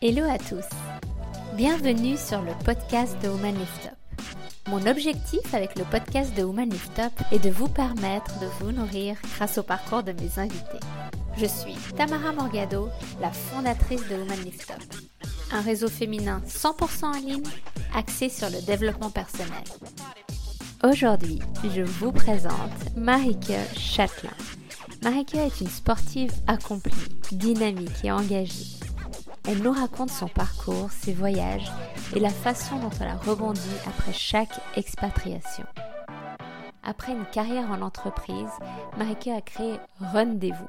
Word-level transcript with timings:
Hello 0.00 0.22
à 0.30 0.38
tous. 0.38 0.64
Bienvenue 1.56 2.16
sur 2.16 2.40
le 2.42 2.52
podcast 2.64 3.20
de 3.20 3.26
Woman 3.26 3.58
Lift 3.58 3.86
Up. 3.86 4.22
Mon 4.68 4.86
objectif 4.86 5.52
avec 5.52 5.76
le 5.76 5.82
podcast 5.82 6.32
de 6.36 6.44
Woman 6.44 6.70
Lift 6.70 7.00
Up 7.00 7.12
est 7.32 7.40
de 7.40 7.50
vous 7.50 7.66
permettre 7.66 8.38
de 8.38 8.46
vous 8.60 8.70
nourrir 8.70 9.16
grâce 9.34 9.58
au 9.58 9.64
parcours 9.64 10.04
de 10.04 10.12
mes 10.12 10.38
invités. 10.38 10.78
Je 11.36 11.46
suis 11.46 11.74
Tamara 11.96 12.30
Morgado, 12.30 12.90
la 13.20 13.32
fondatrice 13.32 14.06
de 14.08 14.14
Woman 14.14 14.38
Lift 14.44 14.70
Up, 14.70 14.84
un 15.50 15.62
réseau 15.62 15.88
féminin 15.88 16.42
100% 16.46 17.04
en 17.04 17.18
ligne 17.18 17.42
axé 17.92 18.28
sur 18.28 18.50
le 18.50 18.64
développement 18.64 19.10
personnel. 19.10 19.64
Aujourd'hui, 20.84 21.40
je 21.74 21.82
vous 21.82 22.12
présente 22.12 22.96
Marike 22.96 23.50
Châtelain. 23.76 24.30
Marike 25.02 25.34
est 25.34 25.60
une 25.60 25.66
sportive 25.66 26.30
accomplie, 26.46 26.92
dynamique 27.32 28.04
et 28.04 28.12
engagée. 28.12 28.77
Elle 29.50 29.62
nous 29.62 29.72
raconte 29.72 30.10
son 30.10 30.28
parcours, 30.28 30.90
ses 30.90 31.14
voyages 31.14 31.72
et 32.14 32.20
la 32.20 32.28
façon 32.28 32.78
dont 32.80 32.90
elle 33.00 33.08
a 33.08 33.16
rebondi 33.16 33.70
après 33.86 34.12
chaque 34.12 34.60
expatriation. 34.76 35.64
Après 36.82 37.12
une 37.12 37.24
carrière 37.24 37.70
en 37.70 37.80
entreprise, 37.80 38.50
Marike 38.98 39.28
a 39.28 39.40
créé 39.40 39.76
Rendez-vous, 40.00 40.68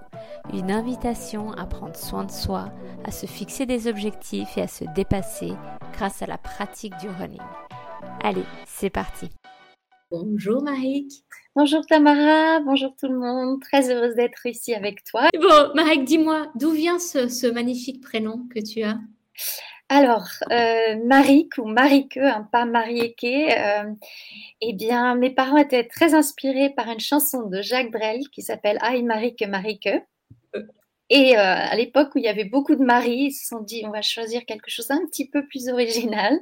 une 0.53 0.71
invitation 0.71 1.51
à 1.51 1.65
prendre 1.65 1.97
soin 1.97 2.23
de 2.23 2.31
soi, 2.31 2.71
à 3.03 3.11
se 3.11 3.25
fixer 3.25 3.65
des 3.65 3.87
objectifs 3.87 4.57
et 4.57 4.61
à 4.61 4.69
se 4.69 4.85
dépasser 4.95 5.51
grâce 5.91 6.21
à 6.21 6.25
la 6.25 6.37
pratique 6.37 6.97
du 7.01 7.09
running. 7.09 7.41
Allez, 8.23 8.45
c'est 8.65 8.89
parti. 8.89 9.29
Bonjour 10.09 10.63
Marik. 10.63 11.25
Bonjour 11.55 11.83
Tamara, 11.85 12.59
bonjour 12.59 12.95
tout 12.95 13.07
le 13.07 13.17
monde. 13.17 13.59
Très 13.59 13.89
heureuse 13.91 14.13
d'être 14.13 14.45
ici 14.45 14.73
avec 14.75 15.03
toi. 15.03 15.29
Bon, 15.41 15.73
Marik, 15.73 16.03
dis-moi, 16.03 16.51
d'où 16.53 16.71
vient 16.71 16.99
ce, 16.99 17.51
magnifique 17.51 18.01
prénom 18.01 18.47
que 18.53 18.59
tu 18.59 18.83
as? 18.83 18.97
Alors, 19.89 20.27
euh, 20.51 21.03
Marik 21.03 21.57
ou 21.57 21.65
Marike, 21.65 22.17
hein, 22.17 22.47
pas 22.51 22.65
Marieke, 22.65 23.23
euh, 23.23 23.91
eh 24.61 24.73
bien, 24.73 25.15
mes 25.15 25.31
parents 25.31 25.57
étaient 25.57 25.87
très 25.87 26.13
inspirés 26.13 26.69
par 26.69 26.87
une 26.87 26.99
chanson 26.99 27.47
de 27.47 27.63
Jacques 27.63 27.91
Brel 27.91 28.29
qui 28.31 28.43
s'appelle 28.43 28.77
Aïe 28.81 29.01
Marike 29.01 29.43
Marike. 29.47 29.89
Et 31.09 31.35
euh, 31.35 31.41
à 31.41 31.75
l'époque 31.75 32.13
où 32.13 32.19
il 32.19 32.25
y 32.25 32.27
avait 32.27 32.43
beaucoup 32.43 32.75
de 32.75 32.83
maris, 32.83 33.29
ils 33.29 33.31
se 33.31 33.47
sont 33.47 33.61
dit 33.61 33.81
on 33.85 33.89
va 33.89 34.03
choisir 34.03 34.45
quelque 34.45 34.69
chose 34.69 34.91
un 34.91 35.03
petit 35.07 35.27
peu 35.27 35.47
plus 35.47 35.67
original. 35.67 36.39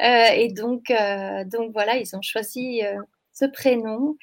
Euh, 0.00 0.26
et 0.34 0.48
donc, 0.48 0.90
euh, 0.90 1.44
donc 1.44 1.72
voilà, 1.72 1.96
ils 1.96 2.16
ont 2.16 2.22
choisi 2.22 2.82
euh, 2.82 2.96
ce 3.32 3.44
prénom 3.44 4.16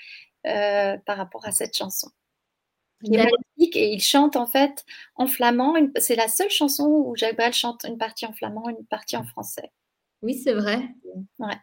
par 0.44 1.18
rapport 1.18 1.46
à 1.46 1.52
cette 1.52 1.76
chanson. 1.76 2.10
Il 3.02 3.16
est 3.16 3.18
magnifique 3.18 3.78
et 3.78 3.94
il 3.94 4.02
chante 4.02 4.36
en 4.36 4.46
fait 4.46 4.86
en 5.16 5.28
flamand. 5.28 5.76
C'est 5.98 6.16
la 6.16 6.28
seule 6.28 6.50
chanson 6.50 6.86
où 6.86 7.16
Jacques 7.16 7.38
Brel 7.38 7.54
chante 7.54 7.86
une 7.88 7.98
partie 7.98 8.26
en 8.26 8.34
flamand, 8.34 8.70
une 8.70 8.86
partie 8.86 9.16
en 9.16 9.24
français. 9.24 9.72
Oui, 10.22 10.34
c'est 10.34 10.54
vrai. 10.54 10.82
Ouais. 11.40 11.56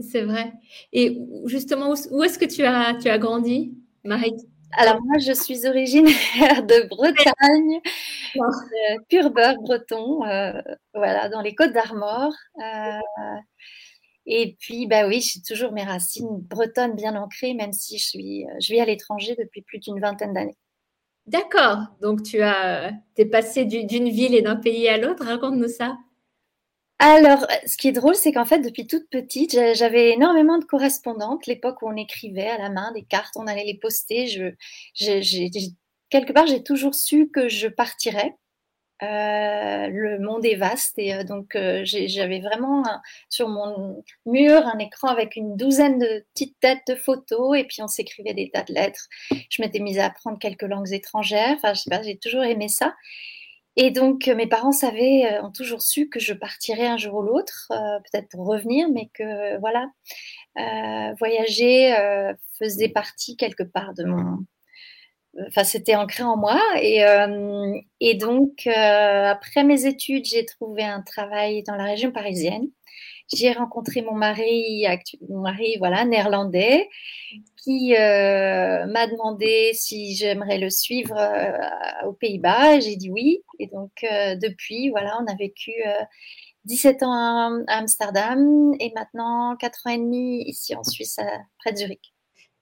C'est 0.00 0.22
vrai. 0.22 0.52
Et 0.92 1.18
justement, 1.46 1.94
où, 2.10 2.22
est-ce 2.22 2.38
que 2.38 2.44
tu 2.44 2.64
as, 2.64 2.94
tu 3.00 3.08
as 3.08 3.18
grandi, 3.18 3.74
Marie? 4.04 4.36
Alors 4.72 5.00
moi, 5.02 5.16
je 5.18 5.32
suis 5.32 5.66
originaire 5.66 6.62
de 6.66 6.86
Bretagne, 6.88 7.80
euh, 8.36 8.98
pur 9.08 9.30
beurre 9.30 9.58
breton, 9.60 10.24
euh, 10.24 10.60
voilà, 10.92 11.30
dans 11.30 11.40
les 11.40 11.54
Côtes 11.54 11.72
d'Armor. 11.72 12.32
Euh, 12.58 12.98
et 14.26 14.56
puis, 14.58 14.86
bah 14.86 15.06
oui, 15.06 15.20
j'ai 15.20 15.40
toujours 15.40 15.72
mes 15.72 15.84
racines 15.84 16.38
bretonnes 16.40 16.96
bien 16.96 17.14
ancrées, 17.16 17.54
même 17.54 17.72
si 17.72 17.98
je 17.98 18.06
suis, 18.06 18.44
je 18.60 18.72
vis 18.72 18.80
à 18.80 18.84
l'étranger 18.84 19.36
depuis 19.38 19.62
plus 19.62 19.78
d'une 19.78 20.00
vingtaine 20.00 20.32
d'années. 20.34 20.56
D'accord. 21.26 21.78
Donc 22.00 22.22
tu 22.22 22.40
as, 22.42 22.92
es 23.16 23.26
passé 23.26 23.64
d'une 23.64 24.08
ville 24.08 24.34
et 24.34 24.42
d'un 24.42 24.56
pays 24.56 24.88
à 24.88 24.96
l'autre. 24.96 25.24
Raconte-nous 25.24 25.68
ça. 25.68 25.96
Alors, 26.98 27.42
euh, 27.42 27.66
ce 27.66 27.76
qui 27.76 27.88
est 27.88 27.92
drôle, 27.92 28.14
c'est 28.14 28.32
qu'en 28.32 28.46
fait, 28.46 28.60
depuis 28.60 28.86
toute 28.86 29.08
petite, 29.10 29.58
j'avais 29.74 30.12
énormément 30.12 30.58
de 30.58 30.64
correspondantes. 30.64 31.46
L'époque 31.46 31.82
où 31.82 31.88
on 31.88 31.96
écrivait 31.96 32.48
à 32.48 32.58
la 32.58 32.70
main 32.70 32.92
des 32.92 33.02
cartes, 33.04 33.34
on 33.36 33.46
allait 33.46 33.64
les 33.64 33.78
poster. 33.78 34.26
Je, 34.26 34.52
quelque 36.08 36.32
part, 36.32 36.46
j'ai 36.46 36.62
toujours 36.62 36.94
su 36.94 37.28
que 37.28 37.48
je 37.48 37.68
partirais. 37.68 38.34
Euh, 39.02 39.88
le 39.88 40.18
monde 40.18 40.46
est 40.46 40.54
vaste 40.54 40.98
et 40.98 41.14
euh, 41.14 41.22
donc 41.22 41.56
j'avais 41.84 42.40
vraiment 42.40 42.82
sur 43.28 43.48
mon 43.48 44.02
mur 44.24 44.66
un 44.66 44.78
écran 44.78 45.08
avec 45.08 45.36
une 45.36 45.54
douzaine 45.54 45.98
de 45.98 46.24
petites 46.32 46.58
têtes 46.60 46.80
de 46.88 46.94
photos 46.94 47.58
et 47.58 47.64
puis 47.64 47.82
on 47.82 47.88
s'écrivait 47.88 48.32
des 48.32 48.50
tas 48.50 48.62
de 48.62 48.72
lettres. 48.72 49.06
Je 49.50 49.60
m'étais 49.60 49.80
mise 49.80 49.98
à 49.98 50.06
apprendre 50.06 50.38
quelques 50.38 50.62
langues 50.62 50.92
étrangères. 50.92 51.54
Enfin, 51.56 51.74
je 51.74 51.82
sais 51.82 51.90
pas, 51.90 52.02
j'ai 52.02 52.18
toujours 52.18 52.44
aimé 52.44 52.68
ça. 52.68 52.94
Et 53.76 53.90
donc, 53.90 54.26
euh, 54.26 54.34
mes 54.34 54.46
parents 54.46 54.72
savaient, 54.72 55.30
euh, 55.30 55.42
ont 55.42 55.52
toujours 55.52 55.82
su 55.82 56.08
que 56.08 56.18
je 56.18 56.32
partirais 56.32 56.86
un 56.86 56.96
jour 56.96 57.16
ou 57.16 57.22
l'autre, 57.22 57.68
euh, 57.70 57.98
peut-être 58.10 58.28
pour 58.30 58.46
revenir, 58.46 58.88
mais 58.90 59.10
que 59.12 59.58
voilà, 59.60 59.90
voyager 61.18 61.94
faisait 62.58 62.88
partie 62.88 63.36
quelque 63.36 63.62
part 63.62 63.92
de 63.92 64.04
mon. 64.04 64.38
Enfin, 65.48 65.64
c'était 65.64 65.96
ancré 65.96 66.22
en 66.22 66.36
moi. 66.36 66.60
Et, 66.80 67.02
et 68.00 68.14
donc, 68.14 68.66
après 68.66 69.64
mes 69.64 69.86
études, 69.86 70.24
j'ai 70.24 70.44
trouvé 70.46 70.82
un 70.82 71.02
travail 71.02 71.62
dans 71.62 71.76
la 71.76 71.84
région 71.84 72.10
parisienne. 72.12 72.68
J'ai 73.34 73.52
rencontré 73.52 74.02
mon 74.02 74.14
mari, 74.14 74.86
mon 75.28 75.40
mari 75.40 75.76
voilà, 75.78 76.04
néerlandais, 76.04 76.88
qui 77.56 77.96
euh, 77.96 78.86
m'a 78.86 79.06
demandé 79.08 79.72
si 79.74 80.14
j'aimerais 80.14 80.58
le 80.58 80.70
suivre 80.70 81.16
euh, 81.16 82.06
aux 82.08 82.12
Pays-Bas. 82.12 82.78
J'ai 82.78 82.94
dit 82.94 83.10
oui. 83.10 83.42
Et 83.58 83.66
donc, 83.66 83.90
euh, 84.04 84.36
depuis, 84.36 84.90
voilà, 84.90 85.18
on 85.20 85.26
a 85.26 85.34
vécu 85.34 85.72
17 86.66 87.02
ans 87.02 87.12
à 87.12 87.78
Amsterdam 87.78 88.72
et 88.78 88.92
maintenant 88.94 89.56
4 89.56 89.86
ans 89.86 89.90
et 89.90 89.98
demi 89.98 90.44
ici 90.46 90.76
en 90.76 90.84
Suisse, 90.84 91.18
près 91.58 91.72
de 91.72 91.78
Zurich. 91.78 92.15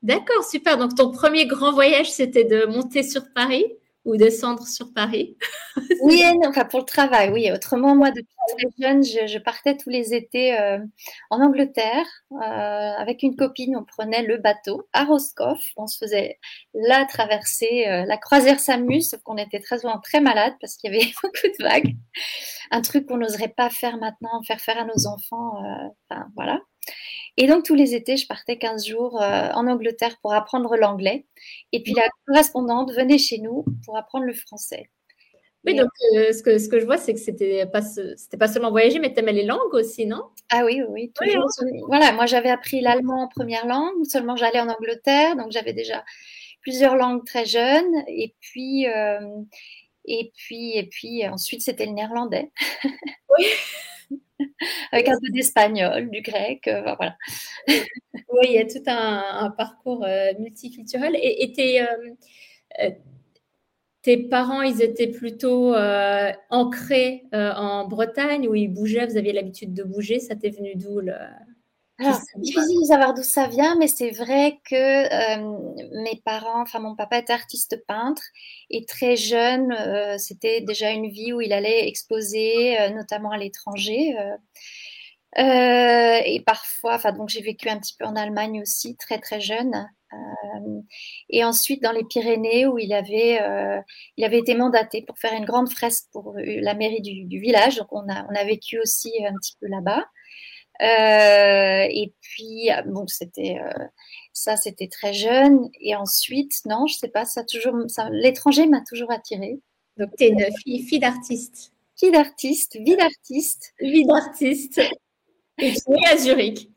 D'accord, 0.04 0.44
super. 0.44 0.76
Donc, 0.76 0.94
ton 0.94 1.10
premier 1.10 1.46
grand 1.46 1.72
voyage, 1.72 2.10
c'était 2.12 2.44
de 2.44 2.66
monter 2.66 3.02
sur 3.02 3.22
Paris 3.34 3.64
ou 4.04 4.18
descendre 4.18 4.66
sur 4.66 4.92
Paris? 4.92 5.36
Oui, 6.02 6.22
enfin 6.46 6.66
pour 6.66 6.80
le 6.80 6.84
travail, 6.84 7.30
oui. 7.30 7.50
Autrement, 7.50 7.96
moi, 7.96 8.10
depuis 8.10 8.28
très 8.48 8.68
jeune, 8.78 9.02
je, 9.02 9.38
partais 9.38 9.76
tous 9.76 9.88
les 9.88 10.12
étés 10.12 10.56
euh, 10.58 10.78
en 11.30 11.40
Angleterre 11.40 12.04
euh, 12.32 12.36
avec 12.36 13.22
une 13.22 13.34
copine. 13.34 13.74
On 13.76 13.84
prenait 13.84 14.22
le 14.22 14.36
bateau 14.36 14.86
à 14.92 15.04
Roscoff. 15.04 15.64
On 15.78 15.86
se 15.86 15.96
faisait 15.96 16.38
la 16.74 17.06
traversée, 17.06 17.88
euh, 17.88 18.04
la 18.04 18.18
croisière 18.18 18.60
s'amuse, 18.60 19.08
sauf 19.08 19.22
qu'on 19.22 19.38
était 19.38 19.60
très 19.60 19.78
souvent 19.78 19.98
très 19.98 20.20
malade 20.20 20.52
parce 20.60 20.76
qu'il 20.76 20.92
y 20.92 20.96
avait 20.96 21.06
beaucoup 21.22 21.48
de 21.58 21.64
vagues. 21.64 21.96
Un 22.70 22.82
truc 22.82 23.06
qu'on 23.06 23.16
n'oserait 23.16 23.54
pas 23.56 23.70
faire 23.70 23.96
maintenant, 23.96 24.42
faire 24.46 24.60
faire 24.60 24.78
à 24.78 24.84
nos 24.84 25.06
enfants. 25.06 25.54
Enfin, 26.10 26.26
voilà. 26.36 26.60
Et 27.36 27.46
donc, 27.46 27.64
tous 27.64 27.74
les 27.74 27.94
étés, 27.94 28.16
je 28.16 28.26
partais 28.26 28.58
15 28.58 28.86
jours 28.86 29.20
euh, 29.20 29.48
en 29.54 29.66
Angleterre 29.66 30.16
pour 30.22 30.32
apprendre 30.32 30.76
l'anglais. 30.76 31.26
Et 31.72 31.82
puis, 31.82 31.92
la 31.94 32.08
correspondante 32.26 32.92
venait 32.92 33.18
chez 33.18 33.38
nous 33.38 33.64
pour 33.84 33.96
apprendre 33.96 34.24
le 34.24 34.34
français. 34.34 34.90
Oui, 35.66 35.74
donc 35.74 35.88
euh, 36.14 36.32
ce, 36.32 36.42
que, 36.42 36.58
ce 36.58 36.68
que 36.68 36.78
je 36.78 36.84
vois, 36.84 36.98
c'est 36.98 37.14
que 37.14 37.20
c'était 37.20 37.64
pas, 37.64 37.80
c'était 37.80 38.36
pas 38.36 38.48
seulement 38.48 38.70
voyager, 38.70 38.98
mais 38.98 39.12
tu 39.14 39.20
aimais 39.20 39.32
les 39.32 39.46
langues 39.46 39.72
aussi, 39.72 40.04
non? 40.04 40.24
Ah 40.50 40.62
oui, 40.64 40.82
oui, 40.90 41.10
toujours. 41.14 41.48
Voilà, 41.86 42.12
moi 42.12 42.26
j'avais 42.26 42.50
appris 42.50 42.82
l'allemand 42.82 43.22
en 43.22 43.28
première 43.28 43.66
langue, 43.66 44.04
seulement 44.04 44.36
j'allais 44.36 44.60
en 44.60 44.68
Angleterre, 44.68 45.36
donc 45.36 45.52
j'avais 45.52 45.72
déjà 45.72 46.04
plusieurs 46.60 46.96
langues 46.96 47.24
très 47.24 47.46
jeunes. 47.46 47.94
Et 48.08 48.34
puis, 48.40 48.86
euh, 48.88 49.20
et 50.04 50.32
puis, 50.36 50.76
et 50.76 50.86
puis 50.86 51.26
ensuite, 51.26 51.62
c'était 51.62 51.86
le 51.86 51.92
néerlandais. 51.92 52.50
Oui. 53.38 53.46
avec 54.92 55.08
un 55.08 55.18
peu 55.20 55.30
d'espagnol, 55.32 56.10
du 56.10 56.22
grec, 56.22 56.66
euh, 56.68 56.82
voilà. 56.82 57.16
oui, 57.68 58.44
il 58.44 58.52
y 58.52 58.58
a 58.58 58.66
tout 58.66 58.82
un, 58.86 59.50
parcours 59.56 60.04
euh, 60.04 60.32
multiculturel. 60.38 61.16
Et, 61.16 61.80
euh, 61.80 62.90
tes, 64.02 64.18
parents, 64.28 64.62
ils 64.62 64.82
étaient 64.82 65.08
plutôt 65.08 65.74
ancrés 66.50 67.24
en 67.32 67.86
Bretagne 67.88 68.48
ou 68.48 68.54
ils 68.54 68.68
bougeaient 68.68 69.06
Vous 69.06 69.16
aviez 69.16 69.32
l'habitude 69.32 69.72
de 69.72 69.82
bouger 69.82 70.20
Ça 70.20 70.36
t'est 70.36 70.50
venu 70.50 70.74
d'où 70.74 71.00
le... 71.00 71.14
c'est 72.00 72.40
difficile 72.40 72.80
de 72.80 72.86
savoir 72.86 73.14
d'où 73.14 73.22
ça 73.22 73.46
vient, 73.46 73.76
mais 73.76 73.86
c'est 73.86 74.10
vrai 74.10 74.58
que 74.68 76.02
mes 76.02 76.20
parents, 76.24 76.62
enfin 76.62 76.80
mon 76.80 76.96
papa 76.96 77.18
était 77.18 77.32
artiste 77.32 77.84
peintre 77.86 78.22
et 78.70 78.84
très 78.84 79.16
jeune, 79.16 79.72
c'était 80.18 80.60
déjà 80.60 80.90
une 80.90 81.08
vie 81.08 81.32
où 81.32 81.40
il 81.40 81.52
allait 81.52 81.86
exposer, 81.88 82.76
notamment 82.94 83.30
à 83.30 83.38
l'étranger. 83.38 84.16
et 85.36 86.42
parfois, 86.46 86.94
enfin 86.96 87.12
donc 87.12 87.28
j'ai 87.28 87.42
vécu 87.42 87.68
un 87.68 87.78
petit 87.78 87.94
peu 87.98 88.04
en 88.06 88.16
Allemagne 88.16 88.60
aussi, 88.62 88.96
très 88.96 89.18
très 89.18 89.40
jeune. 89.40 89.88
et 91.30 91.44
ensuite 91.44 91.82
dans 91.82 91.92
les 91.92 92.04
Pyrénées 92.04 92.66
où 92.66 92.78
il 92.78 92.92
avait, 92.92 93.40
il 94.16 94.24
avait 94.24 94.38
été 94.38 94.56
mandaté 94.56 95.02
pour 95.02 95.18
faire 95.18 95.34
une 95.34 95.44
grande 95.44 95.70
fresque 95.70 96.06
pour 96.12 96.34
la 96.36 96.74
mairie 96.74 97.02
du, 97.02 97.24
du 97.24 97.38
village. 97.38 97.76
Donc 97.76 97.92
on 97.92 98.08
a, 98.08 98.26
on 98.30 98.34
a 98.34 98.44
vécu 98.44 98.80
aussi 98.80 99.12
un 99.24 99.34
petit 99.34 99.56
peu 99.60 99.68
là-bas. 99.68 100.04
Euh, 100.82 101.86
et 101.88 102.12
puis, 102.20 102.68
bon, 102.86 103.06
c'était 103.06 103.58
euh, 103.60 103.84
ça, 104.32 104.56
c'était 104.56 104.88
très 104.88 105.12
jeune. 105.12 105.70
Et 105.80 105.94
ensuite, 105.94 106.60
non, 106.66 106.86
je 106.86 106.96
sais 106.96 107.08
pas, 107.08 107.24
ça 107.24 107.44
toujours, 107.44 107.76
l'étranger 108.10 108.66
m'a 108.66 108.80
toujours 108.80 109.10
attirée. 109.10 109.60
Donc, 109.96 110.10
tu 110.18 110.24
es 110.24 110.28
une 110.28 110.46
fille, 110.62 110.82
fille 110.82 110.98
d'artiste. 110.98 111.72
Qui 111.96 112.10
d'artiste 112.10 112.76
Vie 112.76 112.96
d'artiste. 112.96 113.72
Vie 113.78 114.04
d'artiste. 114.04 114.80
Et 115.58 115.72
tu 115.72 115.92
es 115.92 116.12
à 116.12 116.16
Zurich. 116.16 116.68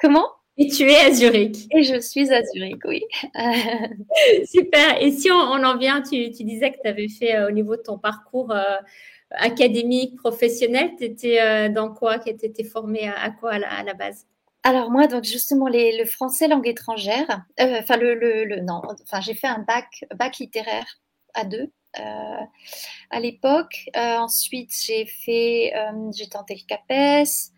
Comment? 0.00 0.26
Et 0.56 0.68
tu 0.68 0.84
es 0.84 0.96
à 0.96 1.12
Zurich. 1.12 1.66
Et 1.70 1.82
je 1.82 2.00
suis 2.00 2.32
à 2.32 2.42
Zurich, 2.42 2.82
oui. 2.86 3.04
Super. 4.46 5.02
Et 5.02 5.10
si 5.10 5.30
on, 5.30 5.34
en 5.34 5.76
vient, 5.76 6.00
tu, 6.00 6.30
disais 6.30 6.72
que 6.72 6.78
tu 6.82 6.88
avais 6.88 7.08
fait 7.08 7.44
au 7.44 7.50
niveau 7.50 7.76
de 7.76 7.82
ton 7.82 7.98
parcours 7.98 8.54
académique, 9.38 10.16
professionnel, 10.16 10.92
tu 10.98 11.04
étais 11.04 11.68
dans 11.70 11.92
quoi 11.92 12.18
Tu 12.18 12.30
étais 12.30 12.64
formée 12.64 13.08
à, 13.08 13.30
quoi 13.30 13.52
à 13.52 13.82
la 13.82 13.94
base? 13.94 14.26
Alors 14.66 14.90
moi, 14.90 15.06
donc 15.06 15.24
justement, 15.24 15.68
le 15.68 16.04
français 16.06 16.48
langue 16.48 16.66
étrangère, 16.66 17.44
euh, 17.60 17.80
enfin 17.80 17.98
le, 17.98 18.14
le, 18.14 18.60
non, 18.60 18.80
j'ai 19.20 19.34
fait 19.34 19.46
un 19.46 19.58
bac, 19.58 20.06
bac 20.16 20.38
littéraire 20.38 20.86
à 21.34 21.44
deux 21.44 21.70
euh, 22.00 22.40
à 23.10 23.20
l'époque. 23.20 23.90
Euh, 23.94 24.16
ensuite, 24.16 24.72
j'ai 24.74 25.04
fait, 25.04 25.74
j'ai 26.16 26.28
tenté 26.30 26.54
le 26.54 26.66
CAPES, 26.66 27.52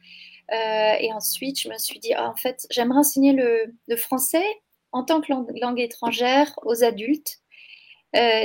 et 1.01 1.13
ensuite 1.13 1.61
je 1.61 1.69
me 1.69 1.79
suis 1.79 2.01
dit, 2.01 2.13
ah, 2.13 2.29
en 2.29 2.35
fait, 2.35 2.67
j'aimerais 2.71 2.99
enseigner 2.99 3.33
le, 3.33 3.73
le, 3.87 3.97
français 3.97 4.45
en 4.91 5.05
tant 5.05 5.21
que 5.21 5.33
langue, 5.33 5.79
étrangère 5.79 6.59
aux 6.65 6.83
adultes. 6.83 7.39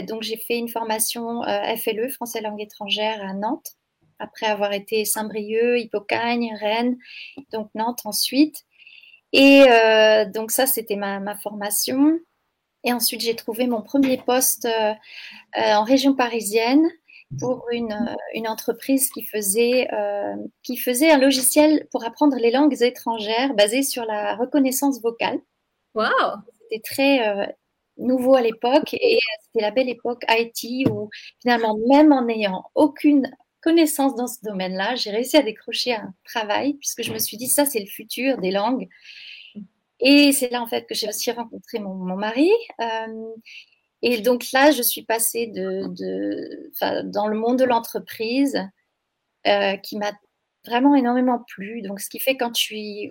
Donc 0.07 0.23
j'ai 0.23 0.37
fait 0.37 0.57
une 0.57 0.69
formation 0.69 1.41
FLE, 1.77 2.09
français 2.09 2.41
langue 2.41 2.61
étrangère 2.61 3.21
à 3.23 3.33
Nantes 3.33 3.77
après 4.21 4.45
avoir 4.45 4.71
été 4.71 5.03
Saint-Brieuc, 5.03 5.79
Hippocagne, 5.79 6.55
Rennes, 6.59 6.97
donc 7.51 7.69
Nantes 7.75 8.01
ensuite. 8.05 8.63
Et 9.33 9.63
euh, 9.67 10.25
donc 10.25 10.51
ça, 10.51 10.67
c'était 10.67 10.95
ma, 10.95 11.35
formation. 11.37 12.19
Et 12.83 12.93
ensuite, 12.93 13.21
j'ai 13.21 13.35
trouvé 13.35 13.67
mon 13.67 13.81
premier 13.81 14.17
poste 14.17 14.65
euh, 14.65 14.93
euh, 15.57 15.73
en 15.73 15.83
région 15.83 16.15
parisienne 16.15 16.83
pour 17.39 17.65
une, 17.71 17.95
entreprise 18.47 19.09
qui 19.09 19.23
faisait, 19.23 19.87
qui 20.63 20.75
faisait 20.75 21.11
un 21.11 21.17
logiciel 21.17 21.87
pour 21.89 22.03
apprendre 22.03 22.35
les 22.35 22.51
langues 22.51 22.81
étrangères 22.81 23.53
basé 23.53 23.83
sur 23.83 24.03
la 24.03 24.35
reconnaissance 24.35 25.01
vocale. 25.01 25.39
Wow 25.95 26.09
C'était 26.59 26.81
très 26.81 27.55
nouveau 27.97 28.35
à 28.35 28.41
l'époque 28.41 28.93
et 28.93 29.19
c'était 29.41 29.61
la 29.61 29.71
belle 29.71 29.89
époque 29.89 30.23
IT 30.29 30.89
où 30.89 31.09
finalement, 31.41 31.77
même 31.89 32.11
en 32.11 32.25
n'ayant 32.25 32.63
aucune 32.75 33.31
connaissance 33.61 34.15
dans 34.15 34.27
ce 34.27 34.41
domaine-là, 34.43 34.95
j'ai 34.95 35.11
réussi 35.11 35.37
à 35.37 35.43
décrocher 35.43 35.93
un 35.93 36.13
travail 36.23 36.73
puisque 36.75 37.03
je 37.03 37.13
me 37.13 37.19
suis 37.19 37.37
dit 37.37 37.47
ça 37.47 37.65
c'est 37.65 37.79
le 37.79 37.85
futur 37.85 38.37
des 38.37 38.51
langues. 38.51 38.87
Et 39.99 40.31
c'est 40.31 40.49
là 40.49 40.61
en 40.61 40.67
fait 40.67 40.87
que 40.87 40.95
j'ai 40.95 41.07
aussi 41.07 41.31
rencontré 41.31 41.79
mon, 41.79 41.93
mari. 42.15 42.49
Euh, 42.79 43.33
et 44.01 44.21
donc 44.21 44.51
là, 44.51 44.71
je 44.71 44.81
suis 44.81 45.03
passée 45.03 45.47
de, 45.47 45.83
dans 47.03 47.27
le 47.27 47.37
monde 47.37 47.59
de 47.59 47.65
l'entreprise 47.65 48.59
euh, 49.45 49.77
qui 49.77 49.97
m'a 49.97 50.11
vraiment 50.65 50.95
énormément 50.95 51.43
plu. 51.47 51.81
Donc 51.81 51.99
ce 51.99 52.09
qui 52.09 52.19
fait 52.19 52.37
quand, 52.37 52.53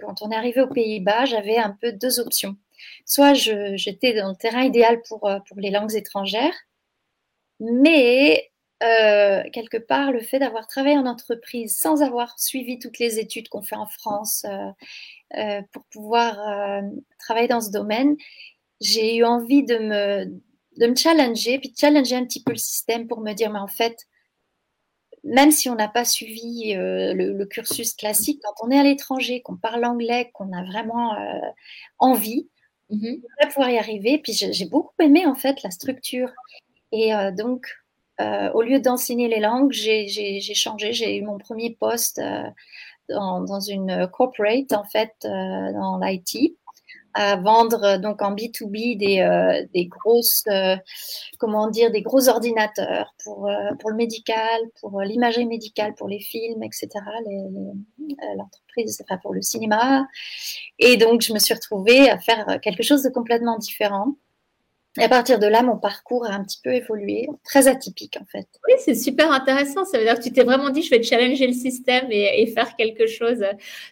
quand 0.00 0.22
on 0.22 0.30
est 0.30 0.36
arrivé 0.36 0.60
aux 0.60 0.68
Pays-Bas, 0.68 1.26
j'avais 1.26 1.58
un 1.58 1.76
peu 1.80 1.92
deux 1.92 2.20
options. 2.20 2.56
Soit 3.06 3.34
j'étais 3.34 4.14
dans 4.14 4.30
le 4.30 4.36
terrain 4.36 4.62
idéal 4.62 5.00
pour, 5.08 5.26
euh, 5.26 5.38
pour 5.48 5.58
les 5.58 5.70
langues 5.70 5.94
étrangères, 5.94 6.54
mais 7.60 8.50
euh, 8.82 9.42
quelque 9.52 9.76
part, 9.76 10.12
le 10.12 10.20
fait 10.20 10.38
d'avoir 10.38 10.66
travaillé 10.66 10.96
en 10.96 11.06
entreprise 11.06 11.76
sans 11.76 12.02
avoir 12.02 12.38
suivi 12.38 12.78
toutes 12.78 12.98
les 12.98 13.18
études 13.18 13.48
qu'on 13.48 13.62
fait 13.62 13.76
en 13.76 13.86
France 13.86 14.46
euh, 15.36 15.62
pour 15.72 15.84
pouvoir 15.84 16.82
travailler 17.18 17.48
dans 17.48 17.60
ce 17.60 17.70
domaine, 17.70 18.16
j'ai 18.80 19.16
eu 19.16 19.24
envie 19.24 19.64
de 19.64 19.78
me, 19.78 20.24
de 20.78 20.86
me 20.86 20.96
challenger, 20.96 21.58
puis 21.58 21.70
de 21.70 21.76
challenger 21.76 22.16
un 22.16 22.24
petit 22.24 22.42
peu 22.42 22.52
le 22.52 22.58
système 22.58 23.06
pour 23.06 23.20
me 23.20 23.32
dire, 23.34 23.50
mais 23.50 23.58
en 23.58 23.68
fait, 23.68 24.06
même 25.24 25.50
si 25.50 25.68
on 25.68 25.74
n'a 25.74 25.88
pas 25.88 26.06
suivi 26.06 26.72
le, 26.74 27.44
cursus 27.44 27.94
classique, 27.94 28.40
quand 28.42 28.66
on 28.66 28.70
est 28.70 28.78
à 28.78 28.82
l'étranger, 28.82 29.42
qu'on 29.42 29.56
parle 29.56 29.84
anglais, 29.84 30.30
qu'on 30.32 30.52
a 30.52 30.64
vraiment 30.64 31.14
envie, 31.98 32.48
on 32.90 33.44
va 33.44 33.46
pouvoir 33.48 33.70
y 33.70 33.78
arriver. 33.78 34.18
Puis 34.18 34.32
j'ai 34.32 34.66
beaucoup 34.66 34.94
aimé 35.00 35.26
en 35.26 35.34
fait 35.34 35.62
la 35.62 35.70
structure. 35.70 36.30
Et 36.92 37.12
donc, 37.36 37.66
euh, 38.20 38.50
au 38.52 38.62
lieu 38.62 38.80
d'enseigner 38.80 39.28
les 39.28 39.40
langues, 39.40 39.72
j'ai 39.72 40.40
changé. 40.54 40.92
J'ai 40.92 41.16
eu 41.16 41.22
mon 41.22 41.38
premier 41.38 41.70
poste 41.70 42.18
euh, 42.18 42.50
dans, 43.08 43.60
une 43.60 44.08
corporate, 44.12 44.72
en 44.72 44.84
fait, 44.84 45.12
euh, 45.24 45.72
dans 45.72 45.98
l'IT, 45.98 46.56
à 47.14 47.36
vendre 47.36 47.98
donc 47.98 48.22
en 48.22 48.34
B2B 48.34 48.96
des, 48.96 49.66
des 49.74 49.86
grosses, 49.86 50.44
comment 51.38 51.68
dire, 51.68 51.90
des 51.90 52.02
gros 52.02 52.28
ordinateurs 52.28 53.14
pour, 53.24 53.50
pour 53.78 53.90
le 53.90 53.96
médical, 53.96 54.60
pour 54.80 55.00
l'imagerie 55.00 55.46
médicale, 55.46 55.94
pour 55.94 56.08
les 56.08 56.20
films, 56.20 56.62
etc. 56.62 56.88
L'entreprise, 58.36 59.02
enfin 59.02 59.18
pour 59.22 59.34
le 59.34 59.42
cinéma. 59.42 60.06
Et 60.78 60.96
donc, 60.96 61.22
je 61.22 61.32
me 61.32 61.38
suis 61.38 61.54
retrouvée 61.54 62.08
à 62.08 62.18
faire 62.18 62.60
quelque 62.62 62.82
chose 62.82 63.02
de 63.02 63.10
complètement 63.10 63.58
différent. 63.58 64.14
Et 64.98 65.04
à 65.04 65.08
partir 65.08 65.38
de 65.38 65.46
là, 65.46 65.62
mon 65.62 65.76
parcours 65.76 66.26
a 66.26 66.32
un 66.32 66.42
petit 66.42 66.58
peu 66.62 66.74
évolué, 66.74 67.28
très 67.44 67.68
atypique 67.68 68.16
en 68.20 68.24
fait. 68.24 68.48
Oui, 68.66 68.74
c'est 68.78 68.96
super 68.96 69.30
intéressant. 69.30 69.84
Ça 69.84 69.98
veut 69.98 70.04
dire 70.04 70.16
que 70.16 70.22
tu 70.22 70.32
t'es 70.32 70.42
vraiment 70.42 70.70
dit, 70.70 70.82
je 70.82 70.90
vais 70.90 71.00
challenger 71.00 71.46
le 71.46 71.52
système 71.52 72.06
et, 72.10 72.44
faire 72.48 72.74
quelque 72.74 73.06
chose. 73.06 73.44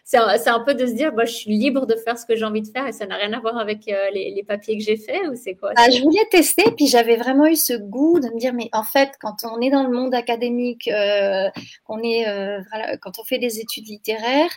C'est 0.03 0.17
un, 0.17 0.59
peu 0.59 0.73
de 0.73 0.85
se 0.85 0.91
dire, 0.91 1.13
bah, 1.13 1.23
je 1.23 1.31
suis 1.31 1.51
libre 1.51 1.85
de 1.85 1.95
faire 1.95 2.17
ce 2.17 2.25
que 2.25 2.35
j'ai 2.35 2.43
envie 2.43 2.61
de 2.61 2.67
faire 2.67 2.85
et 2.85 2.91
ça 2.91 3.05
n'a 3.05 3.15
rien 3.15 3.31
à 3.31 3.39
voir 3.39 3.57
avec 3.57 3.87
euh, 3.87 4.09
les, 4.13 4.43
papiers 4.45 4.77
que 4.77 4.83
j'ai 4.83 4.97
faits 4.97 5.21
ou 5.31 5.35
c'est 5.35 5.55
quoi? 5.55 5.71
Bah, 5.73 5.89
Je 5.89 6.01
voulais 6.01 6.25
tester, 6.31 6.63
puis 6.75 6.87
j'avais 6.87 7.15
vraiment 7.15 7.45
eu 7.45 7.55
ce 7.55 7.73
goût 7.73 8.19
de 8.19 8.27
me 8.27 8.37
dire, 8.37 8.53
mais 8.53 8.69
en 8.73 8.83
fait, 8.83 9.11
quand 9.21 9.35
on 9.43 9.61
est 9.61 9.69
dans 9.69 9.83
le 9.83 9.91
monde 9.91 10.13
académique, 10.13 10.89
euh, 10.89 11.49
on 11.87 12.03
est, 12.03 12.27
euh, 12.27 12.59
quand 13.01 13.19
on 13.19 13.23
fait 13.23 13.37
des 13.37 13.59
études 13.59 13.87
littéraires, 13.87 14.51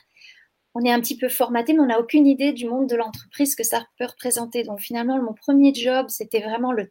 on 0.74 0.84
est 0.84 0.90
un 0.90 1.00
petit 1.00 1.16
peu 1.16 1.28
formaté, 1.28 1.72
mais 1.74 1.80
on 1.80 1.86
n'a 1.86 2.00
aucune 2.00 2.26
idée 2.26 2.52
du 2.52 2.66
monde 2.66 2.88
de 2.88 2.96
l'entreprise 2.96 3.54
que 3.54 3.64
ça 3.64 3.84
peut 3.98 4.06
représenter. 4.06 4.62
Donc 4.62 4.80
finalement, 4.80 5.20
mon 5.20 5.34
premier 5.34 5.74
job, 5.74 6.06
c'était 6.08 6.40
vraiment 6.40 6.72
le, 6.72 6.90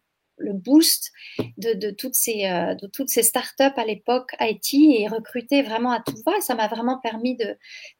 boost 0.53 1.11
de, 1.57 1.91
toutes 1.91 2.15
ces, 2.15 2.45
euh, 2.45 2.73
de 2.73 2.87
toutes 2.87 3.09
ces 3.09 3.21
startups 3.21 3.63
à 3.75 3.85
l'époque 3.85 4.31
IT 4.39 4.73
et 4.73 5.07
recruter 5.07 5.61
vraiment 5.61 5.91
à 5.91 6.01
tout 6.01 6.17
va. 6.25 6.39
Ça 6.41 6.55
m'a 6.55 6.67
vraiment 6.67 6.99
permis 6.99 7.37
de, 7.37 7.57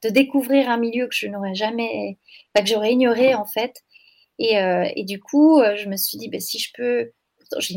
découvrir 0.08 0.68
un 0.68 0.76
milieu 0.76 1.06
que 1.06 1.14
je 1.14 1.28
n'aurais 1.28 1.54
jamais, 1.54 2.18
que 2.56 2.66
j'aurais 2.66 2.92
ignoré 2.92 3.34
en 3.34 3.44
fait. 3.44 3.82
Et, 4.38 4.58
euh, 4.58 4.88
du 5.04 5.20
coup, 5.20 5.60
euh, 5.60 5.76
je 5.76 5.88
me 5.88 5.96
suis 5.96 6.18
dit, 6.18 6.28
ben, 6.28 6.40
si 6.40 6.58
je 6.58 6.70
peux 6.76 7.12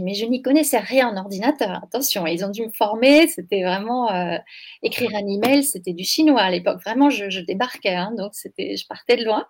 mais 0.04 0.14
je 0.14 0.26
n'y 0.26 0.42
connaissais 0.42 0.80
rien 0.80 1.10
en 1.10 1.18
ordinateur. 1.18 1.84
Attention, 1.84 2.26
ils 2.28 2.44
ont 2.46 2.50
dû 2.50 2.64
me 2.66 2.72
former. 2.72 3.28
C'était 3.28 3.64
vraiment 3.64 4.12
euh, 4.12 4.38
écrire 4.84 5.12
un 5.16 5.28
email, 5.28 5.64
c'était 5.64 5.94
du 5.94 6.04
chinois 6.04 6.42
à 6.42 6.52
l'époque. 6.52 6.82
Vraiment, 6.84 7.10
je, 7.10 7.40
débarquais, 7.42 7.96
hein, 7.96 8.14
donc 8.18 8.34
je 8.58 8.88
partais 8.88 9.18
de 9.18 9.26
loin. 9.26 9.46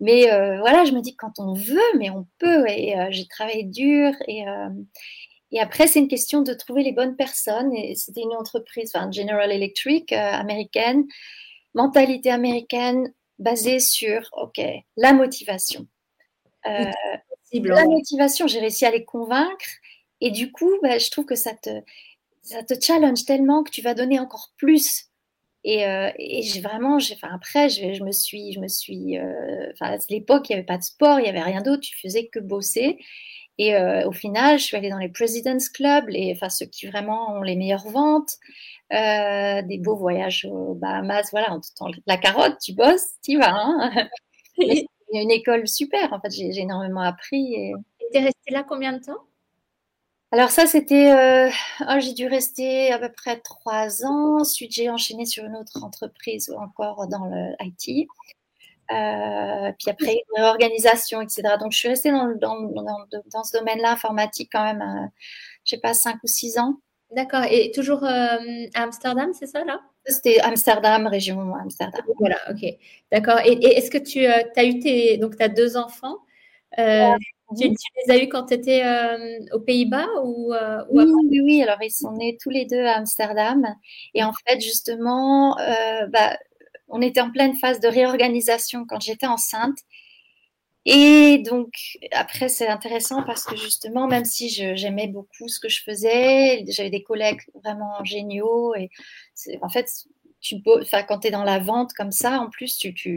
Mais 0.00 0.30
euh, 0.32 0.58
voilà, 0.60 0.84
je 0.84 0.92
me 0.92 1.00
dis 1.00 1.16
quand 1.16 1.38
on 1.38 1.54
veut, 1.54 1.98
mais 1.98 2.10
on 2.10 2.26
peut. 2.38 2.68
Et 2.68 2.98
euh, 2.98 3.06
j'ai 3.10 3.26
travaillé 3.26 3.64
dur. 3.64 4.12
Et, 4.28 4.44
après, 5.58 5.86
c'est 5.86 6.00
une 6.00 6.08
question 6.08 6.42
de 6.42 6.52
trouver 6.52 6.82
les 6.82 6.92
bonnes 6.92 7.16
personnes. 7.16 7.72
Et 7.74 7.94
c'était 7.94 8.22
une 8.22 8.34
entreprise, 8.34 8.92
General 9.10 9.50
Electric 9.50 10.12
américaine, 10.12 11.04
mentalité 11.74 12.30
américaine 12.30 13.12
basée 13.38 13.80
sur, 13.80 14.28
ok, 14.32 14.60
la 14.96 15.12
motivation. 15.14 15.86
La 17.52 17.84
motivation, 17.84 18.46
j'ai 18.46 18.60
réussi 18.60 18.84
à 18.84 18.90
les 18.90 19.04
convaincre. 19.04 19.66
Et 20.20 20.30
du 20.30 20.50
coup, 20.52 20.70
bah, 20.82 20.98
je 20.98 21.10
trouve 21.10 21.26
que 21.26 21.34
ça 21.34 21.54
te, 21.54 21.70
ça 22.42 22.62
te 22.62 22.74
challenge 22.80 23.24
tellement 23.24 23.62
que 23.62 23.70
tu 23.70 23.82
vas 23.82 23.94
donner 23.94 24.18
encore 24.18 24.52
plus. 24.56 25.06
Et, 25.64 25.84
euh, 25.84 26.10
j'ai 26.18 26.60
vraiment, 26.60 26.96
enfin, 26.96 27.28
après, 27.34 27.68
je, 27.68 28.02
me 28.04 28.12
suis, 28.12 28.52
je 28.52 28.60
me 28.60 28.68
suis, 28.68 29.18
euh, 29.18 29.72
à 29.80 29.96
l'époque, 30.10 30.48
il 30.48 30.52
n'y 30.52 30.58
avait 30.58 30.66
pas 30.66 30.78
de 30.78 30.84
sport, 30.84 31.18
il 31.18 31.24
n'y 31.24 31.28
avait 31.28 31.42
rien 31.42 31.60
d'autre, 31.60 31.80
tu 31.80 31.98
faisais 31.98 32.28
que 32.28 32.38
bosser. 32.38 32.98
Et 33.58 33.74
euh, 33.74 34.06
au 34.06 34.12
final, 34.12 34.58
je 34.58 34.64
suis 34.64 34.76
allée 34.76 34.90
dans 34.90 34.98
les 34.98 35.08
President's 35.08 35.68
Club, 35.68 36.08
les, 36.08 36.32
enfin, 36.36 36.50
ceux 36.50 36.66
qui 36.66 36.86
vraiment 36.86 37.36
ont 37.36 37.42
les 37.42 37.56
meilleures 37.56 37.88
ventes, 37.88 38.36
des 38.90 39.78
beaux 39.78 39.96
voyages 39.96 40.46
aux 40.50 40.74
Bahamas, 40.74 41.30
voilà, 41.32 41.52
en 41.52 41.60
tout 41.60 41.70
la 42.06 42.16
carotte, 42.16 42.58
tu 42.62 42.72
bosses, 42.74 43.14
tu 43.24 43.38
vas. 43.38 43.52
Hein 43.54 44.08
y 44.58 44.86
une 45.12 45.30
école 45.30 45.66
super. 45.68 46.12
En 46.12 46.20
fait, 46.20 46.30
j'ai 46.30 46.58
énormément 46.58 47.02
appris. 47.02 47.54
Et 47.54 47.74
tu 48.12 48.18
es 48.18 48.24
restée 48.24 48.52
là 48.52 48.64
combien 48.64 48.92
de 48.92 49.04
temps? 49.04 49.18
Alors 50.32 50.50
ça, 50.50 50.66
c'était... 50.66 51.12
Euh, 51.12 51.50
oh, 51.88 52.00
j'ai 52.00 52.12
dû 52.12 52.26
rester 52.26 52.92
à 52.92 52.98
peu 52.98 53.10
près 53.10 53.38
trois 53.40 54.04
ans. 54.04 54.40
Ensuite, 54.40 54.72
j'ai 54.72 54.90
enchaîné 54.90 55.24
sur 55.24 55.44
une 55.44 55.56
autre 55.56 55.82
entreprise 55.84 56.50
encore 56.50 57.06
dans 57.08 57.26
le 57.26 57.54
IT. 57.60 58.08
Euh, 58.90 59.72
puis 59.78 59.90
après, 59.90 60.12
une 60.36 60.42
réorganisation, 60.42 61.20
etc. 61.20 61.42
Donc, 61.60 61.72
je 61.72 61.78
suis 61.78 61.88
restée 61.88 62.10
dans, 62.10 62.34
dans, 62.36 62.60
dans, 63.32 63.44
ce 63.44 63.58
domaine-là, 63.58 63.92
informatique, 63.92 64.50
quand 64.52 64.64
même, 64.64 64.82
euh, 64.82 65.06
je 65.64 65.70
sais 65.70 65.80
pas, 65.80 65.94
cinq 65.94 66.16
ou 66.22 66.26
six 66.26 66.58
ans. 66.58 66.74
D'accord. 67.12 67.44
Et 67.48 67.70
toujours 67.72 68.04
à 68.04 68.38
Amsterdam, 68.74 69.30
c'est 69.32 69.46
ça, 69.46 69.64
là? 69.64 69.80
C'était 70.06 70.40
Amsterdam, 70.40 71.06
région 71.06 71.54
Amsterdam. 71.54 72.02
Voilà, 72.18 72.36
ok. 72.50 72.64
D'accord. 73.12 73.40
Et, 73.44 73.52
est-ce 73.64 73.90
que 73.90 73.98
tu 73.98 74.26
euh, 74.26 74.42
as 74.56 74.64
eu 74.64 74.78
tes. 74.78 75.16
Donc, 75.18 75.36
tu 75.36 75.42
as 75.42 75.48
deux 75.48 75.76
enfants. 75.76 76.18
tu, 76.76 76.82
les 78.06 78.12
as 78.12 78.22
eus 78.22 78.28
quand 78.28 78.46
tu 78.46 78.54
étais 78.54 78.82
aux 79.52 79.60
Pays-Bas 79.60 80.06
ou, 80.24 80.52
oui, 80.90 81.04
oui, 81.04 81.40
oui, 81.40 81.62
alors 81.62 81.82
ils 81.82 81.90
sont 81.90 82.12
nés 82.12 82.36
tous 82.40 82.50
les 82.50 82.66
deux 82.66 82.84
à 82.84 82.96
Amsterdam. 82.96 83.66
Et 84.14 84.22
en 84.24 84.32
fait, 84.46 84.60
justement, 84.60 85.56
bah, 86.10 86.36
on 86.88 87.02
était 87.02 87.20
en 87.20 87.30
pleine 87.30 87.54
phase 87.56 87.80
de 87.80 87.88
réorganisation 87.88 88.84
quand 88.88 89.00
j'étais 89.00 89.26
enceinte. 89.26 89.78
Et 90.88 91.38
donc, 91.38 91.98
après, 92.12 92.48
c'est 92.48 92.68
intéressant 92.68 93.24
parce 93.24 93.44
que 93.44 93.56
justement, 93.56 94.06
même 94.06 94.24
si 94.24 94.48
j'aimais 94.48 95.08
beaucoup 95.08 95.48
ce 95.48 95.58
que 95.58 95.68
je 95.68 95.82
faisais, 95.82 96.64
j'avais 96.68 96.90
des 96.90 97.02
collègues 97.02 97.40
vraiment 97.54 98.04
géniaux. 98.04 98.72
Et 98.76 98.90
en 99.62 99.68
fait, 99.68 99.88
quand 101.08 101.18
tu 101.18 101.26
es 101.26 101.30
dans 101.32 101.42
la 101.42 101.58
vente 101.58 101.92
comme 101.92 102.12
ça, 102.12 102.38
en 102.38 102.50
plus, 102.50 102.68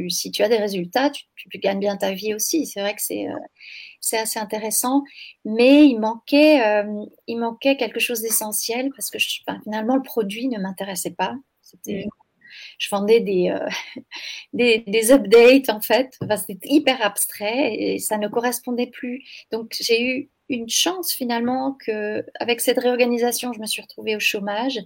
si 0.09 0.31
tu 0.31 0.43
as 0.43 0.49
des 0.49 0.57
résultats, 0.57 1.11
tu, 1.11 1.25
gagnes 1.59 1.79
bien 1.79 1.95
ta 1.95 2.11
vie 2.11 2.33
aussi. 2.33 2.65
C'est 2.65 2.81
vrai 2.81 2.95
que 2.95 3.03
c'est 3.03 3.27
euh, 3.27 4.17
assez 4.19 4.39
intéressant. 4.39 5.03
Mais 5.45 5.85
il 5.85 5.99
manquait, 5.99 6.65
euh, 6.65 7.05
il 7.27 7.37
manquait 7.37 7.77
quelque 7.77 7.99
chose 7.99 8.21
d'essentiel 8.21 8.89
parce 8.95 9.11
que 9.11 9.19
finalement, 9.63 9.95
le 9.95 10.01
produit 10.01 10.47
ne 10.47 10.57
m'intéressait 10.57 11.11
pas. 11.11 11.35
C'était 11.61 12.07
je 12.79 12.89
vendais 12.89 13.19
des, 13.19 13.49
euh, 13.51 14.01
des, 14.53 14.79
des, 14.87 15.11
updates 15.11 15.69
en 15.69 15.81
fait. 15.81 16.17
C'était 16.47 16.69
hyper 16.69 17.05
abstrait 17.05 17.75
et 17.75 17.99
ça 17.99 18.17
ne 18.17 18.27
correspondait 18.27 18.87
plus. 18.87 19.23
Donc 19.51 19.75
j'ai 19.79 20.01
eu 20.01 20.29
une 20.47 20.69
chance 20.69 21.11
finalement 21.11 21.73
que 21.73 22.25
avec 22.39 22.61
cette 22.61 22.79
réorganisation, 22.79 23.53
je 23.53 23.59
me 23.59 23.67
suis 23.67 23.83
retrouvée 23.83 24.15
au 24.15 24.19
chômage, 24.19 24.79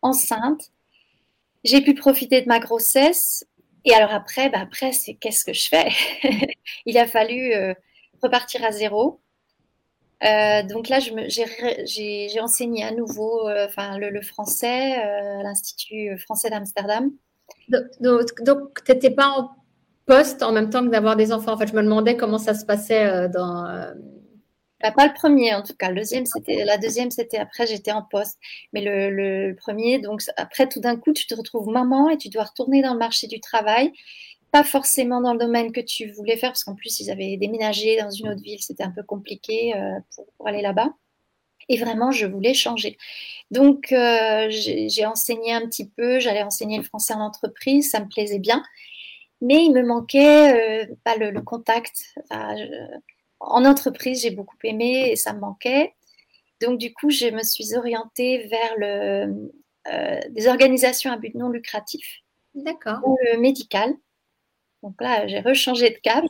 enceinte. 0.00 0.70
J'ai 1.64 1.82
pu 1.82 1.94
profiter 1.94 2.40
de 2.40 2.48
ma 2.48 2.58
grossesse. 2.58 3.44
Et 3.84 3.94
alors 3.94 4.12
après, 4.12 4.48
bah 4.50 4.60
après 4.60 4.92
c'est 4.92 5.14
qu'est-ce 5.14 5.44
que 5.44 5.52
je 5.52 5.68
fais? 5.68 5.90
Il 6.86 6.96
a 6.98 7.06
fallu 7.06 7.52
euh, 7.52 7.74
repartir 8.22 8.64
à 8.64 8.72
zéro. 8.72 9.20
Euh, 10.22 10.62
donc 10.64 10.88
là, 10.90 10.98
j'ai 11.00 12.40
enseigné 12.40 12.84
à 12.84 12.92
nouveau 12.92 13.48
enfin, 13.66 13.98
le, 13.98 14.20
français 14.20 14.94
à 14.94 15.42
l'Institut 15.42 16.18
français 16.18 16.50
d'Amsterdam. 16.50 17.10
Donc, 18.00 18.84
tu 18.84 18.92
n'étais 18.92 19.10
pas 19.10 19.28
en 19.28 19.50
poste 20.06 20.42
en 20.42 20.52
même 20.52 20.70
temps 20.70 20.84
que 20.84 20.90
d'avoir 20.90 21.16
des 21.16 21.32
enfants. 21.32 21.52
En 21.52 21.56
fait, 21.56 21.68
je 21.68 21.74
me 21.74 21.82
demandais 21.82 22.16
comment 22.16 22.38
ça 22.38 22.54
se 22.54 22.64
passait 22.64 23.06
euh, 23.06 23.28
dans. 23.28 23.66
Euh, 23.66 23.92
bah, 24.82 24.92
pas 24.92 25.06
le 25.06 25.12
premier 25.12 25.54
en 25.54 25.62
tout 25.62 25.74
cas. 25.74 25.90
Le 25.90 25.96
deuxième, 25.96 26.26
c'était 26.26 26.64
la 26.64 26.78
deuxième, 26.78 27.10
c'était 27.10 27.38
après 27.38 27.66
j'étais 27.66 27.92
en 27.92 28.02
poste. 28.02 28.38
Mais 28.72 28.80
le, 28.82 29.54
premier, 29.54 29.98
donc 29.98 30.22
après 30.36 30.68
tout 30.68 30.80
d'un 30.80 30.96
coup, 30.96 31.12
tu 31.12 31.26
te 31.26 31.34
retrouves 31.34 31.68
maman 31.68 32.08
et 32.08 32.16
tu 32.16 32.28
dois 32.28 32.44
retourner 32.44 32.82
dans 32.82 32.94
le 32.94 32.98
marché 32.98 33.26
du 33.26 33.40
travail. 33.40 33.92
Pas 34.52 34.64
forcément 34.64 35.20
dans 35.20 35.32
le 35.32 35.38
domaine 35.38 35.70
que 35.70 35.80
tu 35.80 36.10
voulais 36.10 36.36
faire 36.36 36.50
parce 36.50 36.64
qu'en 36.64 36.74
plus 36.74 36.98
ils 37.00 37.10
avaient 37.10 37.36
déménagé 37.36 37.98
dans 38.00 38.10
une 38.10 38.30
autre 38.30 38.42
ville, 38.42 38.60
c'était 38.60 38.82
un 38.82 38.90
peu 38.90 39.02
compliqué 39.04 39.74
euh, 39.76 39.98
pour, 40.36 40.48
aller 40.48 40.62
là-bas. 40.62 40.88
Et 41.68 41.78
vraiment, 41.78 42.10
je 42.10 42.26
voulais 42.26 42.54
changer. 42.54 42.96
Donc, 43.50 43.92
euh, 43.92 44.48
j'ai 44.50 45.06
enseigné 45.06 45.52
un 45.52 45.66
petit 45.66 45.88
peu, 45.88 46.18
j'allais 46.20 46.42
enseigner 46.42 46.78
le 46.78 46.84
français 46.84 47.14
en 47.14 47.20
entreprise, 47.20 47.90
ça 47.90 48.00
me 48.00 48.08
plaisait 48.08 48.38
bien. 48.38 48.62
Mais 49.40 49.64
il 49.64 49.72
me 49.72 49.82
manquait 49.82 50.88
euh, 50.88 50.94
pas 51.04 51.16
le, 51.16 51.40
contact. 51.42 52.14
en 53.40 53.64
entreprise, 53.64 54.22
j'ai 54.22 54.30
beaucoup 54.30 54.56
aimé 54.64 55.10
et 55.10 55.16
ça 55.16 55.32
me 55.32 55.40
manquait. 55.40 55.94
Donc, 56.60 56.78
du 56.78 56.92
coup, 56.92 57.10
je 57.10 57.26
me 57.26 57.42
suis 57.42 57.74
orientée 57.74 58.46
vers 58.48 58.74
le, 58.76 59.50
euh, 59.88 60.20
des 60.30 60.46
organisations 60.46 61.10
à 61.10 61.16
but 61.16 61.34
non 61.34 61.48
lucratif. 61.48 62.20
D'accord. 62.54 62.98
Ou 63.04 63.16
le 63.32 63.38
médical. 63.38 63.94
Donc 64.82 65.00
là, 65.00 65.26
j'ai 65.26 65.40
rechangé 65.40 65.90
de 65.90 65.98
cap. 65.98 66.24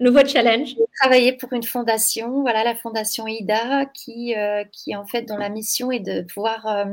Nouveau 0.00 0.24
challenge. 0.24 0.68
J'ai 0.68 0.86
travaillé 0.98 1.34
pour 1.34 1.52
une 1.52 1.62
fondation, 1.62 2.40
voilà 2.40 2.64
la 2.64 2.74
fondation 2.74 3.26
IDA, 3.26 3.84
qui, 3.84 4.34
euh, 4.34 4.64
qui 4.72 4.96
en 4.96 5.06
fait 5.06 5.22
dont 5.24 5.36
la 5.36 5.50
mission 5.50 5.92
est 5.92 6.00
de 6.00 6.22
pouvoir 6.22 6.66
euh, 6.66 6.86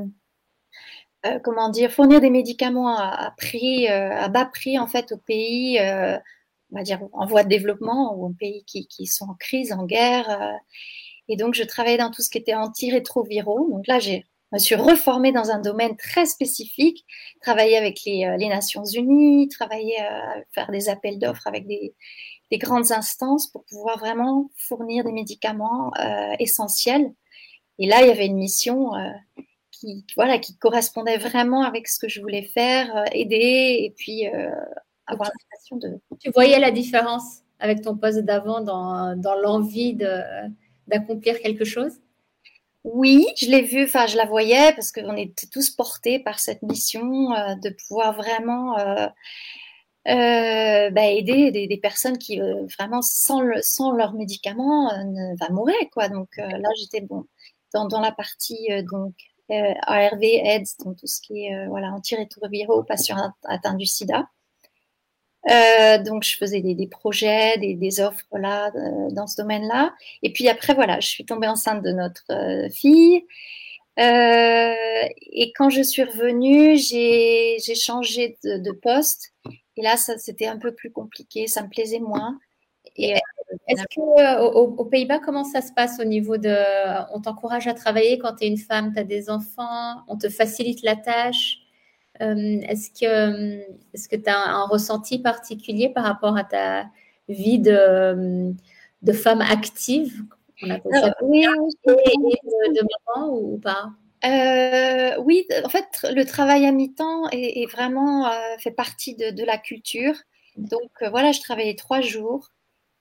euh, 1.26 1.40
comment 1.42 1.70
dire 1.70 1.90
fournir 1.90 2.20
des 2.20 2.30
médicaments 2.30 2.98
à, 2.98 3.34
prix 3.38 3.88
à 3.88 4.28
bas 4.28 4.46
prix 4.46 4.78
en 4.78 4.88
fait 4.88 5.14
aux 5.14 5.18
pays 5.18 5.80
on 5.80 6.76
va 6.76 6.84
dire 6.84 7.00
en 7.14 7.26
voie 7.26 7.44
de 7.44 7.50
développement 7.50 8.14
ou 8.14 8.26
aux 8.26 8.34
pays 8.34 8.66
qui, 8.66 8.88
qui 8.88 9.08
sont 9.08 9.26
en 9.30 9.36
crise, 9.36 9.72
en 9.72 9.86
guerre. 9.86 10.60
et 11.30 11.38
donc 11.38 11.56
je 11.56 11.64
travaillais 11.64 11.98
dans 11.98 12.12
tout 12.12 12.22
ce 12.22 12.30
qui 12.30 12.38
était 12.40 12.56
antirétroviraux. 12.56 13.70
Donc 13.72 13.88
là 13.88 14.00
j'ai 14.00 14.26
me 14.54 14.60
suis 14.60 14.76
reformée 14.76 15.34
dans 15.34 15.52
un 15.52 15.60
domaine 15.60 15.98
très 15.98 16.26
spécifique, 16.26 17.06
travailler 17.42 17.78
avec 17.78 18.00
les, 18.06 18.36
les 18.38 18.48
Nations 18.48 18.86
Unies, 18.86 19.50
travailler 19.50 20.00
à 20.00 20.36
faire 20.54 20.72
des 20.72 20.88
appels 20.90 21.20
d'offres 21.20 21.48
avec 21.48 21.68
des, 21.68 21.94
des 22.52 22.58
grandes 22.58 22.92
instances 22.92 23.48
pour 23.48 23.66
pouvoir 23.66 24.00
vraiment 24.00 24.50
fournir 24.58 25.04
des 25.04 25.12
médicaments 25.12 25.92
euh, 26.00 26.36
essentiels. 26.40 27.12
Et 27.80 27.88
là, 27.88 28.02
il 28.02 28.08
y 28.08 28.12
avait 28.12 28.26
une 28.26 28.38
mission 28.38 28.96
euh, 28.96 29.12
qui, 29.72 30.06
voilà, 30.16 30.40
qui 30.40 30.58
correspondait 30.58 31.18
vraiment 31.18 31.64
avec 31.64 31.88
ce 31.88 32.00
que 32.00 32.08
je 32.08 32.22
voulais 32.22 32.44
faire, 32.44 32.96
euh, 32.96 33.06
aider 33.12 33.78
et 33.82 33.94
puis 33.98 34.26
avoir 35.06 35.30
l'impression 35.30 35.78
de. 35.78 36.00
Tu 36.20 36.32
voyais 36.32 36.60
la 36.60 36.72
différence 36.72 37.42
avec 37.60 37.82
ton 37.82 37.98
poste 37.98 38.20
d'avant 38.20 38.62
dans, 38.62 39.16
dans 39.16 39.36
l'envie 39.36 39.98
d'accomplir 40.88 41.40
quelque 41.40 41.66
chose? 41.66 42.00
Oui, 42.84 43.28
je 43.36 43.48
l'ai 43.48 43.64
vu, 43.64 43.84
enfin 43.84 44.08
je 44.08 44.16
la 44.16 44.26
voyais 44.26 44.72
parce 44.74 44.94
qu'on 44.94 45.18
était 45.18 45.48
tous 45.48 45.70
portés 45.72 46.20
par 46.20 46.40
cette 46.40 46.62
mission 46.64 47.30
de 47.62 47.70
pouvoir 47.70 48.16
vraiment 48.16 48.80
euh, 48.80 49.08
bah, 50.08 51.06
aider 51.06 51.52
des, 51.52 51.78
personnes 51.78 52.18
qui 52.18 52.42
euh, 52.42 52.66
vraiment 52.80 53.02
sans, 53.02 53.42
le, 53.42 53.62
sans 53.62 53.92
leurs 53.92 54.14
médicaments 54.14 54.90
euh, 54.92 55.36
va 55.40 55.50
mourir 55.50 55.76
quoi. 55.92 56.08
Donc 56.08 56.30
là 56.38 56.70
j'étais 56.80 57.02
bon 57.02 57.26
dans, 57.74 58.00
la 58.00 58.12
partie 58.12 58.70
donc 58.90 59.14
ARV 59.50 60.24
AIDS, 60.24 60.78
donc 60.84 60.98
tout 60.98 61.08
ce 61.08 61.22
qui 61.22 61.46
est 61.46 61.68
voilà 61.68 61.92
antirétroviraux 61.92 62.84
patients 62.84 63.18
atteints 63.44 63.76
du 63.76 63.86
SIDA. 63.86 64.30
donc 66.06 66.24
je 66.24 66.38
faisais 66.38 66.62
des, 66.62 66.88
projets, 66.88 67.58
des, 67.58 68.00
offres 68.00 68.26
là 68.32 68.72
dans 69.12 69.28
ce 69.28 69.42
domaine-là. 69.42 69.94
Et 70.24 70.32
puis 70.32 70.48
après 70.48 70.74
voilà, 70.74 71.02
je 71.02 71.08
suis 71.08 71.26
tombée 71.26 71.48
enceinte 71.48 71.84
de 71.84 71.92
notre 71.92 72.70
fille. 72.72 73.26
et 73.98 75.54
quand 75.58 75.70
je 75.70 75.82
suis 75.82 76.04
revenue, 76.04 76.78
j'ai 76.78 77.76
changé 77.76 78.38
de, 78.44 78.72
poste 78.72 79.34
et 79.78 79.84
là, 79.84 79.96
c'était 79.96 80.48
un 80.48 80.58
peu 80.58 80.74
plus 80.74 80.92
compliqué, 80.92 81.48
ça 81.48 81.62
me 81.64 81.70
plaisait 81.70 82.00
moins. 82.00 82.40
Et, 82.96 83.16
euh, 83.16 83.20
Est-ce 83.68 83.84
qu'aux 83.94 84.20
euh, 84.20 84.40
aux 84.42 84.86
Pays-Bas, 84.86 85.20
comment 85.20 85.44
ça 85.44 85.62
se 85.62 85.72
passe 85.72 86.00
au 86.00 86.04
niveau 86.04 86.38
de. 86.38 86.56
On 87.14 87.22
t'encourage 87.22 87.68
à 87.68 87.74
travailler 87.74 88.18
quand 88.18 88.36
tu 88.36 88.46
es 88.46 88.48
une 88.48 88.58
femme, 88.58 88.92
tu 88.94 89.00
as 89.00 89.04
des 89.04 89.30
enfants, 89.30 90.04
on 90.08 90.18
te 90.18 90.30
facilite 90.30 90.82
la 90.82 90.96
tâche? 90.96 91.60
Euh, 92.22 92.60
Est-ce 92.64 92.90
que 92.90 93.62
que 94.10 94.16
tu 94.16 94.30
as 94.30 94.38
un, 94.38 94.66
ressenti 94.66 95.20
particulier 95.20 95.90
par 95.90 96.06
rapport 96.06 96.36
à 96.36 96.44
ta 96.44 96.88
vie 97.30 97.60
de, 97.60 98.54
de 99.04 99.12
femme 99.14 99.42
active? 99.42 100.24
On 100.64 100.72
appelle 100.72 100.92
ça 100.96 101.14
oui, 101.22 101.44
et, 101.44 101.92
de, 101.94 102.74
de, 102.74 102.88
maman 103.16 103.38
ou 103.38 103.60
pas? 103.60 103.92
Euh, 104.26 105.16
oui, 105.22 105.46
en 105.64 105.70
fait, 105.70 105.86
le 106.04 106.24
travail 106.24 106.66
à 106.66 106.72
mi-temps 106.72 107.30
est, 107.32 107.70
vraiment 107.72 108.28
euh, 108.28 108.58
fait 108.60 108.72
partie 108.72 109.16
de, 109.16 109.44
la 109.44 109.58
culture. 109.58 110.16
Donc 110.56 110.92
euh, 111.02 111.10
voilà, 111.10 111.32
je 111.32 111.42
travaillais 111.42 111.76
trois 111.76 112.02
jours. 112.02 112.50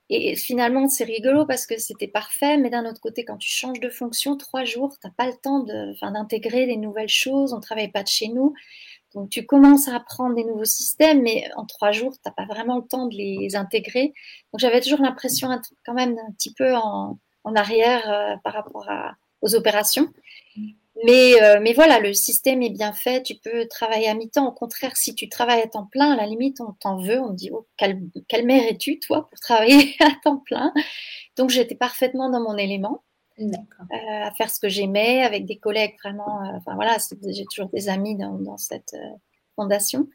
Et 0.09 0.35
finalement, 0.37 0.87
c'est 0.87 1.03
rigolo 1.03 1.45
parce 1.45 1.65
que 1.65 1.77
c'était 1.77 2.07
parfait, 2.07 2.57
mais 2.57 2.69
d'un 2.69 2.85
autre 2.85 3.01
côté, 3.01 3.25
quand 3.25 3.37
tu 3.37 3.49
changes 3.49 3.81
de 3.81 3.89
fonction, 3.89 4.37
trois 4.37 4.63
jours, 4.63 4.95
tu 5.01 5.05
n'as 5.07 5.13
pas 5.13 5.27
le 5.27 5.35
temps 5.41 5.65
d'intégrer 6.11 6.65
des 6.65 6.77
nouvelles 6.77 7.09
choses, 7.09 7.51
on 7.51 7.57
ne 7.57 7.61
travaille 7.61 7.91
pas 7.91 8.03
de 8.03 8.07
chez 8.07 8.29
nous. 8.29 8.53
Donc 9.13 9.29
tu 9.29 9.45
commences 9.45 9.89
à 9.89 9.95
apprendre 9.95 10.35
des 10.35 10.45
nouveaux 10.45 10.65
systèmes, 10.65 11.23
mais 11.23 11.49
en 11.57 11.65
trois 11.65 11.91
jours, 11.91 12.13
tu 12.13 12.21
n'as 12.25 12.31
pas 12.31 12.45
vraiment 12.45 12.77
le 12.77 12.87
temps 12.87 13.07
de 13.07 13.15
les 13.17 13.55
intégrer. 13.57 14.13
Donc 14.53 14.59
j'avais 14.59 14.79
toujours 14.79 15.01
l'impression 15.01 15.49
quand 15.85 15.93
même 15.93 16.17
un 16.25 16.31
petit 16.33 16.53
peu 16.53 16.73
en, 16.75 17.19
arrière 17.55 18.39
par 18.43 18.53
rapport 18.53 18.87
aux 19.41 19.55
opérations. 19.55 20.09
Mais, 21.03 21.41
euh, 21.41 21.59
mais 21.61 21.73
voilà, 21.73 21.99
le 21.99 22.13
système 22.13 22.61
est 22.61 22.69
bien 22.69 22.91
fait, 22.93 23.21
tu 23.21 23.35
peux 23.35 23.67
travailler 23.67 24.07
à 24.07 24.15
mi-temps. 24.15 24.47
Au 24.47 24.51
contraire, 24.51 24.95
si 24.97 25.13
tu 25.13 25.29
travailles 25.29 25.61
à 25.61 25.67
temps 25.67 25.85
plein, 25.85 26.13
à 26.13 26.15
la 26.15 26.25
limite, 26.25 26.59
on 26.61 26.73
t'en 26.73 26.97
veut, 27.01 27.19
on 27.19 27.29
te 27.29 27.35
dit, 27.35 27.49
oh, 27.51 27.67
quelle, 27.77 28.45
mère 28.45 28.63
es-tu, 28.63 28.99
toi, 28.99 29.29
pour 29.29 29.39
travailler 29.39 29.95
à 29.99 30.11
temps 30.23 30.37
plein? 30.37 30.73
Donc, 31.35 31.49
j'étais 31.49 31.75
parfaitement 31.75 32.29
dans 32.29 32.41
mon 32.41 32.57
élément, 32.57 33.03
euh, 33.39 33.45
à 33.91 34.31
faire 34.35 34.49
ce 34.49 34.59
que 34.59 34.69
j'aimais, 34.69 35.21
avec 35.21 35.45
des 35.45 35.57
collègues 35.57 35.95
vraiment, 36.03 36.43
euh, 36.43 36.57
enfin 36.57 36.73
voilà, 36.75 36.97
j'ai 37.27 37.45
toujours 37.45 37.69
des 37.69 37.89
amis 37.89 38.15
dans, 38.17 38.33
dans 38.39 38.57
cette 38.57 38.95
fondation. 39.55 40.07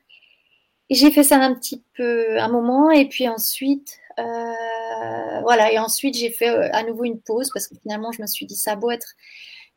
Et 0.91 0.95
j'ai 0.95 1.13
fait 1.13 1.23
ça 1.23 1.37
un 1.37 1.55
petit 1.55 1.85
peu, 1.95 2.41
un 2.41 2.49
moment, 2.49 2.91
et 2.91 3.09
puis 3.09 3.29
ensuite, 3.29 3.99
voilà, 4.17 5.73
et 5.73 5.79
ensuite, 5.79 6.17
j'ai 6.17 6.31
fait 6.31 6.49
à 6.49 6.83
nouveau 6.83 7.05
une 7.05 7.21
pause, 7.21 7.51
parce 7.55 7.69
que 7.69 7.77
finalement, 7.81 8.11
je 8.11 8.21
me 8.21 8.27
suis 8.27 8.47
dit, 8.47 8.57
ça 8.57 8.73
a 8.73 8.77
beau 8.77 8.91
être 8.91 9.15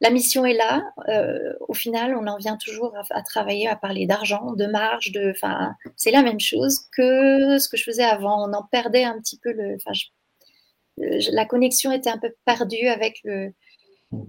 la 0.01 0.09
mission 0.09 0.45
est 0.45 0.53
là. 0.53 0.83
Euh, 1.09 1.53
au 1.67 1.73
final, 1.73 2.15
on 2.15 2.27
en 2.27 2.37
vient 2.37 2.57
toujours 2.57 2.93
à, 3.09 3.21
travailler, 3.23 3.67
à 3.67 3.75
parler 3.75 4.05
d'argent, 4.05 4.53
de 4.53 4.65
marge, 4.65 5.11
de, 5.11 5.31
enfin, 5.31 5.73
c'est 5.95 6.11
la 6.11 6.21
même 6.21 6.39
chose 6.39 6.79
que 6.91 7.57
ce 7.57 7.69
que 7.69 7.77
je 7.77 7.83
faisais 7.83 8.03
avant. 8.03 8.47
On 8.47 8.53
en 8.53 8.63
perdait 8.63 9.03
un 9.03 9.19
petit 9.19 9.39
peu 9.39 9.51
le. 9.51 9.77
la 10.97 11.45
connexion 11.45 11.91
était 11.91 12.09
un 12.09 12.17
peu 12.17 12.33
perdue 12.45 12.87
avec 12.87 13.25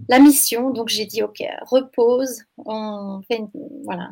la 0.09 0.19
mission. 0.19 0.71
Donc 0.71 0.89
j'ai 0.89 1.05
dit 1.05 1.21
ok, 1.23 1.43
repose, 1.63 2.43
on 2.57 3.21
fait 3.27 3.41
voilà 3.83 4.11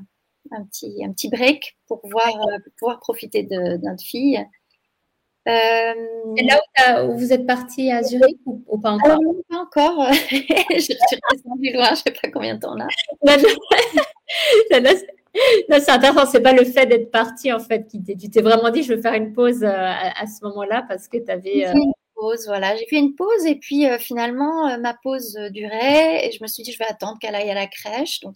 un 0.52 0.64
petit 0.66 1.04
un 1.04 1.12
petit 1.12 1.30
break 1.30 1.78
pour 1.88 2.02
pouvoir 2.02 2.32
pouvoir 2.78 3.00
profiter 3.00 3.44
de 3.44 3.78
notre 3.84 4.04
fille. 4.04 4.46
Euh... 5.48 5.94
C'est 6.38 6.44
là 6.44 7.06
où, 7.06 7.18
vous 7.18 7.32
êtes 7.32 7.46
parti 7.46 7.92
à 7.92 8.02
Zurich 8.02 8.40
ou, 8.46 8.80
pas 8.80 8.92
encore? 8.92 9.20
Pas 9.50 9.58
encore. 9.58 10.12
je 10.22 10.80
suis 10.80 10.96
descendue 11.32 11.74
loin, 11.74 11.88
je 11.88 11.92
ne 11.92 11.96
sais 11.96 12.12
pas 12.12 12.30
combien 12.34 12.56
de 12.56 12.60
temps 12.60 12.75
là. 12.75 12.88
c'est 15.70 15.90
intéressant. 15.90 16.25
C'est 16.25 16.42
pas 16.42 16.54
le 16.54 16.66
fait 16.66 16.86
d'être 16.86 17.12
parti 17.12 17.52
en 17.52 17.60
fait 17.60 17.88
qui 17.88 18.02
tu 18.04 18.30
t'es 18.30 18.42
vraiment 18.42 18.70
dit 18.70 18.84
je 18.84 18.94
veux 18.94 19.02
faire 19.02 19.14
une 19.14 19.34
pause 19.34 19.64
euh, 19.64 19.70
à, 19.72 20.25
ce 20.28 20.44
moment-là 20.46 20.86
parce 20.88 21.08
que 21.08 21.18
tu 21.18 21.32
avais. 21.32 21.68
Euh... 21.68 21.74
Une 21.74 21.92
pause, 22.16 22.46
voilà. 22.48 22.75
J'ai 22.78 22.86
fait 22.88 22.98
une 22.98 23.16
pause 23.16 23.46
et 23.46 23.56
puis 23.56 23.88
euh, 23.88 23.98
finalement 23.98 24.68
euh, 24.70 24.78
ma 24.78 24.94
pause 24.94 25.38
durait 25.52 26.28
et 26.28 26.32
je 26.32 26.42
me 26.42 26.48
suis 26.48 26.64
dit 26.64 26.72
je 26.72 26.80
vais 26.80 26.86
attendre 26.86 27.18
qu'elle 27.20 27.36
aille 27.36 27.50
à 27.50 27.56
la 27.56 27.68
crèche. 27.68 28.22
Donc 28.22 28.36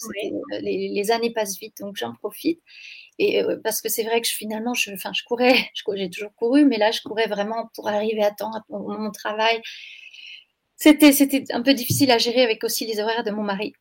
les, 0.62 0.89
les, 0.89 1.12
années 1.12 1.32
passent 1.32 1.58
vite 1.58 1.78
donc 1.80 1.96
j'en 1.96 2.13
profite. 2.13 2.60
Euh, 3.22 3.58
parce 3.64 3.82
que 3.82 3.90
c'est 3.90 4.04
vrai 4.04 4.22
que 4.22 4.28
je, 4.28 4.34
finalement, 4.34 4.74
je, 4.74 4.92
enfin, 4.92 5.12
je 5.14 5.24
courais, 5.24 5.70
j'ai 5.96 6.10
toujours 6.10 6.34
couru, 6.36 6.66
mais 6.66 6.78
là, 6.78 6.92
je 6.92 7.02
courais 7.02 7.28
vraiment 7.28 7.70
pour 7.76 7.88
arriver 7.88 8.24
à 8.24 8.32
temps 8.32 8.52
à 8.54 8.62
mon 8.70 9.12
travail. 9.12 9.62
C'était, 10.76 11.12
c'était 11.12 11.44
un 11.52 11.62
peu 11.62 11.74
difficile 11.74 12.12
à 12.12 12.18
gérer 12.18 12.42
avec 12.42 12.64
aussi 12.64 12.86
les 12.86 13.00
horaires 13.00 13.24
de 13.24 13.32
mon 13.32 13.44
mari. 13.44 13.74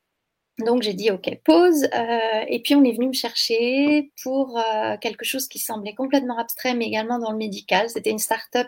Donc 0.59 0.83
j'ai 0.83 0.92
dit 0.92 1.12
ok 1.12 1.30
pause 1.45 1.85
euh, 1.95 2.45
et 2.49 2.61
puis 2.61 2.75
on 2.75 2.83
est 2.83 2.90
venu 2.92 3.09
me 3.09 3.12
chercher 3.12 4.11
pour 4.25 4.59
euh, 4.59 4.97
quelque 5.00 5.25
chose 5.25 5.47
qui 5.47 5.61
semblait 5.61 5.95
complètement 5.95 6.37
abstrait 6.37 6.75
mais 6.75 6.87
également 6.87 7.21
dans 7.21 7.30
le 7.30 7.37
médical. 7.38 7.88
C'était 7.88 8.11
une 8.11 8.18
start-up 8.18 8.66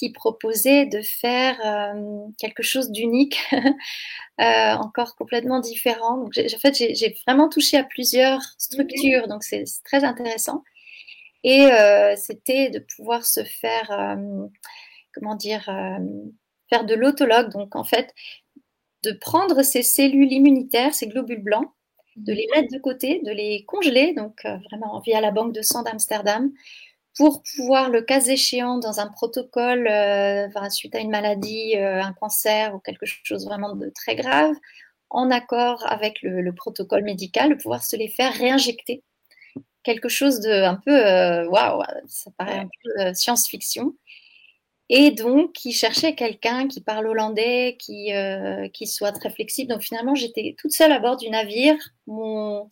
qui 0.00 0.10
proposait 0.10 0.86
de 0.86 1.02
faire 1.02 1.60
euh, 1.62 2.26
quelque 2.38 2.62
chose 2.62 2.90
d'unique, 2.90 3.38
euh, 4.40 4.72
encore 4.72 5.14
complètement 5.14 5.60
différent. 5.60 6.16
Donc, 6.16 6.32
en 6.38 6.58
fait, 6.58 6.74
j'ai 6.74 7.14
vraiment 7.26 7.50
touché 7.50 7.76
à 7.76 7.84
plusieurs 7.84 8.40
structures, 8.56 9.28
donc 9.28 9.44
c'est 9.44 9.64
très 9.84 10.04
intéressant. 10.04 10.64
Et 11.44 11.66
euh, 11.66 12.16
c'était 12.16 12.70
de 12.70 12.78
pouvoir 12.96 13.26
se 13.26 13.44
faire, 13.44 14.16
comment 15.12 15.34
dire, 15.34 15.64
faire 16.70 16.84
de 16.86 16.94
l'autologue. 16.94 17.50
Donc, 17.50 17.76
en 17.76 17.84
fait, 17.84 18.14
de 19.02 19.12
prendre 19.12 19.62
ces 19.62 19.82
cellules 19.82 20.32
immunitaires, 20.32 20.94
ces 20.94 21.08
globules 21.08 21.42
blancs, 21.42 21.68
de 22.16 22.32
les 22.32 22.46
mettre 22.54 22.72
de 22.72 22.78
côté, 22.78 23.20
de 23.22 23.32
les 23.32 23.64
congeler, 23.66 24.14
donc 24.14 24.46
vraiment 24.70 24.98
via 25.00 25.20
la 25.20 25.30
banque 25.30 25.52
de 25.52 25.60
sang 25.60 25.82
d'Amsterdam, 25.82 26.50
pour 27.16 27.42
pouvoir, 27.56 27.90
le 27.90 28.02
cas 28.02 28.20
échéant, 28.20 28.78
dans 28.78 29.00
un 29.00 29.08
protocole, 29.08 29.88
euh, 29.88 30.48
suite 30.70 30.94
à 30.94 31.00
une 31.00 31.10
maladie, 31.10 31.76
euh, 31.76 32.02
un 32.02 32.12
cancer 32.12 32.74
ou 32.74 32.78
quelque 32.78 33.06
chose 33.06 33.44
vraiment 33.44 33.74
de 33.74 33.90
très 33.90 34.14
grave, 34.16 34.54
en 35.10 35.30
accord 35.30 35.84
avec 35.86 36.22
le, 36.22 36.52
protocole 36.52 37.02
médical, 37.04 37.56
pouvoir 37.58 37.84
se 37.84 37.96
les 37.96 38.08
faire 38.08 38.32
réinjecter. 38.34 39.02
Quelque 39.82 40.08
chose 40.08 40.40
de 40.40 40.50
un 40.50 40.76
peu, 40.76 40.92
euh, 40.92 41.48
waouh, 41.48 41.82
ça 42.06 42.30
paraît 42.38 42.60
un 42.60 42.68
peu 42.84 43.14
science-fiction. 43.14 43.94
Et 44.88 45.10
donc, 45.12 45.52
qui 45.52 45.72
cherchait 45.72 46.14
quelqu'un 46.16 46.68
qui 46.68 46.80
parle 46.80 47.06
hollandais, 47.06 47.76
qui, 47.78 48.12
qui 48.72 48.86
soit 48.86 49.12
très 49.12 49.30
flexible. 49.30 49.70
Donc, 49.70 49.82
finalement, 49.82 50.14
j'étais 50.16 50.56
toute 50.58 50.72
seule 50.72 50.92
à 50.92 50.98
bord 50.98 51.16
du 51.16 51.30
navire. 51.30 51.76
Mon 52.06 52.68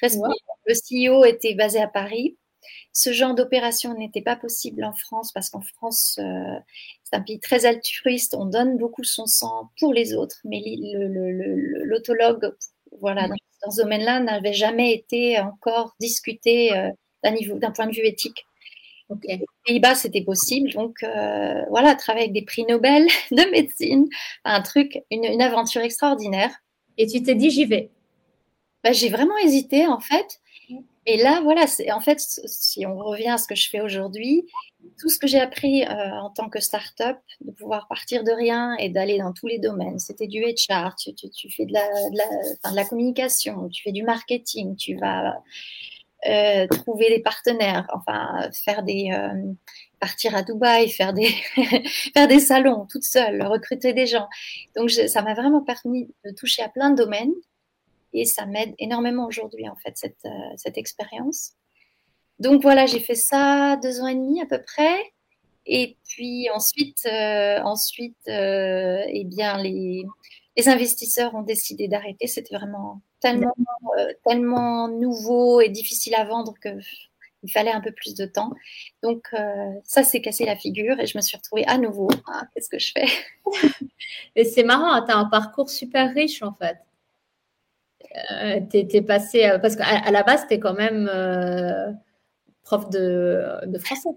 responsable, 0.00 0.34
le 0.66 0.74
CEO 0.74 1.24
était 1.24 1.54
basé 1.54 1.80
à 1.80 1.88
Paris 1.88 2.36
ce 2.98 3.12
genre 3.12 3.32
d'opération 3.32 3.94
n'était 3.94 4.22
pas 4.22 4.34
possible 4.34 4.82
en 4.82 4.92
France 4.92 5.30
parce 5.30 5.50
qu'en 5.50 5.60
France, 5.60 6.18
euh, 6.18 6.58
c'est 7.04 7.14
un 7.14 7.20
pays 7.20 7.38
très 7.38 7.64
altruiste, 7.64 8.34
on 8.36 8.44
donne 8.44 8.76
beaucoup 8.76 9.04
son 9.04 9.26
sang 9.26 9.70
pour 9.78 9.92
les 9.92 10.14
autres, 10.14 10.40
mais 10.44 10.60
l'autologue, 11.84 12.52
voilà, 13.00 13.28
dans, 13.28 13.70
ce 13.70 13.82
domaine-là, 13.82 14.18
n'avait 14.18 14.52
jamais 14.52 14.92
été 14.92 15.38
encore 15.38 15.94
discuté 16.00 16.76
euh, 16.76 16.90
d'un 17.22 17.30
niveau, 17.30 17.56
d'un 17.56 17.70
point 17.70 17.86
de 17.86 17.94
vue 17.94 18.04
éthique. 18.04 18.44
Okay. 19.10 19.36
Aux 19.42 19.46
Pays-Bas, 19.64 19.94
c'était 19.94 20.22
possible. 20.22 20.72
Donc, 20.72 21.04
euh, 21.04 21.62
voilà, 21.70 21.94
travailler 21.94 22.24
avec 22.24 22.34
des 22.34 22.44
prix 22.44 22.64
Nobel 22.64 23.06
de 23.30 23.48
médecine, 23.52 24.08
un 24.44 24.60
truc, 24.60 24.98
une, 25.12 25.40
aventure 25.40 25.82
extraordinaire. 25.82 26.50
Et 26.96 27.06
tu 27.06 27.22
t'es 27.22 27.36
dit, 27.36 27.50
j'y 27.50 27.64
vais. 27.64 27.90
Bah, 28.82 28.90
j'ai 28.90 29.08
vraiment 29.08 29.38
hésité, 29.38 29.86
en 29.86 30.00
fait. 30.00 30.40
Et 31.10 31.16
là, 31.16 31.40
voilà, 31.42 31.64
en 31.94 32.00
fait, 32.00 32.20
si 32.20 32.84
on 32.84 32.98
revient 32.98 33.30
à 33.30 33.38
ce 33.38 33.48
que 33.48 33.54
je 33.54 33.70
fais 33.70 33.80
aujourd'hui, 33.80 34.46
tout 35.00 35.08
ce 35.08 35.18
que 35.18 35.26
j'ai 35.26 35.40
appris 35.40 35.82
euh, 35.82 35.88
en 35.88 36.28
tant 36.28 36.50
que 36.50 36.60
start-up, 36.60 37.16
de 37.40 37.50
pouvoir 37.50 37.88
partir 37.88 38.24
de 38.24 38.30
rien 38.30 38.76
et 38.76 38.90
d'aller 38.90 39.16
dans 39.16 39.32
tous 39.32 39.46
les 39.46 39.58
domaines, 39.58 39.98
c'était 39.98 40.26
du 40.26 40.42
HR, 40.42 40.96
tu, 40.96 41.50
fais 41.50 41.64
de 41.64 41.72
la, 41.72 41.88
de, 42.10 42.76
la, 42.76 42.84
communication, 42.84 43.70
tu 43.70 43.82
fais 43.82 43.92
du 43.92 44.02
marketing, 44.02 44.76
tu 44.76 44.96
vas 44.96 45.42
euh, 46.28 46.66
trouver 46.66 47.08
des 47.08 47.22
partenaires, 47.22 47.86
enfin, 47.94 48.50
faire 48.52 48.82
des. 48.82 49.10
Euh, 49.10 49.52
partir 50.00 50.36
à 50.36 50.42
Dubaï, 50.42 50.90
faire 50.90 51.12
des, 51.12 51.28
faire 52.14 52.28
des 52.28 52.38
salons 52.38 52.86
toute 52.88 53.02
seule, 53.02 53.42
recruter 53.42 53.94
des 53.94 54.06
gens. 54.06 54.28
Donc, 54.76 54.90
ça 54.90 55.22
m'a 55.22 55.34
vraiment 55.34 55.62
permis 55.62 56.08
de 56.24 56.30
toucher 56.32 56.62
à 56.62 56.68
plein 56.68 56.90
de 56.90 57.02
domaines 57.02 57.32
et 58.12 58.24
ça 58.24 58.46
m'aide 58.46 58.74
énormément 58.78 59.26
aujourd'hui 59.26 59.68
en 59.68 59.76
fait 59.76 59.96
cette, 59.96 60.24
euh, 60.24 60.54
cette 60.56 60.78
expérience. 60.78 61.52
Donc 62.38 62.62
voilà, 62.62 62.86
j'ai 62.86 63.00
fait 63.00 63.14
ça 63.14 63.76
deux 63.82 64.00
ans 64.00 64.06
et 64.06 64.14
demi 64.14 64.40
à 64.40 64.46
peu 64.46 64.62
près. 64.62 64.96
Et 65.66 65.96
puis 66.08 66.48
ensuite, 66.50 67.04
euh, 67.06 67.60
ensuite, 67.62 68.16
euh, 68.28 69.02
eh 69.08 69.24
bien 69.24 69.58
les, 69.58 70.04
les 70.56 70.68
investisseurs 70.68 71.34
ont 71.34 71.42
décidé 71.42 71.88
d'arrêter. 71.88 72.26
C'était 72.26 72.56
vraiment 72.56 73.02
tellement, 73.20 73.54
tellement 74.26 74.88
nouveau 74.88 75.60
et 75.60 75.68
difficile 75.68 76.14
à 76.14 76.24
vendre 76.24 76.54
que 76.60 76.70
il 77.44 77.52
fallait 77.52 77.70
un 77.70 77.80
peu 77.80 77.92
plus 77.92 78.14
de 78.14 78.26
temps. 78.26 78.50
Donc 79.02 79.28
ça 79.84 80.02
s'est 80.02 80.20
cassé 80.20 80.44
la 80.44 80.56
figure 80.56 80.98
et 80.98 81.06
je 81.06 81.16
me 81.16 81.22
suis 81.22 81.36
retrouvée 81.36 81.64
à 81.66 81.78
nouveau. 81.78 82.08
Ah, 82.26 82.44
Qu'est-ce 82.54 82.68
que 82.68 82.78
je 82.78 82.92
fais? 82.92 83.06
Et 84.36 84.44
c'est 84.44 84.64
marrant, 84.64 84.92
hein, 84.92 85.04
tu 85.06 85.12
as 85.12 85.16
un 85.16 85.26
parcours 85.26 85.70
super 85.70 86.12
riche 86.14 86.42
en 86.42 86.54
fait 86.54 86.78
euh, 88.32 88.60
t'es, 88.70 89.02
passé 89.02 89.44
euh, 89.44 89.58
parce 89.58 89.76
qu'à 89.76 89.84
à 89.84 90.10
la 90.10 90.22
base 90.22 90.46
t'es 90.46 90.58
quand 90.58 90.74
même 90.74 91.08
euh, 91.12 91.92
prof 92.62 92.88
de, 92.90 93.66
de, 93.66 93.78
français. 93.78 94.08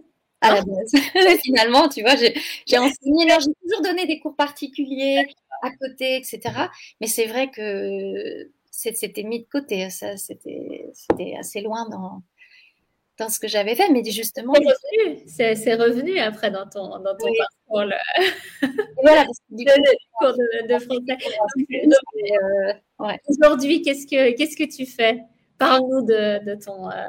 À 0.41 0.55
la 0.55 0.61
base. 0.61 0.91
Finalement, 1.43 1.87
tu 1.87 2.01
vois, 2.01 2.15
j'ai, 2.15 2.33
enseigné, 2.77 3.27
j'ai 3.27 3.53
toujours 3.61 3.83
donné 3.83 4.07
des 4.07 4.19
cours 4.19 4.35
particuliers 4.35 5.23
à 5.61 5.69
côté, 5.71 6.15
etc. 6.15 6.39
Mais 6.99 7.07
c'est 7.07 7.27
vrai 7.27 7.51
que 7.51 8.49
c'était 8.71 9.23
mis 9.23 9.41
de 9.41 9.47
côté. 9.47 9.89
Ça, 9.89 10.17
c'était, 10.17 10.89
c'était 10.93 11.35
assez 11.37 11.61
loin 11.61 11.87
dans, 11.89 12.23
dans 13.19 13.29
ce 13.29 13.39
que 13.39 13.47
j'avais 13.47 13.75
fait, 13.75 13.89
mais 13.89 14.03
justement. 14.03 14.53
C'est 15.27 15.75
revenu, 15.75 16.17
après 16.19 16.49
dans 16.49 16.67
ton, 16.67 16.87
dans 16.99 17.15
ton 17.15 17.27
parcours. 17.37 17.60
Le... 17.73 17.95
voilà, 19.01 19.25
parce 19.25 19.39
que 19.49 19.55
du 19.55 19.65
cours 20.19 20.33
de, 20.33 20.67
de 20.67 20.79
français. 20.79 21.17
Euh, 22.99 23.13
Aujourd'hui, 23.29 23.81
qu'est-ce 23.81 24.05
que, 24.05 24.35
qu'est-ce 24.35 24.57
que 24.57 24.69
tu 24.69 24.85
fais? 24.85 25.21
Parle-nous 25.57 26.01
de, 26.01 26.43
de, 26.45 26.55
ton, 26.55 26.89
euh, 26.89 27.07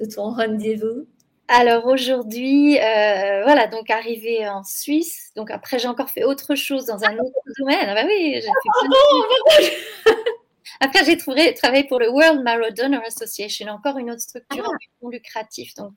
de 0.00 0.06
ton 0.06 0.30
rendez-vous. 0.30 1.06
Alors 1.48 1.86
aujourd'hui, 1.86 2.78
euh, 2.78 3.42
voilà, 3.44 3.66
donc 3.66 3.90
arrivé 3.90 4.46
en 4.48 4.62
Suisse. 4.64 5.30
Donc 5.34 5.50
après, 5.50 5.78
j'ai 5.78 5.88
encore 5.88 6.10
fait 6.10 6.24
autre 6.24 6.54
chose 6.54 6.84
dans 6.84 7.02
un 7.04 7.16
autre 7.18 7.40
domaine. 7.58 7.86
Ah 7.88 7.94
bah 7.94 8.04
oui, 8.06 8.34
j'ai 8.34 8.40
fait 8.42 8.48
plein 8.80 8.88
de... 8.88 10.14
Après, 10.80 11.04
j'ai 11.04 11.16
travaillé 11.16 11.84
pour 11.84 11.98
le 11.98 12.10
World 12.10 12.42
Marrow 12.42 12.70
Donor 12.70 13.02
Association, 13.04 13.66
encore 13.68 13.98
une 13.98 14.10
autre 14.10 14.20
structure 14.20 14.64
ah. 14.64 14.78
non 15.02 15.08
lucrative. 15.08 15.74
Donc, 15.76 15.92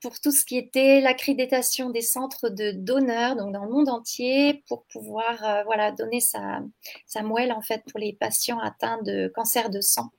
pour 0.00 0.20
tout 0.20 0.30
ce 0.30 0.44
qui 0.44 0.56
était 0.56 1.00
l'accréditation 1.00 1.90
des 1.90 2.02
centres 2.02 2.48
de 2.48 2.72
donneurs, 2.72 3.36
donc 3.36 3.52
dans 3.52 3.64
le 3.64 3.70
monde 3.70 3.88
entier, 3.88 4.62
pour 4.68 4.84
pouvoir 4.84 5.44
euh, 5.44 5.62
voilà 5.64 5.90
donner 5.92 6.20
sa, 6.20 6.60
sa 7.06 7.22
moelle 7.22 7.52
en 7.52 7.62
fait 7.62 7.82
pour 7.90 7.98
les 7.98 8.12
patients 8.12 8.58
atteints 8.58 9.02
de 9.02 9.28
cancer 9.34 9.70
de 9.70 9.80
sang, 9.80 10.10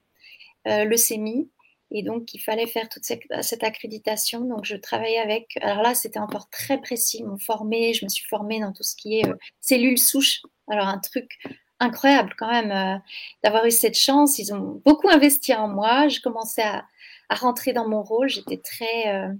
euh, 0.67 0.83
leucémie. 0.85 1.49
Et 1.89 2.03
donc, 2.03 2.33
il 2.33 2.39
fallait 2.39 2.67
faire 2.67 2.89
toute 2.89 3.05
cette, 3.05 3.21
cette, 3.41 3.63
accréditation. 3.63 4.41
Donc, 4.41 4.65
je 4.65 4.75
travaillais 4.75 5.19
avec. 5.19 5.57
Alors 5.61 5.81
là, 5.81 5.95
c'était 5.95 6.19
encore 6.19 6.49
très 6.49 6.81
précis. 6.81 7.19
Ils 7.19 7.25
m'ont 7.25 7.37
formé. 7.37 7.93
Je 7.93 8.03
me 8.03 8.09
suis 8.09 8.27
formée 8.27 8.59
dans 8.59 8.73
tout 8.73 8.83
ce 8.83 8.93
qui 8.93 9.19
est 9.19 9.25
euh, 9.25 9.35
cellules 9.61 9.97
souches. 9.97 10.41
Alors, 10.67 10.87
un 10.87 10.99
truc 10.99 11.39
incroyable 11.79 12.33
quand 12.37 12.49
même 12.49 12.71
euh, 12.71 12.99
d'avoir 13.43 13.65
eu 13.65 13.71
cette 13.71 13.97
chance. 13.97 14.39
Ils 14.39 14.53
ont 14.53 14.81
beaucoup 14.85 15.09
investi 15.09 15.53
en 15.53 15.67
moi. 15.67 16.07
Je 16.07 16.19
commençais 16.19 16.63
à, 16.63 16.85
à 17.29 17.35
rentrer 17.35 17.73
dans 17.73 17.87
mon 17.87 18.01
rôle. 18.01 18.29
J'étais 18.29 18.57
très... 18.57 19.13
Euh, 19.13 19.33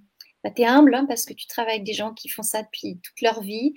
bah, 0.43 0.51
t'es 0.51 0.65
humble 0.65 0.93
hein, 0.95 1.05
parce 1.07 1.25
que 1.25 1.33
tu 1.33 1.47
travailles 1.47 1.75
avec 1.75 1.85
des 1.85 1.93
gens 1.93 2.13
qui 2.13 2.29
font 2.29 2.43
ça 2.43 2.63
depuis 2.63 2.99
toute 3.01 3.21
leur 3.21 3.41
vie. 3.41 3.73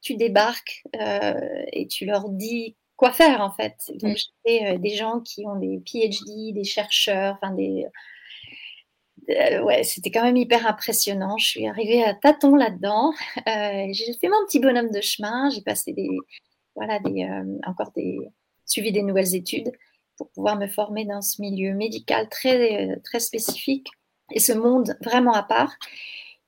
Tu 0.00 0.16
débarques 0.16 0.82
euh, 0.96 1.64
et 1.72 1.86
tu 1.86 2.06
leur 2.06 2.28
dis 2.30 2.76
quoi 2.96 3.12
faire 3.12 3.40
en 3.40 3.50
fait. 3.50 3.76
Donc, 3.94 4.16
mm. 4.16 4.20
j'ai 4.44 4.66
euh, 4.66 4.78
des 4.78 4.94
gens 4.94 5.20
qui 5.20 5.46
ont 5.46 5.56
des 5.56 5.80
PhD, 5.84 6.52
des 6.52 6.64
chercheurs, 6.64 7.38
enfin 7.40 7.54
des 7.54 7.86
euh, 9.30 9.62
ouais, 9.62 9.84
c'était 9.84 10.10
quand 10.10 10.22
même 10.22 10.36
hyper 10.36 10.66
impressionnant. 10.66 11.36
Je 11.38 11.46
suis 11.46 11.66
arrivée 11.66 12.02
à 12.04 12.14
tâtons 12.14 12.56
là-dedans. 12.56 13.12
Euh, 13.48 13.86
j'ai 13.92 14.12
fait 14.14 14.28
mon 14.28 14.44
petit 14.46 14.60
bonhomme 14.60 14.90
de 14.90 15.00
chemin. 15.00 15.50
J'ai 15.50 15.62
passé 15.62 15.92
des, 15.92 16.10
voilà, 16.74 16.98
des, 17.00 17.28
encore 17.66 17.92
des, 17.96 18.18
suivi 18.66 18.92
des 18.92 19.02
nouvelles 19.02 19.34
études 19.34 19.72
pour 20.20 20.28
pouvoir 20.32 20.58
me 20.58 20.66
former 20.66 21.06
dans 21.06 21.22
ce 21.22 21.40
milieu 21.40 21.72
médical 21.72 22.28
très, 22.28 23.00
très 23.04 23.20
spécifique 23.20 23.88
et 24.30 24.38
ce 24.38 24.52
monde 24.52 24.98
vraiment 25.00 25.32
à 25.32 25.42
part. 25.42 25.72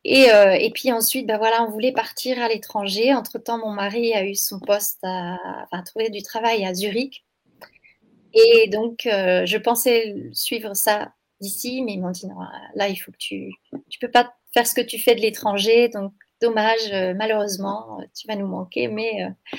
Et, 0.05 0.27
et 0.59 0.71
puis 0.75 0.93
ensuite, 0.93 1.27
ben 1.27 1.39
voilà, 1.39 1.65
on 1.65 1.71
voulait 1.71 1.93
partir 1.93 2.43
à 2.43 2.49
l'étranger. 2.49 3.15
Entre-temps, 3.15 3.57
mon 3.59 3.71
mari 3.71 4.13
a 4.13 4.27
eu 4.27 4.35
son 4.35 4.61
poste, 4.61 4.99
à, 5.05 5.39
trouvé 5.87 6.11
du 6.11 6.23
travail 6.23 6.67
à 6.67 6.75
Zurich. 6.75 7.25
Et 8.35 8.69
donc, 8.69 9.03
je 9.05 9.57
pensais 9.57 10.15
suivre 10.33 10.75
ça 10.75 11.13
d'ici, 11.41 11.83
mais 11.83 11.95
ils 11.95 12.01
m'ont 12.01 12.11
dit 12.11 12.27
non, 12.27 12.35
là, 12.75 12.89
il 12.89 12.97
faut 12.97 13.13
que 13.13 13.17
tu, 13.17 13.53
tu 13.89 13.99
peux 14.01 14.11
pas 14.11 14.35
faire 14.53 14.67
ce 14.67 14.75
que 14.75 14.81
tu 14.81 14.99
fais 14.99 15.15
de 15.15 15.21
l'étranger, 15.21 15.89
donc 15.89 16.13
dommage, 16.43 16.93
euh, 16.93 17.15
malheureusement, 17.17 17.99
tu 18.15 18.27
vas 18.27 18.37
nous 18.37 18.47
manquer, 18.47 18.89
mais 18.89 19.25
euh, 19.25 19.57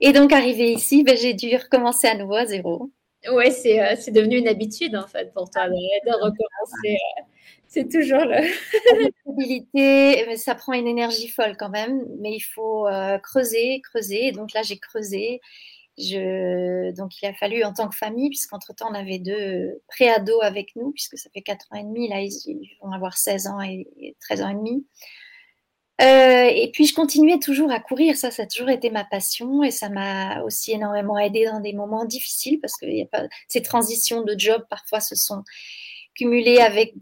et 0.00 0.12
donc 0.12 0.32
arrivé 0.32 0.72
ici, 0.72 1.04
ben, 1.04 1.16
j'ai 1.16 1.34
dû 1.34 1.54
recommencer 1.54 2.08
à 2.08 2.16
nouveau 2.16 2.34
à 2.34 2.46
zéro. 2.46 2.90
Ouais, 3.28 3.50
c'est 3.50 3.80
euh, 3.80 4.12
devenu 4.12 4.38
une 4.38 4.48
habitude 4.48 4.96
en 4.96 5.06
fait 5.06 5.32
pour 5.34 5.50
toi 5.50 5.68
de, 5.68 6.12
recommencer. 6.14 6.98
c'est 7.66 7.88
toujours 7.90 8.24
le. 8.24 8.42
stabilité, 9.20 10.36
ça 10.36 10.54
prend 10.54 10.72
une 10.72 10.86
énergie 10.88 11.28
folle 11.28 11.56
quand 11.58 11.68
même, 11.68 12.02
mais 12.20 12.34
il 12.34 12.40
faut 12.40 12.86
creuser, 13.22 13.82
creuser. 13.82 14.32
Donc 14.32 14.52
là, 14.54 14.62
j'ai 14.62 14.78
creusé. 14.78 15.40
Je, 15.98 16.92
donc 16.96 17.20
il 17.20 17.26
a 17.26 17.34
fallu 17.34 17.62
en 17.62 17.74
tant 17.74 17.88
que 17.88 17.96
famille, 17.96 18.30
puisqu'entre-temps 18.30 18.88
on 18.90 18.94
avait 18.94 19.18
deux 19.18 19.82
préados 19.88 20.40
avec 20.40 20.74
nous, 20.76 20.92
puisque 20.92 21.18
ça 21.18 21.28
fait 21.34 21.42
4 21.42 21.66
ans 21.72 21.76
et 21.76 21.82
demi, 21.82 22.08
là 22.08 22.22
ils 22.22 22.70
vont 22.80 22.92
avoir 22.92 23.18
16 23.18 23.48
ans 23.48 23.60
et 23.60 24.16
13 24.20 24.42
ans 24.42 24.48
et 24.48 24.54
demi. 24.54 24.86
Euh, 26.00 26.48
et 26.50 26.70
puis 26.72 26.86
je 26.86 26.94
continuais 26.94 27.38
toujours 27.38 27.70
à 27.70 27.78
courir, 27.78 28.16
ça, 28.16 28.30
ça 28.30 28.44
a 28.44 28.46
toujours 28.46 28.70
été 28.70 28.90
ma 28.90 29.04
passion 29.04 29.62
et 29.62 29.70
ça 29.70 29.90
m'a 29.90 30.42
aussi 30.42 30.72
énormément 30.72 31.18
aidé 31.18 31.44
dans 31.44 31.60
des 31.60 31.74
moments 31.74 32.06
difficiles 32.06 32.58
parce 32.60 32.76
que 32.76 32.86
y 32.86 33.02
a 33.02 33.06
pas, 33.06 33.24
ces 33.48 33.60
transitions 33.60 34.22
de 34.22 34.34
job 34.38 34.64
parfois 34.70 35.00
se 35.00 35.14
sont 35.14 35.44
cumulées 36.14 36.58
avec 36.58 36.94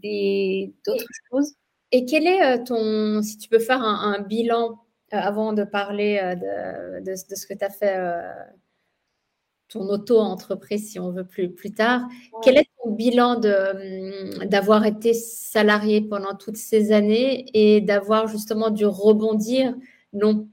d'autres 0.85 1.05
choses. 1.31 1.53
Et 1.91 2.05
quel 2.05 2.27
est 2.27 2.43
euh, 2.43 2.63
ton, 2.63 3.21
si 3.21 3.37
tu 3.37 3.47
peux 3.47 3.59
faire 3.59 3.81
un, 3.81 4.19
bilan 4.19 4.71
euh, 5.13 5.17
avant 5.17 5.53
de 5.53 5.63
parler 5.63 6.19
de, 6.35 7.03
de, 7.03 7.15
ce 7.15 7.47
que 7.47 7.53
tu 7.53 7.65
as 7.65 7.69
fait 7.69 7.97
ton 9.69 9.87
auto-entreprise, 9.89 10.91
si 10.91 10.99
on 10.99 11.11
veut 11.11 11.25
plus, 11.25 11.51
plus 11.51 11.71
tard. 11.71 12.01
Quel 12.41 12.57
est 12.57 12.67
ton 12.83 12.91
bilan 12.91 13.35
hum, 13.37 14.45
d'avoir 14.47 14.85
été 14.85 15.13
salarié 15.13 16.01
pendant 16.01 16.35
toutes 16.35 16.57
ces 16.57 16.91
années 16.91 17.45
et 17.53 17.81
d'avoir 17.81 18.27
justement 18.27 18.71
dû 18.71 18.85
rebondir? 18.85 19.75
Non, 20.13 20.47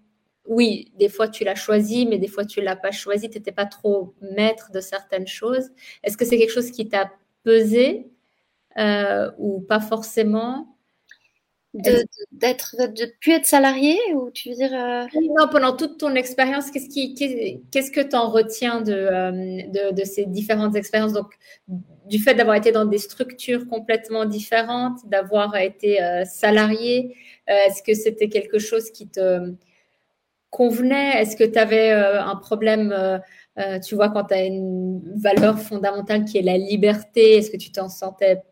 Oui, 0.46 0.92
des 0.98 1.08
fois 1.08 1.28
tu 1.28 1.44
l'as 1.44 1.54
choisi, 1.56 2.06
mais 2.06 2.18
des 2.18 2.28
fois 2.28 2.44
tu 2.44 2.60
ne 2.60 2.64
l'as 2.66 2.76
pas 2.76 2.92
choisi, 2.92 3.28
tu 3.30 3.38
n'étais 3.38 3.52
pas 3.52 3.66
trop 3.66 4.14
maître 4.20 4.70
de 4.72 4.80
certaines 4.80 5.26
choses. 5.26 5.70
Est-ce 6.04 6.16
que 6.16 6.24
c'est 6.24 6.38
quelque 6.38 6.52
chose 6.52 6.70
qui 6.70 6.88
t'a 6.88 7.10
pesé 7.42 8.10
euh, 8.78 9.30
ou 9.38 9.60
pas 9.60 9.80
forcément? 9.80 10.75
De 11.82 12.04
d'être 12.32 12.76
de, 12.78 13.12
plus 13.20 13.32
être 13.32 13.46
salarié 13.46 13.96
ou 14.14 14.30
tu 14.30 14.50
veux 14.50 14.54
dire 14.54 14.72
euh, 14.72 15.04
non 15.36 15.48
pendant 15.50 15.76
toute 15.76 15.98
ton 15.98 16.14
expérience 16.14 16.70
qu'est-ce 16.70 16.88
qui 16.88 17.14
qu'est-ce 17.70 17.90
que 17.90 18.00
tu 18.00 18.16
en 18.16 18.30
retiens 18.30 18.82
euh, 18.88 19.30
de, 19.30 19.94
de, 19.94 20.04
ces 20.04 20.26
différentes 20.26 20.76
expériences? 20.76 21.12
Donc 21.12 21.34
du 22.06 22.18
fait 22.18 22.34
d'avoir 22.34 22.56
été 22.56 22.72
dans 22.72 22.84
des 22.84 22.98
structures 22.98 23.66
complètement 23.68 24.24
différentes 24.24 24.98
d'avoir 25.08 25.56
été 25.56 26.02
euh, 26.02 26.24
salarié 26.24 27.16
est-ce 27.46 27.82
que 27.82 27.94
c'était 27.94 28.28
quelque 28.28 28.58
chose 28.58 28.90
qui 28.90 29.06
te 29.08 29.52
convenait? 30.50 31.20
Est-ce 31.20 31.36
que 31.36 31.44
tu 31.44 31.58
avais 31.58 31.92
un 31.92 32.34
problème 32.36 33.20
tu 33.86 33.94
vois 33.94 34.08
quand 34.08 34.24
tu 34.24 34.34
as 34.34 34.44
une 34.44 35.00
valeur 35.16 35.58
fondamentale 35.58 36.24
qui 36.24 36.38
est 36.38 36.42
la 36.42 36.58
liberté 36.58 37.36
est-ce 37.36 37.50
que 37.50 37.56
tu 37.56 37.70
t'en 37.70 37.88
sentais 37.88 38.42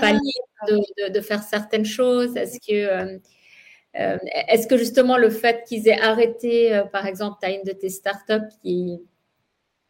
pas 0.00 0.08
ah, 0.08 0.12
libre 0.12 1.10
de, 1.10 1.20
faire 1.20 1.42
certaines 1.42 1.84
choses? 1.84 2.36
Est-ce 2.36 2.58
que, 2.58 2.72
euh, 2.72 3.18
euh, 3.98 4.18
est-ce 4.48 4.66
que 4.66 4.76
justement 4.76 5.16
le 5.16 5.30
fait 5.30 5.64
qu'ils 5.66 5.88
aient 5.88 6.00
arrêté, 6.00 6.74
euh, 6.74 6.84
par 6.84 7.06
exemple, 7.06 7.38
tu 7.40 7.48
as 7.48 7.52
une 7.52 7.64
de 7.64 7.72
tes 7.72 7.88
startups 7.88 8.48
qui, 8.62 9.00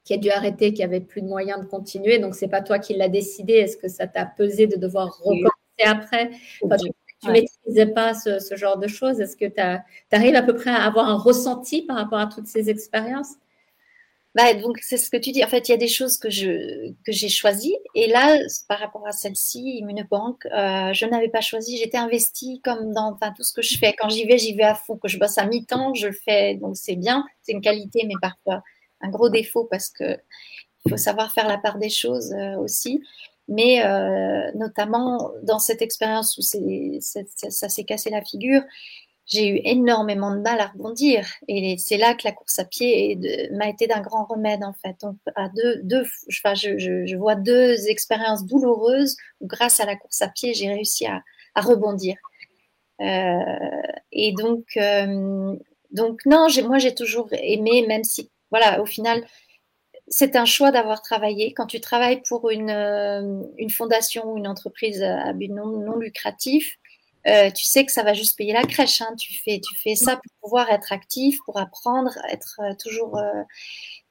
qui 0.04 0.14
a 0.14 0.16
dû 0.16 0.30
arrêter, 0.30 0.72
qui 0.72 0.82
avait 0.82 1.00
plus 1.00 1.22
de 1.22 1.26
moyens 1.26 1.60
de 1.60 1.66
continuer, 1.66 2.18
donc 2.18 2.34
c'est 2.34 2.48
pas 2.48 2.62
toi 2.62 2.78
qui 2.78 2.94
l'as 2.94 3.08
décidé. 3.08 3.54
Est-ce 3.54 3.76
que 3.76 3.88
ça 3.88 4.06
t'a 4.06 4.26
pesé 4.26 4.66
de 4.66 4.76
devoir 4.76 5.18
recommencer 5.18 5.50
après? 5.84 6.30
Tu 6.60 7.28
ne 7.28 7.32
maîtrisais 7.32 7.86
pas 7.86 8.12
ce, 8.12 8.38
ce, 8.38 8.54
genre 8.54 8.76
de 8.76 8.86
choses. 8.86 9.18
Est-ce 9.18 9.36
que 9.36 9.46
tu 9.46 9.60
arrives 10.12 10.34
à 10.34 10.42
peu 10.42 10.54
près 10.54 10.70
à 10.70 10.82
avoir 10.82 11.08
un 11.08 11.16
ressenti 11.16 11.80
par 11.82 11.96
rapport 11.96 12.18
à 12.18 12.26
toutes 12.26 12.48
ces 12.48 12.68
expériences? 12.68 13.36
Bah, 14.34 14.52
donc 14.54 14.78
c'est 14.82 14.96
ce 14.96 15.10
que 15.10 15.16
tu 15.16 15.30
dis. 15.30 15.44
En 15.44 15.48
fait, 15.48 15.68
il 15.68 15.72
y 15.72 15.74
a 15.74 15.78
des 15.78 15.88
choses 15.88 16.18
que 16.18 16.28
je 16.28 16.90
que 17.04 17.12
j'ai 17.12 17.28
choisies 17.28 17.76
et 17.94 18.08
là, 18.08 18.36
par 18.68 18.80
rapport 18.80 19.06
à 19.06 19.12
celle-ci, 19.12 19.60
Immunobank, 19.78 20.44
euh, 20.46 20.92
je 20.92 21.06
n'avais 21.06 21.28
pas 21.28 21.40
choisi. 21.40 21.76
J'étais 21.78 21.98
investie 21.98 22.60
comme 22.64 22.92
dans 22.92 23.12
enfin 23.12 23.32
tout 23.36 23.44
ce 23.44 23.52
que 23.52 23.62
je 23.62 23.78
fais. 23.78 23.94
Quand 23.96 24.08
j'y 24.08 24.24
vais, 24.24 24.38
j'y 24.38 24.54
vais 24.54 24.64
à 24.64 24.74
fond. 24.74 24.96
Que 24.96 25.08
je 25.08 25.18
bosse 25.18 25.38
à 25.38 25.46
mi-temps, 25.46 25.94
je 25.94 26.08
le 26.08 26.12
fais. 26.12 26.56
Donc 26.56 26.76
c'est 26.76 26.96
bien. 26.96 27.24
C'est 27.42 27.52
une 27.52 27.60
qualité, 27.60 28.04
mais 28.06 28.14
parfois 28.20 28.62
un 29.00 29.10
gros 29.10 29.28
défaut 29.28 29.68
parce 29.70 29.88
que 29.90 30.18
il 30.86 30.90
faut 30.90 30.96
savoir 30.96 31.32
faire 31.32 31.48
la 31.48 31.58
part 31.58 31.78
des 31.78 31.90
choses 31.90 32.32
euh, 32.32 32.56
aussi. 32.56 33.02
Mais 33.46 33.84
euh, 33.84 34.50
notamment 34.54 35.32
dans 35.42 35.58
cette 35.58 35.82
expérience 35.82 36.38
où 36.38 36.42
c'est, 36.42 36.98
ça 37.00 37.68
s'est 37.68 37.84
cassé 37.84 38.10
la 38.10 38.22
figure, 38.22 38.62
j'ai 39.26 39.48
eu 39.48 39.60
énormément 39.64 40.34
de 40.34 40.40
mal 40.40 40.60
à 40.60 40.66
rebondir. 40.66 41.26
Et 41.48 41.76
c'est 41.78 41.96
là 41.96 42.14
que 42.14 42.22
la 42.24 42.32
course 42.32 42.58
à 42.58 42.64
pied 42.64 43.18
m'a 43.52 43.68
été 43.68 43.86
d'un 43.86 44.00
grand 44.00 44.24
remède, 44.24 44.62
en 44.62 44.74
fait. 44.74 44.96
Donc, 45.00 45.16
à 45.34 45.48
deux, 45.48 46.04
je, 46.28 47.16
vois 47.16 47.34
deux 47.34 47.88
expériences 47.88 48.44
douloureuses 48.44 49.16
où, 49.40 49.46
grâce 49.46 49.80
à 49.80 49.86
la 49.86 49.96
course 49.96 50.20
à 50.22 50.28
pied, 50.28 50.54
j'ai 50.54 50.68
réussi 50.68 51.06
à, 51.06 51.22
rebondir. 51.56 52.16
Euh, 53.00 53.38
et 54.12 54.32
donc, 54.32 54.64
euh, 54.76 55.56
donc 55.92 56.26
non, 56.26 56.48
moi, 56.64 56.78
j'ai 56.78 56.94
toujours 56.94 57.28
aimé, 57.32 57.86
même 57.86 58.04
si, 58.04 58.30
voilà, 58.50 58.82
au 58.82 58.86
final, 58.86 59.24
c'est 60.08 60.36
un 60.36 60.44
choix 60.44 60.70
d'avoir 60.70 61.00
travaillé. 61.00 61.54
Quand 61.54 61.66
tu 61.66 61.80
travailles 61.80 62.22
pour 62.28 62.50
une, 62.50 62.70
euh, 62.70 63.68
fondation 63.70 64.32
ou 64.32 64.36
une 64.36 64.48
entreprise 64.48 65.02
à 65.02 65.32
but 65.32 65.48
non 65.48 65.96
lucratif, 65.96 66.78
euh, 67.26 67.50
tu 67.50 67.64
sais 67.64 67.86
que 67.86 67.92
ça 67.92 68.02
va 68.02 68.12
juste 68.12 68.36
payer 68.36 68.52
la 68.52 68.64
crèche. 68.64 69.00
Hein. 69.00 69.14
Tu, 69.18 69.34
fais, 69.34 69.60
tu 69.60 69.74
fais 69.76 69.94
ça 69.94 70.16
pour 70.16 70.32
pouvoir 70.42 70.70
être 70.70 70.92
actif, 70.92 71.38
pour 71.46 71.58
apprendre, 71.58 72.12
être 72.30 72.60
euh, 72.60 72.74
toujours 72.82 73.16
euh, 73.16 73.42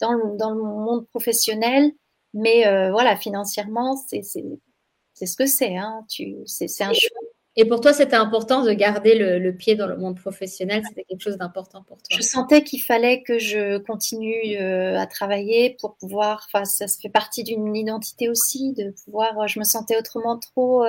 dans, 0.02 0.13
le, 0.13 0.38
dans, 0.38 0.52
le, 0.52 0.62
monde 0.62 1.08
professionnel. 1.08 1.91
Mais 2.34 2.63
voilà, 2.89 3.15
financièrement, 3.15 3.95
c'est 3.95 4.23
ce 4.23 5.36
que 5.38 5.45
c'est. 5.45 5.78
Hein. 5.78 6.04
C'est 6.47 6.82
un 6.82 6.91
choix. 6.93 7.19
Et 7.56 7.65
pour 7.65 7.80
toi, 7.80 7.93
c'était 7.93 8.15
important 8.15 8.63
de 8.63 8.73
garder 8.73 9.13
le, 9.13 9.38
le, 9.38 9.56
pied 9.56 9.76
dans 9.76 9.86
le 9.86 9.95
monde 9.95 10.19
professionnel? 10.19 10.82
C'était 10.89 11.04
quelque 11.04 11.21
chose 11.21 11.38
d'important 11.38 11.84
pour 11.84 11.97
toi? 11.97 12.17
Je 12.17 12.23
sentais 12.23 12.63
qu'il 12.63 12.82
fallait 12.82 13.21
que 13.21 13.38
je 13.38 13.78
continue 13.78 14.58
à 14.58 15.06
travailler 15.06 15.78
pour 15.80 15.95
pouvoir. 15.97 16.47
Enfin, 16.47 16.65
ça 16.65 16.88
fait 16.88 17.10
partie 17.10 17.43
d'une 17.43 17.76
identité 17.76 18.30
aussi, 18.30 18.73
de 18.73 18.89
pouvoir. 19.06 19.47
Je 19.47 19.60
me 19.60 19.63
sentais 19.63 19.95
autrement 19.95 20.39
trop, 20.39 20.84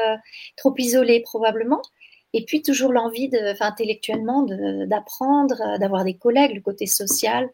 trop 0.56 0.74
isolée 0.78 1.20
probablement. 1.20 1.82
Et 2.34 2.44
puis 2.44 2.62
toujours 2.62 2.92
l'envie, 2.92 3.30
enfin, 3.52 3.66
intellectuellement, 3.68 4.42
d'apprendre, 4.42 5.54
euh, 5.62 5.78
d'avoir 5.78 6.04
des 6.04 6.14
collègues, 6.18 6.56
le 6.56 6.60
côté 6.60 6.84
social. 6.86 7.48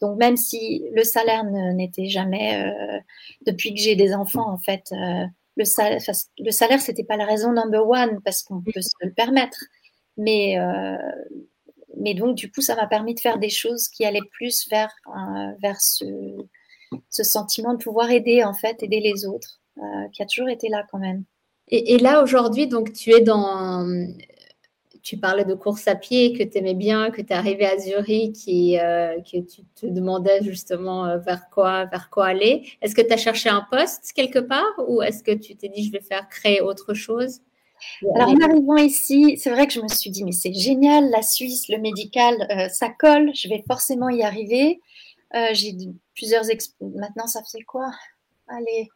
Donc 0.00 0.18
même 0.18 0.38
si 0.38 0.88
le 0.94 1.04
salaire 1.04 1.44
n'était 1.44 2.08
jamais, 2.08 2.64
euh, 2.66 2.98
depuis 3.46 3.74
que 3.74 3.80
j'ai 3.80 3.94
des 3.94 4.14
enfants, 4.14 4.50
en 4.50 4.58
fait, 4.58 4.84
euh, 4.92 5.26
le 5.56 5.64
salaire, 5.66 6.00
le 6.38 6.50
salaire, 6.50 6.80
c'était 6.80 7.04
pas 7.04 7.18
la 7.18 7.26
raison 7.26 7.52
number 7.52 7.86
one 7.86 8.20
parce 8.24 8.42
qu'on 8.42 8.62
peut 8.62 8.80
se 8.80 8.94
le 9.02 9.12
permettre. 9.12 9.58
Mais, 10.16 10.56
mais 11.96 12.14
donc 12.14 12.36
du 12.36 12.50
coup, 12.50 12.60
ça 12.60 12.74
m'a 12.74 12.86
permis 12.86 13.14
de 13.14 13.20
faire 13.20 13.38
des 13.38 13.48
choses 13.50 13.88
qui 13.88 14.04
allaient 14.04 14.20
plus 14.32 14.66
vers, 14.70 14.92
vers 15.62 15.80
ce, 15.80 16.04
ce 17.10 17.22
sentiment 17.22 17.74
de 17.74 17.82
pouvoir 17.82 18.10
aider, 18.10 18.44
en 18.44 18.54
fait, 18.54 18.82
aider 18.82 19.00
les 19.00 19.26
autres, 19.26 19.60
qui 20.12 20.22
a 20.22 20.26
toujours 20.26 20.48
été 20.48 20.68
là 20.68 20.84
quand 20.90 20.98
même. 20.98 21.24
Et, 21.74 21.96
là, 21.96 22.22
aujourd'hui, 22.22 22.66
donc, 22.66 22.92
tu 22.92 23.12
es 23.12 23.22
dans. 23.22 23.86
Tu 25.02 25.16
parlais 25.16 25.46
de 25.46 25.54
course 25.54 25.88
à 25.88 25.96
pied, 25.96 26.34
que 26.34 26.44
tu 26.44 26.58
aimais 26.58 26.74
bien, 26.74 27.10
que 27.10 27.22
tu 27.22 27.32
es 27.32 27.32
arrivé 27.32 27.66
à 27.66 27.76
Zurich 27.76 28.36
euh, 28.46 29.20
que 29.22 29.38
tu 29.40 29.62
te 29.74 29.86
demandais 29.86 30.44
justement 30.44 31.06
euh, 31.06 31.16
vers 31.16 31.48
quoi, 31.50 31.86
vers 31.86 32.08
quoi 32.08 32.26
aller. 32.26 32.68
Est-ce 32.82 32.94
que 32.94 33.00
tu 33.00 33.12
as 33.12 33.16
cherché 33.16 33.48
un 33.48 33.66
poste 33.68 34.12
quelque 34.14 34.38
part 34.38 34.72
ou 34.86 35.02
est-ce 35.02 35.24
que 35.24 35.32
tu 35.32 35.56
t'es 35.56 35.68
dit 35.68 35.84
je 35.84 35.90
vais 35.90 36.02
faire 36.02 36.28
créer 36.28 36.60
autre 36.60 36.94
chose? 36.94 37.40
Alors, 38.14 38.28
en 38.28 38.40
arrivant 38.40 38.76
ici, 38.76 39.38
c'est 39.38 39.50
vrai 39.50 39.66
que 39.66 39.72
je 39.72 39.80
me 39.80 39.88
suis 39.88 40.10
dit, 40.10 40.22
mais 40.22 40.30
c'est 40.30 40.52
génial, 40.52 41.10
la 41.10 41.22
Suisse, 41.22 41.68
le 41.68 41.78
médical, 41.78 42.36
euh, 42.50 42.68
ça 42.68 42.88
colle, 42.90 43.32
je 43.34 43.48
vais 43.48 43.64
forcément 43.66 44.08
y 44.08 44.22
arriver. 44.22 44.80
j'ai 45.52 45.74
plusieurs. 46.14 46.44
Maintenant, 46.80 47.26
ça 47.26 47.40
fait 47.50 47.62
quoi? 47.62 47.90
Allez, 48.46 48.88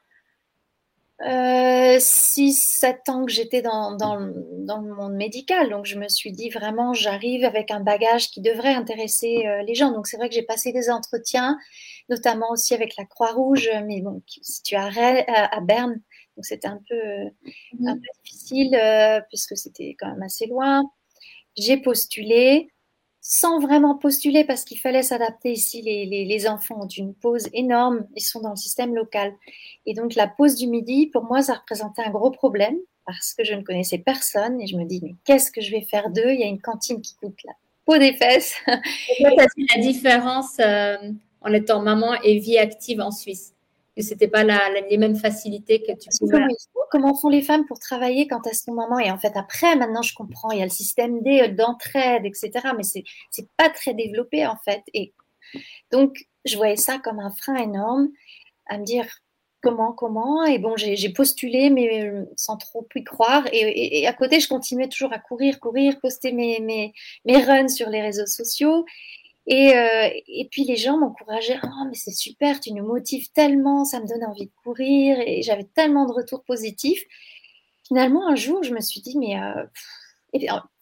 euh, 1.22 1.96
6-7 1.96 3.11
ans 3.11 3.24
que 3.24 3.33
j'étais 3.33 3.62
dans, 3.62 3.96
dans, 3.96 4.20
dans, 4.59 4.83
le 4.83 4.94
monde 4.94 5.14
médical. 5.14 5.70
Donc, 5.70 5.87
je 5.87 5.98
me 5.98 6.09
suis 6.09 6.31
dit 6.31 6.50
vraiment, 6.50 6.92
j'arrive 6.92 7.44
avec 7.44 7.70
un 7.70 7.81
bagage 7.81 8.31
qui 8.31 8.42
devrait 8.42 8.74
intéresser 8.74 9.46
euh, 9.46 9.62
les 9.62 9.74
gens. 9.74 9.92
Donc, 9.92 10.07
c'est 10.07 10.18
vrai 10.18 10.29
que 10.29 10.35
j'ai 10.35 10.42
passé 10.42 10.72
des 10.72 10.90
entretiens, 10.90 11.57
notamment 12.11 12.50
aussi 12.50 12.74
avec 12.74 12.96
la 12.98 13.07
Croix-Rouge, 13.07 13.70
mais 13.87 14.02
bon, 14.02 14.22
tu 14.64 14.74
à, 14.74 14.88
à, 14.88 15.61
Berne. 15.62 15.94
Donc, 16.37 16.44
c'était 16.44 16.68
un 16.68 16.81
peu, 16.87 17.00
un 17.87 17.94
peu 17.94 18.09
difficile 18.22 18.74
euh, 18.74 19.20
puisque 19.31 19.57
c'était 19.57 19.96
quand 19.98 20.09
même 20.09 20.22
assez 20.22 20.46
loin. 20.46 20.85
J'ai 21.57 21.79
postulé 21.79 22.68
sans 23.29 23.59
vraiment 23.59 23.97
postuler 23.97 24.45
parce 24.45 24.65
qu'il 24.65 24.79
fallait 24.79 25.03
s'adapter 25.03 25.51
ici. 25.51 25.83
Les, 25.83 26.07
les, 26.07 26.25
les, 26.25 26.49
enfants 26.49 26.83
ont 26.83 26.87
une 26.87 27.12
pause 27.12 27.49
énorme, 27.53 28.07
ils 28.15 28.21
sont 28.21 28.41
dans 28.41 28.51
le 28.51 28.57
système 28.57 28.95
local. 28.95 29.35
Et 29.85 29.95
donc 29.95 30.15
la 30.15 30.29
pause 30.29 30.55
du 30.55 30.69
midi, 30.69 31.09
pour 31.09 31.25
moi, 31.25 31.43
ça 31.43 31.55
représentait 31.55 32.03
un 32.03 32.11
gros 32.11 32.31
problème 32.31 32.77
parce 33.05 33.35
que 33.35 33.43
je 33.43 33.55
ne 33.55 33.62
connaissais 33.62 33.99
personne 33.99 34.61
et 34.61 34.69
je 34.69 34.77
me 34.77 34.85
dis, 34.85 35.01
mais 35.03 35.17
qu'est-ce 35.25 35.51
que 35.51 35.61
je 35.61 35.73
vais 35.73 35.81
faire 35.81 36.11
d'eux? 36.11 36.31
Il 36.31 36.39
y 36.39 36.45
a 36.45 36.47
une 36.47 36.61
cantine 36.61 37.03
qui 37.03 37.17
coûte 37.17 37.39
la 37.45 37.55
peau 37.85 37.99
des 37.99 38.12
fesses. 38.12 38.55
la 39.19 39.81
différence 39.81 40.61
euh, 40.61 40.97
en 41.41 41.53
étant 41.53 41.83
maman 41.83 42.15
et 42.23 42.39
vie 42.39 42.59
active 42.59 43.01
en 43.01 43.11
Suisse? 43.11 43.56
Que 43.96 44.02
c'était 44.02 44.28
pas 44.28 44.44
la, 44.44 44.61
les 44.88 44.98
mêmes 44.98 45.16
facilités 45.16 45.82
que 45.82 45.92
tu 45.92 46.09
pouvais. 46.20 46.38
Comment, 46.38 46.87
comment, 46.90 47.14
font 47.14 47.28
les 47.28 47.42
femmes 47.42 47.64
pour 47.66 47.78
travailler 47.78 48.26
quand 48.26 48.46
elles 48.46 48.54
sont 48.54 48.74
maman 48.74 48.98
Et 48.98 49.11
en 49.11 49.18
fait, 49.18 49.32
après, 49.37 49.74
maintenant, 49.76 50.02
je 50.02 50.14
comprends. 50.14 50.50
Il 50.50 50.59
y 50.59 50.62
a 50.62 50.66
le 50.66 50.70
système 50.70 51.22
D 51.22 51.48
d'entraide, 51.48 52.26
etc. 52.26 52.50
Mais 52.76 52.82
c'est 52.82 53.04
c'est 53.30 53.48
pas 53.56 53.70
très 53.70 53.94
développé 53.94 54.46
en 54.46 54.56
fait. 54.64 54.82
Et 54.92 55.14
donc, 55.90 56.26
je 56.44 56.56
voyais 56.56 56.76
ça 56.76 56.98
comme 56.98 57.20
un 57.20 57.30
frein 57.30 57.56
énorme 57.56 58.09
à 58.66 58.78
me 58.78 58.85
dire 58.85 59.06
comment, 59.62 59.92
comment. 59.92 60.44
Et 60.44 60.59
bon, 60.59 60.76
j'ai 60.76 61.09
postulé, 61.11 61.70
mais 61.70 62.04
euh, 62.04 62.24
sans 62.37 62.56
trop 62.56 62.87
y 62.94 63.02
croire. 63.02 63.46
Et, 63.52 64.00
et, 64.00 64.06
à 64.06 64.12
côté, 64.12 64.40
je 64.40 64.48
continuais 64.48 64.88
toujours 64.88 65.12
à 65.12 65.18
courir, 65.18 65.59
courir, 65.59 65.98
poster 66.00 66.32
mes, 66.32 66.61
mes, 66.61 66.92
mes 67.24 67.42
runs 67.44 67.68
sur 67.68 67.88
les 67.88 68.02
réseaux 68.02 68.26
sociaux. 68.26 68.85
Et, 69.46 69.76
euh, 69.76 70.09
et 70.26 70.48
puis 70.50 70.64
les 70.64 70.76
gens 70.76 70.98
m'encourageaient, 70.98 71.59
oh 71.62 71.85
mais 71.88 71.94
c'est 71.94 72.12
super, 72.12 72.59
tu 72.61 72.72
nous 72.72 72.85
motives 72.85 73.30
tellement, 73.32 73.85
ça 73.85 74.00
me 74.00 74.06
donne 74.06 74.24
envie 74.24 74.46
de 74.46 74.52
courir, 74.64 75.18
et 75.20 75.42
j'avais 75.42 75.64
tellement 75.64 76.06
de 76.06 76.12
retours 76.12 76.42
positifs. 76.44 77.04
Finalement, 77.87 78.28
un 78.28 78.35
jour, 78.35 78.64
je 78.64 78.74
me 78.74 78.80
suis 78.80 79.00
dit, 79.00 79.16
mais 79.18 79.40
euh, 79.40 79.64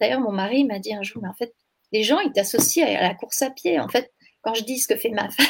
d'ailleurs 0.00 0.20
mon 0.20 0.32
mari 0.32 0.64
m'a 0.64 0.78
dit 0.78 0.94
un 0.94 1.02
jour, 1.02 1.22
mais 1.22 1.28
en 1.28 1.34
fait, 1.34 1.54
les 1.92 2.02
gens 2.02 2.20
ils 2.20 2.32
t'associent 2.32 2.86
à 2.86 3.02
la 3.02 3.14
course 3.14 3.42
à 3.42 3.50
pied. 3.50 3.78
En 3.80 3.88
fait, 3.88 4.12
quand 4.42 4.54
je 4.54 4.64
dis 4.64 4.78
ce 4.78 4.88
que 4.88 4.96
fait 4.96 5.10
ma 5.10 5.28
femme, 5.30 5.46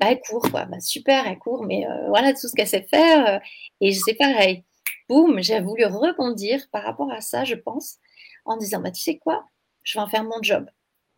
bah 0.00 0.08
elle 0.10 0.20
court, 0.20 0.50
quoi. 0.50 0.66
Bah, 0.66 0.80
super, 0.80 1.26
elle 1.26 1.38
court, 1.38 1.64
mais 1.64 1.86
euh, 1.86 2.08
voilà 2.08 2.32
tout 2.32 2.48
ce 2.48 2.54
qu'elle 2.54 2.68
sait 2.68 2.86
faire. 2.90 3.40
Et 3.80 3.92
c'est 3.92 4.14
pareil. 4.14 4.64
Boum, 5.08 5.42
j'ai 5.42 5.60
voulu 5.60 5.84
rebondir 5.86 6.66
par 6.72 6.82
rapport 6.84 7.10
à 7.12 7.20
ça, 7.20 7.44
je 7.44 7.54
pense, 7.54 7.98
en 8.44 8.56
disant, 8.56 8.80
bah 8.80 8.90
tu 8.90 9.02
sais 9.02 9.18
quoi, 9.18 9.44
je 9.82 9.98
vais 9.98 10.02
en 10.02 10.08
faire 10.08 10.24
mon 10.24 10.42
job. 10.42 10.68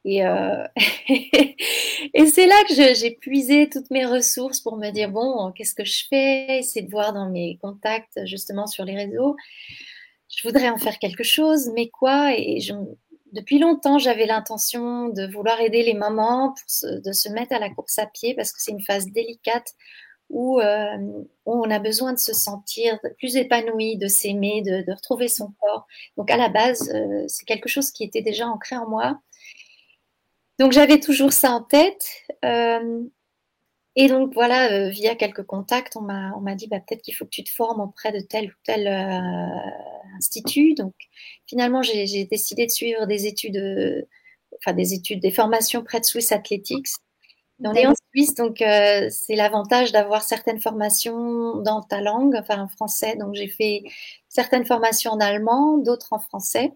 Et, 0.06 0.24
euh, 0.24 0.64
et 2.14 2.26
c'est 2.26 2.46
là 2.46 2.62
que 2.68 2.74
j'ai 2.94 3.10
puisé 3.10 3.68
toutes 3.68 3.90
mes 3.90 4.06
ressources 4.06 4.60
pour 4.60 4.76
me 4.76 4.90
dire, 4.90 5.10
bon, 5.10 5.52
qu'est-ce 5.52 5.74
que 5.74 5.84
je 5.84 6.04
fais? 6.08 6.60
Essayer 6.60 6.86
de 6.86 6.90
voir 6.90 7.12
dans 7.12 7.28
mes 7.28 7.58
contacts, 7.60 8.24
justement, 8.24 8.68
sur 8.68 8.84
les 8.84 8.94
réseaux. 8.94 9.34
Je 10.28 10.46
voudrais 10.46 10.70
en 10.70 10.78
faire 10.78 11.00
quelque 11.00 11.24
chose, 11.24 11.70
mais 11.74 11.88
quoi? 11.88 12.32
Et 12.36 12.60
depuis 13.32 13.58
longtemps, 13.58 13.98
j'avais 13.98 14.26
l'intention 14.26 15.08
de 15.08 15.26
vouloir 15.26 15.60
aider 15.60 15.82
les 15.82 15.94
mamans 15.94 16.54
pour 16.54 16.90
de 17.00 17.12
se 17.12 17.28
mettre 17.28 17.54
à 17.54 17.58
la 17.58 17.70
course 17.70 17.98
à 17.98 18.06
pied 18.06 18.34
parce 18.34 18.52
que 18.52 18.62
c'est 18.62 18.72
une 18.72 18.82
phase 18.82 19.06
délicate 19.06 19.72
où, 20.30 20.60
euh, 20.60 21.24
on 21.44 21.70
a 21.70 21.78
besoin 21.78 22.12
de 22.12 22.18
se 22.18 22.32
sentir 22.32 22.98
plus 23.18 23.36
épanoui, 23.36 23.96
de 23.96 24.08
s'aimer, 24.08 24.62
de, 24.62 24.84
de, 24.84 24.92
retrouver 24.92 25.28
son 25.28 25.52
corps. 25.60 25.86
Donc 26.16 26.30
à 26.30 26.36
la 26.36 26.48
base, 26.48 26.90
euh, 26.92 27.24
c'est 27.28 27.44
quelque 27.44 27.68
chose 27.68 27.90
qui 27.92 28.04
était 28.04 28.22
déjà 28.22 28.46
ancré 28.46 28.76
en 28.76 28.88
moi. 28.88 29.20
Donc 30.58 30.72
j'avais 30.72 31.00
toujours 31.00 31.32
ça 31.32 31.50
en 31.50 31.62
tête. 31.62 32.06
Euh, 32.44 33.02
et 33.96 34.08
donc 34.08 34.34
voilà, 34.34 34.72
euh, 34.72 34.90
via 34.90 35.14
quelques 35.14 35.44
contacts, 35.44 35.96
on 35.96 36.02
m'a 36.02 36.32
on 36.36 36.40
m'a 36.40 36.54
dit 36.54 36.68
bah, 36.68 36.80
peut-être 36.80 37.02
qu'il 37.02 37.14
faut 37.14 37.24
que 37.24 37.30
tu 37.30 37.44
te 37.44 37.50
formes 37.50 37.80
auprès 37.80 38.12
de 38.12 38.20
tel 38.20 38.48
ou 38.48 38.54
tel 38.64 38.86
euh, 38.86 40.16
institut. 40.18 40.74
Donc 40.74 40.94
finalement, 41.46 41.82
j'ai 41.82 42.24
décidé 42.24 42.66
de 42.66 42.70
suivre 42.70 43.06
des 43.06 43.26
études, 43.26 44.06
enfin 44.58 44.72
des 44.74 44.94
études, 44.94 45.20
des 45.20 45.30
formations 45.30 45.82
près 45.84 46.00
de 46.00 46.04
Swiss 46.04 46.32
Athletics. 46.32 46.88
on 47.64 47.74
est 47.74 47.86
en 47.86 47.94
Suisse, 48.14 48.34
donc 48.34 48.58
c'est 48.58 49.36
l'avantage 49.36 49.92
d'avoir 49.92 50.22
certaines 50.22 50.60
formations 50.60 51.56
dans 51.62 51.82
ta 51.82 52.00
langue, 52.00 52.36
enfin 52.36 52.60
en 52.62 52.68
français. 52.68 53.16
Donc 53.16 53.34
j'ai 53.34 53.48
fait 53.48 53.82
certaines 54.28 54.66
formations 54.66 55.12
en 55.12 55.20
allemand, 55.20 55.78
d'autres 55.78 56.12
en 56.12 56.18
français 56.18 56.72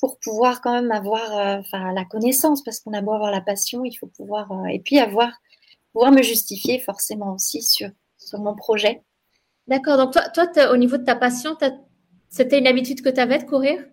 pour 0.00 0.18
pouvoir 0.18 0.62
quand 0.62 0.72
même 0.72 0.90
avoir 0.90 1.36
euh, 1.36 1.58
enfin, 1.58 1.92
la 1.92 2.04
connaissance, 2.04 2.64
parce 2.64 2.80
qu'on 2.80 2.94
a 2.94 3.02
beau 3.02 3.12
avoir 3.12 3.30
la 3.30 3.42
passion, 3.42 3.84
il 3.84 3.94
faut 3.94 4.06
pouvoir, 4.06 4.50
euh, 4.50 4.64
et 4.64 4.78
puis 4.80 4.98
avoir, 4.98 5.30
pouvoir 5.92 6.10
me 6.10 6.22
justifier 6.22 6.80
forcément 6.80 7.34
aussi 7.34 7.62
sur, 7.62 7.90
sur 8.16 8.38
mon 8.40 8.54
projet. 8.54 9.02
D'accord, 9.66 9.98
donc 9.98 10.12
toi, 10.12 10.22
toi 10.28 10.72
au 10.72 10.76
niveau 10.76 10.96
de 10.96 11.04
ta 11.04 11.14
passion, 11.14 11.56
c'était 12.30 12.58
une 12.58 12.66
habitude 12.66 13.02
que 13.02 13.10
tu 13.10 13.20
avais 13.20 13.38
de 13.38 13.44
courir? 13.44 13.84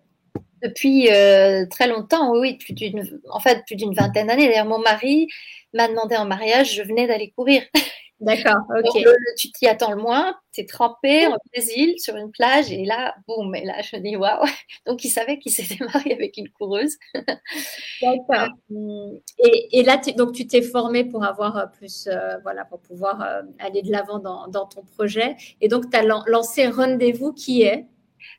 Depuis 0.62 1.08
euh, 1.12 1.66
très 1.66 1.86
longtemps, 1.86 2.32
oui, 2.36 2.56
plus 2.56 2.72
d'une, 2.72 3.20
en 3.30 3.38
fait, 3.38 3.62
plus 3.66 3.76
d'une 3.76 3.94
vingtaine 3.94 4.26
d'années. 4.26 4.48
D'ailleurs, 4.48 4.66
mon 4.66 4.80
mari 4.80 5.28
m'a 5.72 5.86
demandé 5.86 6.16
en 6.16 6.24
mariage, 6.24 6.74
je 6.74 6.82
venais 6.82 7.06
d'aller 7.06 7.30
courir. 7.36 7.62
D'accord, 8.20 8.62
ok. 8.70 9.04
tu 9.36 9.52
t'y 9.52 9.68
attends 9.68 9.92
le 9.92 10.02
moins, 10.02 10.34
tu 10.52 10.62
es 10.62 10.66
trempé 10.66 11.28
en 11.28 11.36
Brésil 11.52 11.94
sur 12.00 12.16
une 12.16 12.32
plage 12.32 12.72
et 12.72 12.84
là, 12.84 13.14
boum, 13.28 13.54
et 13.54 13.64
là 13.64 13.80
je 13.80 13.96
dis 13.96 14.16
waouh. 14.16 14.44
Donc 14.86 15.04
il 15.04 15.10
savait 15.10 15.38
qu'il 15.38 15.52
s'était 15.52 15.84
marié 15.84 16.14
avec 16.14 16.36
une 16.36 16.48
coureuse. 16.48 16.96
D'accord. 17.14 18.48
Euh, 18.72 19.20
et, 19.38 19.78
et, 19.78 19.82
là, 19.84 20.00
donc 20.16 20.32
tu 20.32 20.48
t'es 20.48 20.62
formé 20.62 21.04
pour 21.04 21.24
avoir 21.24 21.56
euh, 21.56 21.66
plus, 21.66 22.08
euh, 22.08 22.38
voilà, 22.42 22.64
pour 22.64 22.80
pouvoir 22.80 23.24
aller 23.60 23.82
de 23.82 23.92
l'avant 23.92 24.18
dans, 24.18 24.48
dans, 24.48 24.66
ton 24.66 24.82
projet. 24.82 25.36
Et 25.60 25.68
donc 25.68 25.88
tu 25.90 25.96
as 25.96 26.02
lancé 26.02 26.66
Rendez-vous 26.66 27.32
qui 27.32 27.62
est? 27.62 27.86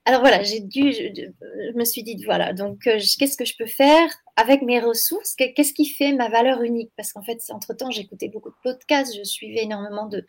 Alors 0.05 0.21
voilà, 0.21 0.41
j'ai 0.43 0.59
dû, 0.59 0.91
je, 0.91 1.77
me 1.77 1.85
suis 1.85 2.03
dit, 2.03 2.23
voilà, 2.25 2.53
donc 2.53 2.87
euh, 2.87 2.99
qu'est-ce 3.19 3.37
que 3.37 3.45
je 3.45 3.55
peux 3.57 3.65
faire 3.65 4.09
avec 4.35 4.61
mes 4.61 4.79
ressources? 4.79 5.35
Qu'est-ce 5.35 5.73
qui 5.73 5.85
fait 5.85 6.13
ma 6.13 6.29
valeur 6.29 6.63
unique? 6.63 6.91
Parce 6.97 7.13
qu'en 7.13 7.21
fait, 7.21 7.39
entre-temps, 7.49 7.91
j'écoutais 7.91 8.29
beaucoup 8.29 8.49
de 8.49 8.55
podcasts, 8.63 9.15
je 9.15 9.23
suivais 9.23 9.63
énormément 9.63 10.07
de, 10.07 10.25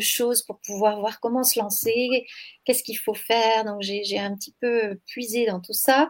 choses 0.00 0.42
pour 0.42 0.58
pouvoir 0.60 1.00
voir 1.00 1.20
comment 1.20 1.44
se 1.44 1.60
lancer, 1.60 2.26
qu'est-ce 2.64 2.82
qu'il 2.82 2.98
faut 2.98 3.14
faire. 3.14 3.64
Donc 3.64 3.82
j'ai 3.82 4.18
un 4.18 4.34
petit 4.34 4.54
peu 4.60 4.98
puisé 5.06 5.46
dans 5.46 5.60
tout 5.60 5.74
ça. 5.74 6.08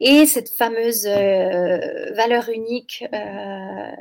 Et 0.00 0.26
cette 0.26 0.50
fameuse 0.56 1.06
euh, 1.06 2.12
valeur 2.14 2.48
unique, 2.50 3.04
euh, 3.12 3.92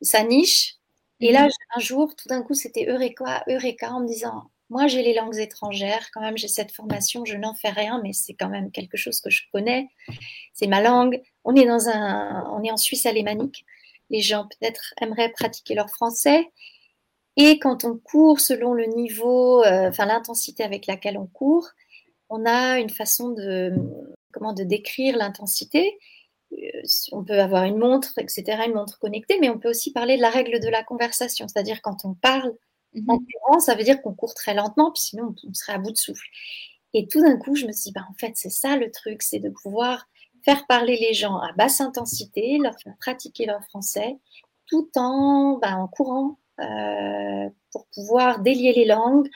sa 0.00 0.24
niche. 0.24 0.76
Et 1.20 1.32
là, 1.32 1.44
mhm. 1.44 1.50
un 1.76 1.80
jour, 1.80 2.14
tout 2.16 2.28
d'un 2.28 2.42
coup, 2.42 2.54
c'était 2.54 2.86
Eureka, 2.86 3.44
Eureka 3.48 3.92
en 3.92 4.00
me 4.00 4.06
disant, 4.06 4.50
moi, 4.70 4.86
j'ai 4.86 5.02
les 5.02 5.14
langues 5.14 5.38
étrangères, 5.38 6.10
quand 6.12 6.20
même, 6.20 6.36
j'ai 6.36 6.48
cette 6.48 6.72
formation, 6.72 7.24
je 7.24 7.36
n'en 7.36 7.54
fais 7.54 7.70
rien, 7.70 8.00
mais 8.02 8.12
c'est 8.12 8.34
quand 8.34 8.50
même 8.50 8.70
quelque 8.70 8.96
chose 8.98 9.20
que 9.20 9.30
je 9.30 9.42
connais. 9.52 9.88
C'est 10.52 10.66
ma 10.66 10.82
langue. 10.82 11.22
On 11.44 11.54
est 11.54 11.66
dans 11.66 11.88
un, 11.88 12.44
on 12.52 12.62
est 12.62 12.70
en 12.70 12.76
Suisse 12.76 13.06
alémanique. 13.06 13.64
Les 14.10 14.20
gens 14.20 14.46
peut-être 14.46 14.94
aimeraient 15.00 15.30
pratiquer 15.30 15.74
leur 15.74 15.88
français. 15.90 16.50
Et 17.36 17.58
quand 17.58 17.84
on 17.84 17.96
court 17.96 18.40
selon 18.40 18.74
le 18.74 18.86
niveau, 18.86 19.62
euh, 19.64 19.88
enfin 19.88 20.06
l'intensité 20.06 20.64
avec 20.64 20.86
laquelle 20.86 21.16
on 21.16 21.26
court, 21.26 21.68
on 22.28 22.44
a 22.44 22.78
une 22.78 22.90
façon 22.90 23.30
de, 23.30 23.72
comment, 24.32 24.52
de 24.52 24.64
décrire 24.64 25.16
l'intensité. 25.16 25.98
Euh, 26.52 26.56
on 27.12 27.24
peut 27.24 27.40
avoir 27.40 27.64
une 27.64 27.78
montre, 27.78 28.12
etc., 28.18 28.64
une 28.66 28.74
montre 28.74 28.98
connectée, 28.98 29.38
mais 29.40 29.48
on 29.50 29.58
peut 29.58 29.70
aussi 29.70 29.92
parler 29.92 30.16
de 30.16 30.22
la 30.22 30.30
règle 30.30 30.60
de 30.60 30.68
la 30.68 30.82
conversation, 30.82 31.46
c'est-à-dire 31.48 31.80
quand 31.80 32.04
on 32.04 32.14
parle 32.14 32.52
en 33.06 33.14
mhm. 33.14 33.26
courant, 33.26 33.60
ça 33.60 33.74
veut 33.74 33.84
dire 33.84 34.00
qu'on 34.02 34.14
court 34.14 34.34
très 34.34 34.54
lentement, 34.54 34.90
puis 34.92 35.02
sinon 35.02 35.34
on 35.46 35.54
serait 35.54 35.74
à 35.74 35.78
bout 35.78 35.92
de 35.92 35.96
souffle. 35.96 36.26
Et 36.94 37.06
tout 37.06 37.20
d'un 37.20 37.36
coup, 37.36 37.54
je 37.54 37.66
me 37.66 37.72
suis 37.72 37.90
dit, 37.90 37.92
bah, 37.92 38.06
en 38.10 38.14
fait, 38.14 38.32
c'est 38.34 38.50
ça 38.50 38.76
le 38.76 38.90
truc, 38.90 39.22
c'est 39.22 39.40
de 39.40 39.50
pouvoir 39.50 40.08
faire 40.44 40.66
parler 40.66 40.96
les 40.96 41.14
gens 41.14 41.36
à 41.38 41.52
basse 41.52 41.80
intensité, 41.80 42.58
leur 42.58 42.74
faire 42.80 42.94
pratiquer 42.98 43.46
leur 43.46 43.62
français, 43.64 44.18
tout 44.66 44.88
en, 44.96 45.58
bah, 45.60 45.76
en 45.76 45.88
courant, 45.88 46.38
euh, 46.60 47.48
pour 47.72 47.86
pouvoir 47.94 48.40
délier 48.40 48.72
les 48.72 48.86
langues. 48.86 49.28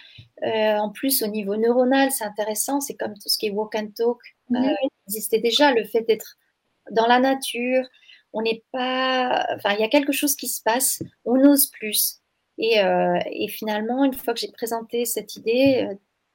Euh, 0.44 0.76
en 0.76 0.90
plus, 0.90 1.22
au 1.22 1.26
niveau 1.26 1.56
neuronal, 1.56 2.10
c'est 2.10 2.24
intéressant, 2.24 2.80
c'est 2.80 2.96
comme 2.96 3.14
tout 3.14 3.28
ce 3.28 3.36
qui 3.36 3.46
est 3.46 3.50
walk 3.50 3.74
and 3.74 3.90
talk, 3.94 4.18
euh, 4.52 4.58
mhm. 4.58 4.74
existait 5.08 5.40
déjà, 5.40 5.72
le 5.72 5.84
fait 5.84 6.02
d'être 6.02 6.38
dans 6.90 7.06
la 7.06 7.20
nature, 7.20 7.86
on 8.32 8.42
n'est 8.42 8.64
pas, 8.72 9.46
enfin, 9.54 9.74
il 9.74 9.80
y 9.80 9.84
a 9.84 9.88
quelque 9.88 10.12
chose 10.12 10.34
qui 10.34 10.48
se 10.48 10.62
passe, 10.62 11.02
on 11.24 11.38
ose 11.44 11.66
plus. 11.66 12.21
Euh, 12.60 13.18
et, 13.30 13.48
finalement, 13.48 14.04
une 14.04 14.14
fois 14.14 14.34
que 14.34 14.40
j'ai 14.40 14.52
présenté 14.52 15.04
cette 15.04 15.36
idée, 15.36 15.88
euh, 15.88 15.94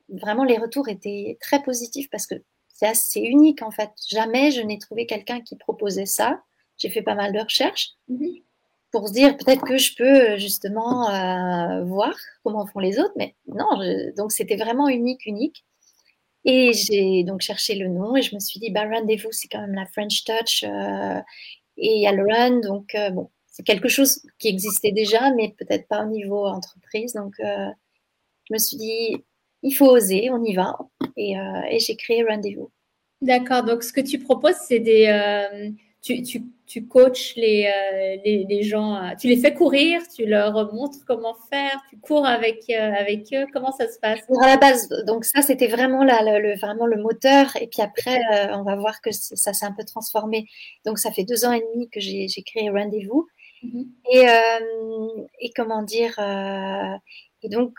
vraiment 0.09 0.43
les 0.43 0.57
retours 0.57 0.89
étaient 0.89 1.37
très 1.41 1.61
positifs 1.63 2.09
parce 2.09 2.27
que 2.27 2.35
c'est 2.67 2.87
assez 2.87 3.21
unique 3.21 3.61
en 3.61 3.71
fait. 3.71 3.91
Jamais 4.07 4.51
je 4.51 4.61
n'ai 4.61 4.77
trouvé 4.77 5.05
quelqu'un 5.05 5.41
qui 5.41 5.55
proposait 5.55 6.05
ça. 6.05 6.41
J'ai 6.77 6.89
fait 6.89 7.01
pas 7.01 7.15
mal 7.15 7.33
de 7.33 7.39
recherches. 7.39 7.91
Mhm. 8.07 8.41
pour 8.91 9.07
se 9.09 9.13
dire 9.13 9.35
peut-être 9.37 9.65
que 9.65 9.77
je 9.77 9.95
peux 9.95 10.37
justement 10.37 11.09
euh, 11.09 11.83
voir 11.83 12.15
comment 12.43 12.65
font 12.67 12.79
les 12.79 12.99
autres, 12.99 13.13
mais 13.17 13.35
non, 13.47 13.67
donc 14.15 14.31
c'était 14.31 14.55
vraiment 14.55 14.87
unique, 14.87 15.25
unique. 15.25 15.65
Et 16.47 16.71
j'ai 16.71 17.25
donc 17.25 17.41
cherché 17.41 17.75
le 17.75 17.89
nom 17.89 18.15
et 18.15 18.21
je 18.21 18.33
me 18.33 18.39
suis 18.39 18.59
dit, 18.61 18.71
bah, 18.71 18.87
rendez-vous, 18.89 19.31
c'est 19.33 19.49
quand 19.49 19.59
même 19.59 19.75
la 19.75 19.85
French 19.85 20.23
Touch 20.23 20.63
euh, 20.63 21.19
et 21.77 21.95
il 21.95 22.01
y 22.01 22.07
a 22.07 22.13
le 22.13 22.23
run, 22.23 22.61
donc 22.61 22.95
euh, 22.95 23.09
bon, 23.09 23.29
c'est 23.57 23.63
quelque 23.63 23.89
chose 23.89 24.21
qui 24.37 24.49
existait 24.49 24.91
déjà, 24.91 25.31
mais 25.31 25.55
peut-être 25.57 25.87
pas 25.87 26.03
au 26.03 26.09
niveau 26.09 26.45
entreprise. 26.45 27.13
Donc 27.13 27.33
je 27.39 28.53
me 28.53 28.59
suis 28.59 28.77
dit, 28.77 29.25
il 29.63 29.71
faut 29.71 29.87
oser, 29.87 30.29
on 30.29 30.43
y 30.43 30.53
va. 30.53 30.77
Et, 31.15 31.33
et 31.71 31.79
j'ai 31.79 31.95
créé 31.95 32.23
Rendez-vous. 32.23 32.69
D'accord, 33.21 33.63
donc 33.63 33.81
ce 33.81 33.91
que 33.91 34.01
tu 34.01 34.19
proposes, 34.19 34.57
c'est 34.67 34.79
des 34.79 35.07
tu, 36.01 36.21
tu, 36.21 36.43
tu 36.65 36.87
coaches 36.87 37.33
les, 37.35 37.65
euh, 37.65 38.21
les, 38.23 38.45
les, 38.47 38.63
gens, 38.63 38.95
euh, 38.95 39.15
tu 39.19 39.27
les 39.27 39.37
fais 39.37 39.53
courir, 39.53 40.01
tu 40.15 40.25
leur 40.25 40.73
montres 40.73 40.99
comment 41.05 41.35
faire, 41.49 41.81
tu 41.89 41.97
cours 41.97 42.25
avec, 42.25 42.63
euh, 42.69 42.93
avec 42.93 43.27
eux, 43.33 43.45
comment 43.51 43.71
ça 43.71 43.89
se 43.89 43.99
passe? 43.99 44.19
À 44.41 44.47
la 44.47 44.57
base, 44.57 44.87
donc 45.05 45.25
ça 45.25 45.41
c'était 45.41 45.67
vraiment, 45.67 46.03
le, 46.03 46.57
vraiment 46.59 46.85
le 46.85 47.01
moteur, 47.01 47.55
et 47.59 47.67
puis 47.67 47.81
après 47.81 48.19
on 48.53 48.63
va 48.63 48.75
voir 48.75 49.01
que 49.01 49.11
ça 49.11 49.53
s'est 49.53 49.65
un 49.65 49.73
peu 49.73 49.83
transformé. 49.83 50.47
Donc 50.85 50.99
ça 50.99 51.11
fait 51.11 51.23
deux 51.23 51.45
ans 51.45 51.51
et 51.51 51.61
demi 51.73 51.89
que 51.89 51.99
j'ai 51.99 52.27
créé 52.45 52.69
Rendez-vous. 52.69 53.27
Mm-hmm. 53.67 53.87
et, 54.11 55.45
et, 55.45 55.51
comment 55.55 55.83
dire, 55.83 56.15
et 57.43 57.49
donc 57.49 57.73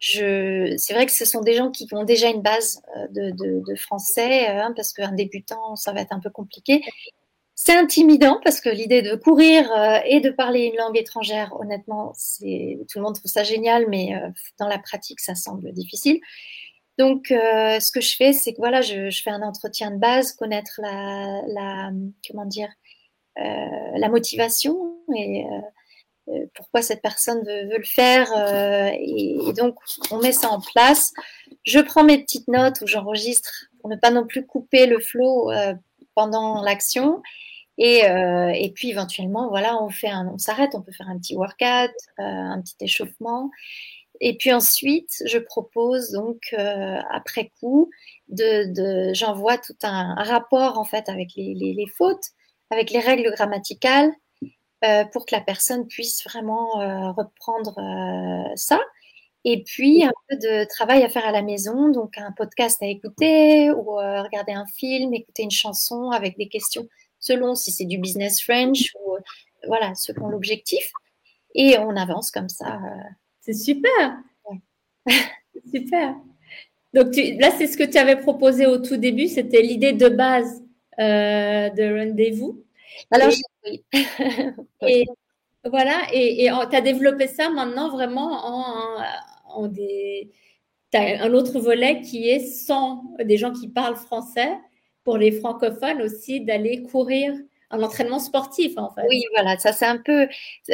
c'est 0.00 0.92
vrai 0.94 1.06
que 1.06 1.12
ce 1.12 1.24
sont 1.24 1.42
des 1.42 1.54
gens 1.54 1.70
qui 1.70 1.86
ont 1.92 2.04
déjà 2.04 2.28
une 2.28 2.42
base 2.42 2.82
de, 3.10 3.30
de, 3.30 3.74
français, 3.74 4.48
hein, 4.48 4.72
parce 4.74 4.92
qu'un 4.92 5.12
débutant, 5.12 5.76
ça 5.76 5.92
va 5.92 6.00
être 6.00 6.12
un 6.12 6.20
peu 6.20 6.30
compliqué. 6.30 6.82
C'est 7.62 7.76
intimidant 7.76 8.40
parce 8.42 8.58
que 8.62 8.70
l'idée 8.70 9.02
de 9.02 9.14
courir 9.16 9.70
euh, 9.70 9.98
et 10.06 10.20
de 10.20 10.30
parler 10.30 10.60
une 10.60 10.76
langue 10.78 10.96
étrangère, 10.96 11.54
honnêtement, 11.60 12.14
tout 12.40 12.98
le 12.98 13.02
monde 13.02 13.16
trouve 13.16 13.30
ça 13.30 13.44
génial, 13.44 13.84
mais 13.90 14.14
euh, 14.14 14.30
dans 14.58 14.66
la 14.66 14.78
pratique, 14.78 15.20
ça 15.20 15.34
semble 15.34 15.70
difficile. 15.72 16.20
Donc, 16.96 17.30
euh, 17.30 17.78
ce 17.78 17.92
que 17.92 18.00
je 18.00 18.16
fais, 18.16 18.32
c'est 18.32 18.54
que 18.54 18.58
voilà, 18.60 18.80
je, 18.80 19.10
fais 19.10 19.28
un 19.28 19.42
entretien 19.42 19.90
de 19.90 19.98
base, 19.98 20.32
connaître 20.32 20.80
la 20.82 21.90
comment 22.26 22.46
dire, 22.46 22.70
la 23.36 24.08
motivation 24.08 24.96
et 25.16 25.44
pourquoi 26.54 26.82
cette 26.82 27.02
personne 27.02 27.44
veut, 27.44 27.78
le 27.78 27.84
faire. 27.84 28.30
Et, 29.00 29.52
donc, 29.56 29.76
on 30.10 30.18
met 30.18 30.32
ça 30.32 30.48
en 30.48 30.60
place. 30.60 31.12
Je 31.64 31.80
prends 31.80 32.04
mes 32.04 32.18
petites 32.18 32.48
notes 32.48 32.80
où 32.82 32.86
j'enregistre 32.86 33.66
pour 33.80 33.90
ne 33.90 33.96
pas 33.96 34.10
non 34.10 34.26
plus 34.26 34.46
couper 34.46 34.86
le 34.86 35.00
flow 35.00 35.50
pendant 36.14 36.62
l'action. 36.62 37.22
Et, 37.80 38.06
euh, 38.06 38.52
et, 38.54 38.70
puis 38.72 38.90
éventuellement, 38.90 39.48
voilà, 39.48 39.82
on 39.82 39.88
fait 39.88 40.10
un, 40.10 40.28
on 40.28 40.36
s'arrête, 40.36 40.74
on 40.74 40.82
peut 40.82 40.92
faire 40.92 41.08
un 41.08 41.18
petit 41.18 41.34
workout, 41.34 41.90
euh, 42.18 42.22
un 42.22 42.60
petit 42.60 42.76
échauffement. 42.80 43.50
Et 44.20 44.36
puis 44.36 44.52
ensuite, 44.52 45.22
je 45.24 45.38
propose 45.38 46.10
donc 46.10 46.40
euh, 46.52 46.98
après 47.10 47.50
coup, 47.58 47.90
de, 48.28 48.70
de 48.74 49.14
j'envoie 49.14 49.56
tout 49.56 49.76
un, 49.82 50.14
rapport 50.14 50.78
en 50.78 50.84
fait 50.84 51.08
avec 51.08 51.30
les, 51.36 51.54
les 51.54 51.86
fautes, 51.86 52.32
avec 52.70 52.90
les 52.90 53.00
règles 53.00 53.30
grammaticales, 53.32 54.12
euh, 54.82 55.04
pour 55.04 55.26
que 55.26 55.34
la 55.34 55.42
personne 55.42 55.86
puisse 55.86 56.24
vraiment 56.24 56.80
euh, 56.80 57.10
reprendre 57.12 57.78
euh, 57.78 58.56
ça. 58.56 58.80
Et 59.44 59.62
puis 59.62 60.04
un 60.04 60.12
peu 60.28 60.36
de 60.36 60.66
travail 60.68 61.02
à 61.02 61.10
faire 61.10 61.26
à 61.26 61.32
la 61.32 61.42
maison, 61.42 61.90
donc 61.90 62.16
un 62.16 62.32
podcast 62.32 62.82
à 62.82 62.86
écouter 62.86 63.70
ou 63.70 63.96
regarder 63.96 64.52
un 64.52 64.66
film, 64.76 65.12
écouter 65.14 65.42
une 65.42 65.50
chanson 65.50 66.10
avec 66.10 66.36
des 66.36 66.48
questions 66.48 66.86
selon 67.18 67.54
si 67.54 67.72
c'est 67.72 67.86
du 67.86 67.98
business 67.98 68.42
French 68.42 68.94
ou 69.00 69.16
voilà, 69.66 69.94
selon 69.94 70.28
l'objectif. 70.28 70.92
Et 71.54 71.78
on 71.78 71.96
avance 71.96 72.30
comme 72.30 72.48
ça. 72.48 72.78
C'est 73.40 73.54
super. 73.54 74.18
super. 75.72 76.16
Donc 76.92 77.12
tu, 77.12 77.34
là, 77.34 77.50
c'est 77.56 77.66
ce 77.66 77.76
que 77.76 77.84
tu 77.84 77.98
avais 77.98 78.16
proposé 78.16 78.66
au 78.66 78.78
tout 78.78 78.96
début, 78.96 79.28
c'était 79.28 79.62
l'idée 79.62 79.92
de 79.92 80.08
base 80.08 80.62
de 81.00 81.98
rendez-vous. 81.98 82.64
Alors, 83.10 83.30
et, 83.64 83.82
oui. 84.82 84.88
et 84.88 85.06
voilà, 85.64 85.98
et 86.12 86.48
tu 86.70 86.76
as 86.76 86.80
développé 86.80 87.26
ça 87.26 87.50
maintenant 87.50 87.90
vraiment 87.90 88.30
en, 88.30 89.04
en 89.46 89.68
des. 89.68 90.30
Tu 90.92 90.98
as 90.98 91.22
un 91.22 91.32
autre 91.34 91.60
volet 91.60 92.00
qui 92.00 92.28
est 92.28 92.40
sans 92.40 93.04
des 93.22 93.36
gens 93.36 93.52
qui 93.52 93.68
parlent 93.68 93.96
français 93.96 94.58
pour 95.04 95.18
les 95.18 95.32
francophones 95.32 96.02
aussi 96.02 96.40
d'aller 96.40 96.82
courir 96.82 97.34
un 97.70 97.82
entraînement 97.82 98.18
sportif 98.18 98.76
en 98.76 98.90
fait. 98.90 99.06
Oui, 99.08 99.22
voilà, 99.34 99.56
ça 99.58 99.72
c'est 99.72 99.86
un 99.86 99.98
peu 99.98 100.26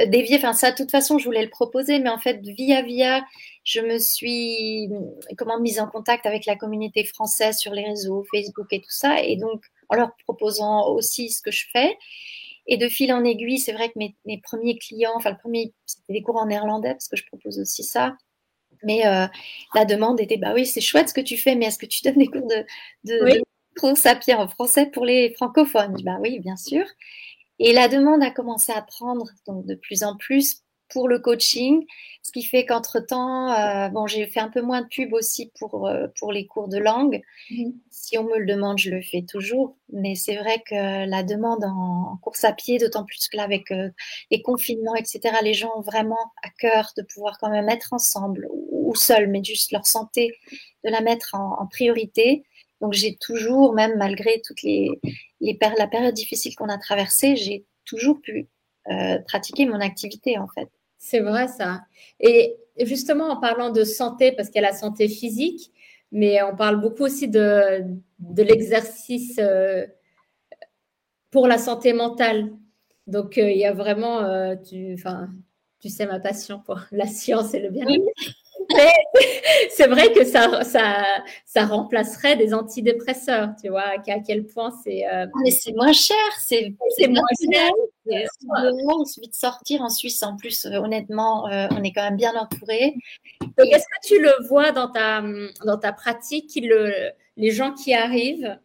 dévié. 0.06 0.36
Enfin, 0.36 0.52
ça, 0.52 0.70
de 0.70 0.76
toute 0.76 0.90
façon, 0.90 1.18
je 1.18 1.24
voulais 1.24 1.42
le 1.42 1.50
proposer, 1.50 1.98
mais 1.98 2.08
en 2.08 2.18
fait, 2.18 2.40
via 2.42 2.82
via, 2.82 3.24
je 3.64 3.80
me 3.80 3.98
suis 3.98 4.88
comment 5.36 5.60
mise 5.60 5.80
en 5.80 5.88
contact 5.88 6.26
avec 6.26 6.46
la 6.46 6.56
communauté 6.56 7.04
française 7.04 7.58
sur 7.58 7.72
les 7.72 7.84
réseaux, 7.84 8.24
Facebook 8.32 8.68
et 8.70 8.80
tout 8.80 8.90
ça, 8.90 9.20
et 9.22 9.36
donc 9.36 9.62
en 9.88 9.96
leur 9.96 10.10
proposant 10.24 10.88
aussi 10.88 11.30
ce 11.30 11.42
que 11.42 11.50
je 11.50 11.66
fais. 11.72 11.96
Et 12.66 12.76
de 12.76 12.88
fil 12.88 13.12
en 13.12 13.24
aiguille, 13.24 13.58
c'est 13.58 13.72
vrai 13.72 13.88
que 13.88 13.98
mes, 13.98 14.16
mes, 14.24 14.40
premiers 14.40 14.76
clients, 14.78 15.12
enfin 15.14 15.30
le 15.30 15.38
premier, 15.38 15.72
c'était 15.86 16.14
des 16.14 16.22
cours 16.22 16.36
en 16.36 16.46
néerlandais 16.46 16.92
parce 16.92 17.08
que 17.08 17.16
je 17.16 17.24
propose 17.26 17.60
aussi 17.60 17.84
ça. 17.84 18.16
Mais 18.82 19.06
euh, 19.06 19.26
la 19.74 19.84
demande 19.84 20.20
était, 20.20 20.36
bah 20.36 20.52
oui, 20.52 20.66
c'est 20.66 20.80
chouette 20.80 21.08
ce 21.08 21.14
que 21.14 21.20
tu 21.20 21.36
fais, 21.36 21.54
mais 21.54 21.66
est-ce 21.66 21.78
que 21.78 21.86
tu 21.86 22.02
donnes 22.02 22.18
des 22.18 22.26
cours 22.26 22.46
de, 22.46 22.64
de, 23.04 23.24
oui 23.24 23.42
pied 24.20 24.34
en 24.34 24.48
français 24.48 24.86
pour 24.86 25.04
les 25.04 25.34
francophones? 25.34 25.96
Bah 26.02 26.18
oui, 26.20 26.40
bien 26.40 26.56
sûr. 26.56 26.84
Et 27.58 27.72
la 27.72 27.88
demande 27.88 28.22
a 28.22 28.30
commencé 28.30 28.72
à 28.72 28.82
prendre 28.82 29.26
donc 29.46 29.66
de 29.66 29.74
plus 29.74 30.02
en 30.02 30.16
plus 30.16 30.62
pour 30.88 31.08
le 31.08 31.18
coaching, 31.18 31.84
ce 32.22 32.32
qui 32.32 32.42
fait 32.42 32.64
qu'entre-temps, 32.66 33.52
euh, 33.52 33.88
bon, 33.88 34.06
j'ai 34.06 34.26
fait 34.26 34.40
un 34.40 34.48
peu 34.48 34.60
moins 34.60 34.82
de 34.82 34.88
pub 34.88 35.12
aussi 35.12 35.52
pour, 35.58 35.86
euh, 35.86 36.06
pour 36.18 36.32
les 36.32 36.46
cours 36.46 36.68
de 36.68 36.78
langue. 36.78 37.22
Mmh. 37.50 37.70
Si 37.90 38.18
on 38.18 38.24
me 38.24 38.38
le 38.38 38.46
demande, 38.46 38.78
je 38.78 38.90
le 38.90 39.00
fais 39.02 39.22
toujours, 39.22 39.76
mais 39.92 40.14
c'est 40.14 40.36
vrai 40.36 40.62
que 40.68 41.06
la 41.08 41.22
demande 41.22 41.64
en, 41.64 42.12
en 42.12 42.16
course 42.16 42.44
à 42.44 42.52
pied, 42.52 42.78
d'autant 42.78 43.04
plus 43.04 43.28
que 43.28 43.36
là, 43.36 43.44
avec 43.44 43.70
euh, 43.70 43.90
les 44.30 44.42
confinements, 44.42 44.96
etc., 44.96 45.20
les 45.42 45.54
gens 45.54 45.70
ont 45.76 45.82
vraiment 45.82 46.32
à 46.42 46.50
cœur 46.58 46.92
de 46.96 47.02
pouvoir 47.02 47.38
quand 47.38 47.50
même 47.50 47.68
être 47.68 47.92
ensemble 47.92 48.48
ou, 48.50 48.90
ou 48.90 48.94
seuls, 48.94 49.28
mais 49.28 49.42
juste 49.44 49.72
leur 49.72 49.86
santé, 49.86 50.32
de 50.84 50.90
la 50.90 51.00
mettre 51.00 51.34
en, 51.34 51.60
en 51.60 51.66
priorité. 51.66 52.44
Donc 52.80 52.92
j'ai 52.92 53.16
toujours, 53.16 53.72
même 53.72 53.96
malgré 53.96 54.40
toutes 54.44 54.62
les, 54.62 54.88
les 55.40 55.58
la 55.78 55.86
période 55.86 56.14
difficile 56.14 56.54
qu'on 56.56 56.68
a 56.68 56.78
traversée, 56.78 57.36
j'ai 57.36 57.64
toujours 57.84 58.20
pu 58.20 58.48
euh, 58.90 59.18
pratiquer 59.26 59.66
mon 59.66 59.80
activité 59.80 60.38
en 60.38 60.48
fait. 60.48 60.68
C'est 60.98 61.20
vrai 61.20 61.48
ça. 61.48 61.82
Et 62.20 62.56
justement 62.80 63.28
en 63.28 63.40
parlant 63.40 63.70
de 63.70 63.84
santé, 63.84 64.32
parce 64.32 64.48
qu'il 64.48 64.60
y 64.60 64.64
a 64.64 64.68
la 64.68 64.76
santé 64.76 65.08
physique, 65.08 65.72
mais 66.12 66.42
on 66.42 66.56
parle 66.56 66.80
beaucoup 66.80 67.04
aussi 67.04 67.28
de, 67.28 67.84
de 68.18 68.42
l'exercice 68.42 69.38
euh, 69.38 69.86
pour 71.30 71.46
la 71.48 71.58
santé 71.58 71.92
mentale. 71.92 72.52
Donc 73.06 73.38
euh, 73.38 73.50
il 73.50 73.58
y 73.58 73.64
a 73.64 73.72
vraiment, 73.72 74.56
tu, 74.56 74.96
tu 75.80 75.88
sais 75.88 76.06
ma 76.06 76.20
passion 76.20 76.60
pour 76.60 76.80
la 76.92 77.06
science 77.06 77.54
et 77.54 77.60
le 77.60 77.70
bien-être. 77.70 78.04
c'est 79.70 79.86
vrai 79.86 80.12
que 80.12 80.24
ça, 80.24 80.62
ça, 80.64 81.04
ça 81.44 81.66
remplacerait 81.66 82.36
des 82.36 82.54
antidépresseurs, 82.54 83.50
tu 83.60 83.68
vois, 83.68 83.94
à 84.06 84.20
quel 84.26 84.46
point 84.46 84.72
c'est. 84.82 85.06
Euh, 85.06 85.26
mais 85.42 85.50
c'est 85.50 85.72
moins 85.72 85.92
cher, 85.92 86.16
c'est 86.38 86.74
moins 87.08 87.26
cher. 87.52 87.70
Il 88.06 89.06
suffit 89.06 89.28
de 89.28 89.34
sortir 89.34 89.82
en 89.82 89.88
Suisse. 89.88 90.22
En 90.22 90.36
plus, 90.36 90.66
euh, 90.66 90.78
honnêtement, 90.78 91.48
euh, 91.48 91.68
on 91.72 91.82
est 91.82 91.92
quand 91.92 92.02
même 92.02 92.16
bien 92.16 92.34
entouré. 92.36 92.94
est-ce 93.58 93.84
que 93.84 94.06
tu 94.06 94.20
le 94.20 94.32
vois 94.48 94.72
dans 94.72 94.88
ta, 94.88 95.22
dans 95.64 95.78
ta 95.78 95.92
pratique, 95.92 96.52
le, 96.56 97.10
les 97.36 97.50
gens 97.50 97.72
qui 97.72 97.94
arrivent 97.94 98.58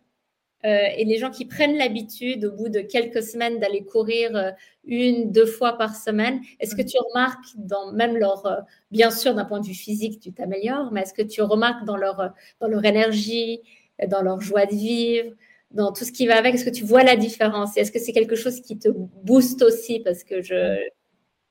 euh, 0.65 0.87
et 0.95 1.05
les 1.05 1.17
gens 1.17 1.31
qui 1.31 1.45
prennent 1.45 1.77
l'habitude 1.77 2.45
au 2.45 2.51
bout 2.51 2.69
de 2.69 2.81
quelques 2.81 3.23
semaines 3.23 3.59
d'aller 3.59 3.83
courir 3.83 4.35
euh, 4.35 4.51
une, 4.85 5.31
deux 5.31 5.45
fois 5.45 5.77
par 5.77 5.95
semaine, 5.95 6.41
est-ce 6.59 6.75
que 6.75 6.81
tu 6.81 6.97
remarques 7.09 7.45
dans 7.55 7.91
même 7.93 8.17
leur, 8.17 8.45
euh, 8.45 8.61
bien 8.91 9.11
sûr 9.11 9.33
d'un 9.33 9.45
point 9.45 9.59
de 9.59 9.65
vue 9.65 9.73
physique, 9.73 10.19
tu 10.19 10.31
t'améliores, 10.31 10.91
mais 10.91 11.01
est-ce 11.01 11.13
que 11.13 11.21
tu 11.23 11.41
remarques 11.41 11.85
dans 11.85 11.97
leur, 11.97 12.33
dans 12.59 12.67
leur 12.67 12.85
énergie, 12.85 13.61
dans 14.07 14.21
leur 14.21 14.41
joie 14.41 14.65
de 14.65 14.75
vivre, 14.75 15.31
dans 15.71 15.91
tout 15.93 16.03
ce 16.03 16.11
qui 16.11 16.27
va 16.27 16.37
avec, 16.37 16.55
est-ce 16.55 16.65
que 16.65 16.69
tu 16.69 16.83
vois 16.83 17.03
la 17.03 17.15
différence? 17.15 17.77
Est-ce 17.77 17.91
que 17.91 17.99
c'est 17.99 18.13
quelque 18.13 18.35
chose 18.35 18.61
qui 18.61 18.77
te 18.77 18.89
booste 18.89 19.61
aussi? 19.63 19.99
Parce 19.99 20.23
que 20.23 20.41
je, 20.41 20.77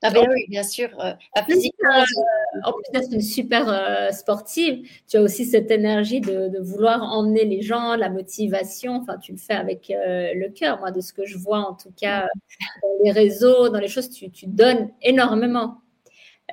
ah 0.03 0.11
ben 0.11 0.27
oui, 0.33 0.47
bien 0.49 0.63
sûr. 0.63 0.89
Euh, 1.01 1.13
en 1.35 1.43
plus 1.43 1.59
d'être 2.93 3.13
une 3.13 3.21
super 3.21 3.69
euh, 3.69 4.11
sportive, 4.13 4.89
tu 5.07 5.19
as 5.19 5.23
aussi 5.23 5.45
cette 5.45 5.71
énergie 5.71 6.23
de, 6.23 6.59
vouloir 6.61 7.03
emmener 7.03 7.45
les 7.45 7.61
gens, 7.61 7.97
la 7.97 8.09
motivation. 8.09 8.95
Enfin, 8.95 9.19
tu 9.19 9.33
le 9.33 9.39
fais 9.39 9.53
avec 9.53 9.91
euh, 9.91 10.33
le 10.35 10.49
cœur. 10.49 10.79
Moi, 10.81 10.91
de 10.91 11.01
ce 11.01 11.13
que 11.13 11.27
je 11.27 11.37
vois, 11.37 11.59
en 11.59 11.75
tout 11.75 11.93
cas, 12.01 12.27
dans 12.83 13.05
les 13.05 13.13
réseaux, 13.13 13.69
dans 13.69 13.79
les 13.79 13.89
choses, 13.89 14.09
tu, 14.11 14.31
tu 14.31 14.47
donnes 14.47 14.91
énormément. 15.03 15.83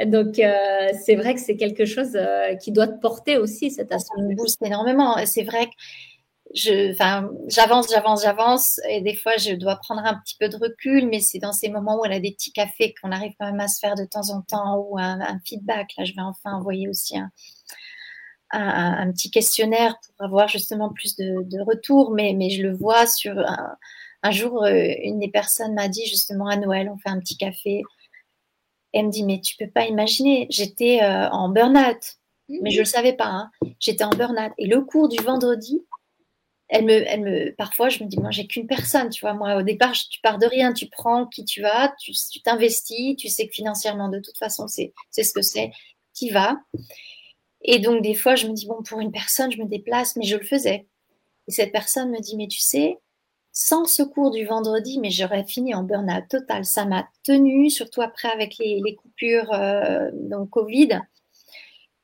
Donc, 0.06 0.36
c'est 0.36 1.16
vrai 1.16 1.34
que 1.34 1.40
c'est 1.40 1.56
quelque 1.56 1.86
chose 1.86 2.16
qui 2.62 2.72
doit 2.72 2.88
te 2.88 3.00
porter 3.00 3.38
aussi, 3.38 3.72
cet 3.72 3.92
aspect. 3.92 4.14
Ça 4.16 4.22
me 4.22 4.36
booste 4.36 4.62
énormément. 4.62 5.16
C'est 5.26 5.42
vrai 5.42 5.66
que 5.66 5.72
j'avance, 6.58 7.90
j'avance, 7.90 8.22
j'avance, 8.24 8.82
et 8.90 9.02
des 9.02 9.16
fois 9.16 9.38
je 9.38 9.54
dois 9.54 9.76
prendre 9.76 10.02
un 10.04 10.16
petit 10.20 10.36
peu 10.40 10.50
de 10.50 10.58
recul, 10.58 11.08
mais 11.08 11.20
c'est 11.20 11.40
dans 11.40 11.54
ces 11.54 11.70
moments 11.70 12.00
où 12.00 12.06
elle 12.06 12.14
a 12.14 12.20
des 12.20 12.32
petits 12.32 12.52
cafés 12.52 12.94
qu'on 13.02 13.12
arrive 13.12 13.34
quand 13.40 13.46
même 13.46 13.60
à 13.60 13.68
se 13.68 13.80
faire 13.80 13.96
de 13.96 14.06
temps 14.06 14.30
en 14.30 14.42
temps 14.42 14.78
ou 14.78 14.98
un, 14.98 15.40
feedback. 15.46 15.92
Là, 15.98 16.06
je 16.06 16.14
vais 16.14 16.22
enfin 16.22 16.54
envoyer 16.54 16.90
aussi 16.90 17.18
un, 17.18 17.32
un, 18.52 19.12
petit 19.12 19.32
questionnaire 19.32 19.96
pour 20.00 20.26
avoir 20.26 20.48
justement 20.48 20.92
plus 20.92 21.16
de, 21.16 21.44
de 21.44 21.62
retours, 21.62 22.12
mais, 22.12 22.34
mais 22.36 22.50
je 22.50 22.64
le 22.64 22.76
vois 22.76 23.06
sur 23.06 23.38
un, 24.24 24.32
jour, 24.32 24.64
euh, 24.64 24.94
une 25.04 25.20
des 25.20 25.30
personnes 25.30 25.74
m'a 25.74 25.88
dit 25.88 26.06
justement 26.06 26.48
à 26.48 26.58
Noël, 26.58 26.90
on 26.92 26.98
fait 26.98 27.10
un 27.10 27.20
petit 27.20 27.38
café. 27.38 27.84
Elle 28.94 29.08
me 29.08 29.12
dit, 29.12 29.24
mais 29.24 29.42
tu 29.42 29.56
peux 29.58 29.70
pas 29.70 29.86
imaginer, 29.86 30.48
j'étais 30.50 31.02
euh, 31.04 31.30
en 31.30 31.50
burn-out, 31.50 32.18
mais 32.50 32.72
je 32.72 32.80
le 32.80 32.86
savais 32.86 33.14
pas. 33.14 33.28
Hein. 33.28 33.52
J'étais 33.80 34.04
en 34.04 34.10
burn-out. 34.10 34.54
Et 34.58 34.66
le 34.66 34.82
cours 34.82 35.10
du 35.10 35.22
vendredi, 35.22 35.86
elle 36.70 36.86
me, 36.86 36.92
elle 36.92 37.22
me, 37.22 37.56
parfois, 37.56 37.90
je 37.90 38.04
me 38.04 38.10
dis, 38.10 38.18
moi, 38.18 38.32
j'ai 38.32 38.46
qu'une 38.46 38.68
personne, 38.68 39.10
tu 39.10 39.22
vois. 39.22 39.34
Moi, 39.34 39.56
au 39.58 39.62
départ, 39.62 39.94
tu 39.94 40.20
pars 40.22 40.38
de 40.38 40.46
rien, 40.46 40.74
tu 40.74 40.88
prends 40.88 41.26
qui 41.26 41.46
tu 41.46 41.64
as, 41.64 41.96
tu 42.00 42.14
t'investis, 42.44 43.16
tu, 43.16 43.30
sais 43.30 43.48
que 43.48 43.54
financièrement, 43.54 44.10
de 44.10 44.20
toute 44.20 44.38
façon, 44.38 44.68
c'est 44.68 44.94
ce 45.12 45.34
que 45.34 45.42
c'est, 45.42 45.72
tu 46.14 46.30
vas. 46.32 46.58
Et 47.62 47.80
donc, 47.80 48.02
des 48.02 48.14
fois, 48.14 48.36
je 48.36 48.48
me 48.48 48.54
dis, 48.54 48.68
bon, 48.68 48.84
pour 48.84 49.00
une 49.00 49.12
personne, 49.12 49.52
je 49.52 49.62
me 49.62 49.68
déplace, 49.68 50.16
mais 50.16 50.26
je 50.26 50.36
le 50.36 50.44
faisais. 50.44 50.88
Et 51.48 51.52
cette 51.52 51.72
personne 51.72 52.12
me 52.12 52.20
dit, 52.20 52.36
mais 52.36 52.48
tu 52.48 52.60
sais, 52.60 52.98
sans 53.54 53.86
ce 53.86 54.04
cours 54.04 54.32
du 54.32 54.46
vendredi, 54.46 55.00
mais 55.00 55.10
j'aurais 55.10 55.46
fini 55.46 55.74
en 55.74 55.84
burn-out 55.84 56.26
total. 56.30 56.66
Ça 56.66 56.86
m'a 56.86 57.08
tenu, 57.24 57.70
surtout 57.70 58.02
après 58.02 58.30
avec 58.30 58.58
les, 58.60 58.96
coupures 58.96 59.52
euh, 59.54 60.10
donc 60.14 60.50
Covid. 60.50 61.00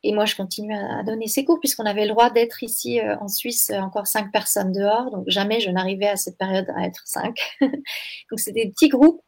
Et 0.04 0.14
moi, 0.14 0.26
je 0.26 0.36
continue 0.36 0.76
à, 0.76 1.01
donner 1.04 1.28
ces 1.28 1.45
cours 1.45 1.60
puisqu'on 1.60 1.86
avait 1.86 2.04
le 2.04 2.10
droit 2.10 2.30
d'être 2.30 2.62
ici 2.62 2.99
euh, 2.99 3.16
en 3.20 3.30
Suisse 3.30 3.70
euh, 3.70 3.80
encore 3.80 4.06
cinq 4.08 4.32
personnes 4.32 4.74
dehors. 4.74 5.12
Donc 5.12 5.24
jamais 5.28 5.62
je 5.62 5.70
n'arrivais 5.70 6.10
à 6.10 6.18
cette 6.18 6.38
période 6.38 6.70
à 6.76 6.86
être 6.86 7.01
cinq. 7.06 7.38
donc 7.62 8.39
c'était 8.39 8.66
des 8.66 8.72
petits 8.72 8.89
groupes. 8.89 9.22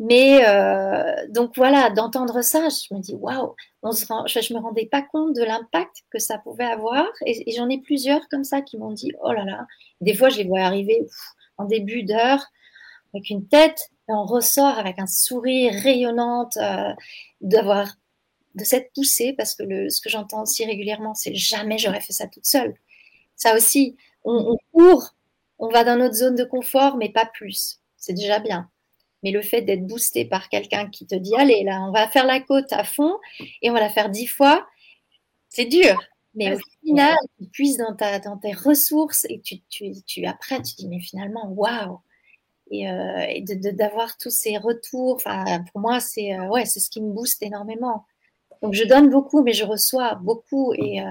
Mais 0.00 0.44
euh, 0.48 1.14
donc 1.28 1.52
voilà, 1.56 1.88
d'entendre 1.90 2.42
ça, 2.42 2.68
je 2.68 2.94
me 2.94 3.00
dis 3.00 3.14
waouh, 3.14 3.54
je, 3.84 3.88
ne 3.88 4.58
me 4.58 4.62
rendais 4.62 4.86
pas 4.86 5.02
compte 5.02 5.36
de 5.36 5.42
l'impact 5.42 6.02
que 6.10 6.18
ça 6.18 6.38
pouvait 6.38 6.64
avoir. 6.64 7.06
Et, 7.26 7.52
j'en 7.52 7.68
ai 7.68 7.80
plusieurs 7.80 8.28
comme 8.28 8.44
ça 8.44 8.60
qui 8.60 8.76
m'ont 8.76 8.92
dit 8.92 9.12
oh 9.22 9.32
là 9.32 9.44
là. 9.44 9.66
Des 10.00 10.14
fois, 10.14 10.30
je 10.30 10.38
les 10.38 10.44
vois 10.44 10.60
arriver 10.60 11.06
en 11.58 11.64
début 11.64 12.02
d'heure 12.02 12.44
avec 13.14 13.30
une 13.30 13.46
tête 13.46 13.90
et 14.08 14.12
on 14.12 14.24
ressort 14.24 14.78
avec 14.78 14.98
un 14.98 15.06
sourire 15.06 15.72
rayonnante 15.72 16.58
d'avoir 17.40 17.86
de 18.54 18.64
cette 18.64 18.92
poussée, 18.92 19.34
parce 19.36 19.54
que 19.54 19.62
le, 19.62 19.90
ce 19.90 20.00
que 20.00 20.08
j'entends 20.08 20.42
aussi 20.42 20.64
régulièrement, 20.64 21.14
c'est 21.14 21.34
jamais 21.34 21.78
j'aurais 21.78 22.00
fait 22.00 22.12
ça 22.12 22.26
toute 22.26 22.46
seule. 22.46 22.74
Ça 23.36 23.56
aussi, 23.56 23.96
on, 24.24 24.56
court, 24.72 25.14
on 25.58 25.68
va 25.68 25.84
dans 25.84 25.96
notre 25.96 26.14
zone 26.14 26.36
de 26.36 26.44
confort, 26.44 26.96
mais 26.96 27.08
pas 27.08 27.26
plus. 27.26 27.80
C'est 27.96 28.14
déjà 28.14 28.38
bien. 28.38 28.70
Mais 29.22 29.30
le 29.30 29.42
fait 29.42 29.62
d'être 29.62 29.86
boosté 29.86 30.24
par 30.24 30.48
quelqu'un 30.48 30.88
qui 30.88 31.06
te 31.06 31.14
dit, 31.14 31.34
allez, 31.36 31.64
là, 31.64 31.82
on 31.82 31.92
va 31.92 32.08
faire 32.08 32.26
la 32.26 32.40
côte 32.40 32.72
à 32.72 32.84
fond 32.84 33.18
et 33.62 33.70
on 33.70 33.72
va 33.72 33.80
la 33.80 33.90
faire 33.90 34.10
dix 34.10 34.26
fois, 34.26 34.66
c'est 35.48 35.64
dur. 35.64 36.00
Mais 36.34 36.54
au 36.54 36.58
final, 36.84 37.16
tu 37.38 37.46
puisses 37.46 37.76
dans, 37.76 37.94
ta, 37.94 38.18
dans 38.18 38.36
tes 38.36 38.52
ressources 38.52 39.24
et 39.28 39.40
tu, 39.40 39.60
tu, 39.68 39.92
tu, 40.04 40.26
après, 40.26 40.60
tu 40.62 40.74
dis, 40.74 40.88
mais 40.88 41.00
finalement, 41.00 41.48
waouh! 41.48 42.00
Et, 42.70 42.90
euh, 42.90 43.40
d'avoir 43.72 44.16
tous 44.16 44.30
ces 44.30 44.58
retours, 44.58 45.22
pour 45.22 45.80
moi, 45.80 46.00
c'est 46.00 46.34
euh, 46.34 46.48
ouais, 46.48 46.64
c'est 46.64 46.80
ce 46.80 46.90
qui 46.90 47.00
me 47.00 47.12
booste 47.12 47.42
énormément. 47.42 48.04
Donc 48.64 48.72
je 48.72 48.84
donne 48.84 49.10
beaucoup, 49.10 49.42
mais 49.42 49.52
je 49.52 49.66
reçois 49.66 50.14
beaucoup 50.14 50.72
et, 50.72 51.02
euh, 51.02 51.04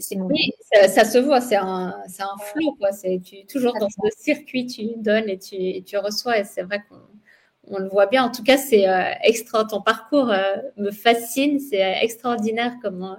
c'est 0.00 0.16
mon. 0.16 0.24
Oui, 0.24 0.52
ça, 0.88 1.04
se 1.04 1.18
voit, 1.18 1.42
c'est 1.42 1.56
un, 1.56 1.94
c'est 2.08 2.22
un 2.22 2.38
flot, 2.40 2.76
quoi. 2.78 2.92
C'est 2.92 3.20
tu, 3.22 3.44
toujours 3.44 3.74
dans 3.78 3.90
ce 3.90 4.18
circuit, 4.18 4.64
tu 4.64 4.84
donnes 4.96 5.28
et 5.28 5.38
tu, 5.38 5.82
tu 5.84 5.98
reçois, 5.98 6.38
et 6.38 6.44
c'est 6.44 6.62
vrai 6.62 6.82
qu'on 6.88 7.76
on 7.76 7.78
le 7.78 7.90
voit 7.90 8.06
bien. 8.06 8.24
En 8.24 8.30
tout 8.30 8.42
cas, 8.42 8.56
c'est 8.56 8.88
euh, 8.88 9.02
extra. 9.22 9.66
Ton 9.66 9.82
parcours 9.82 10.30
euh, 10.30 10.56
me 10.78 10.90
fascine, 10.90 11.60
c'est 11.60 11.82
extraordinaire 12.00 12.72
comment 12.82 13.18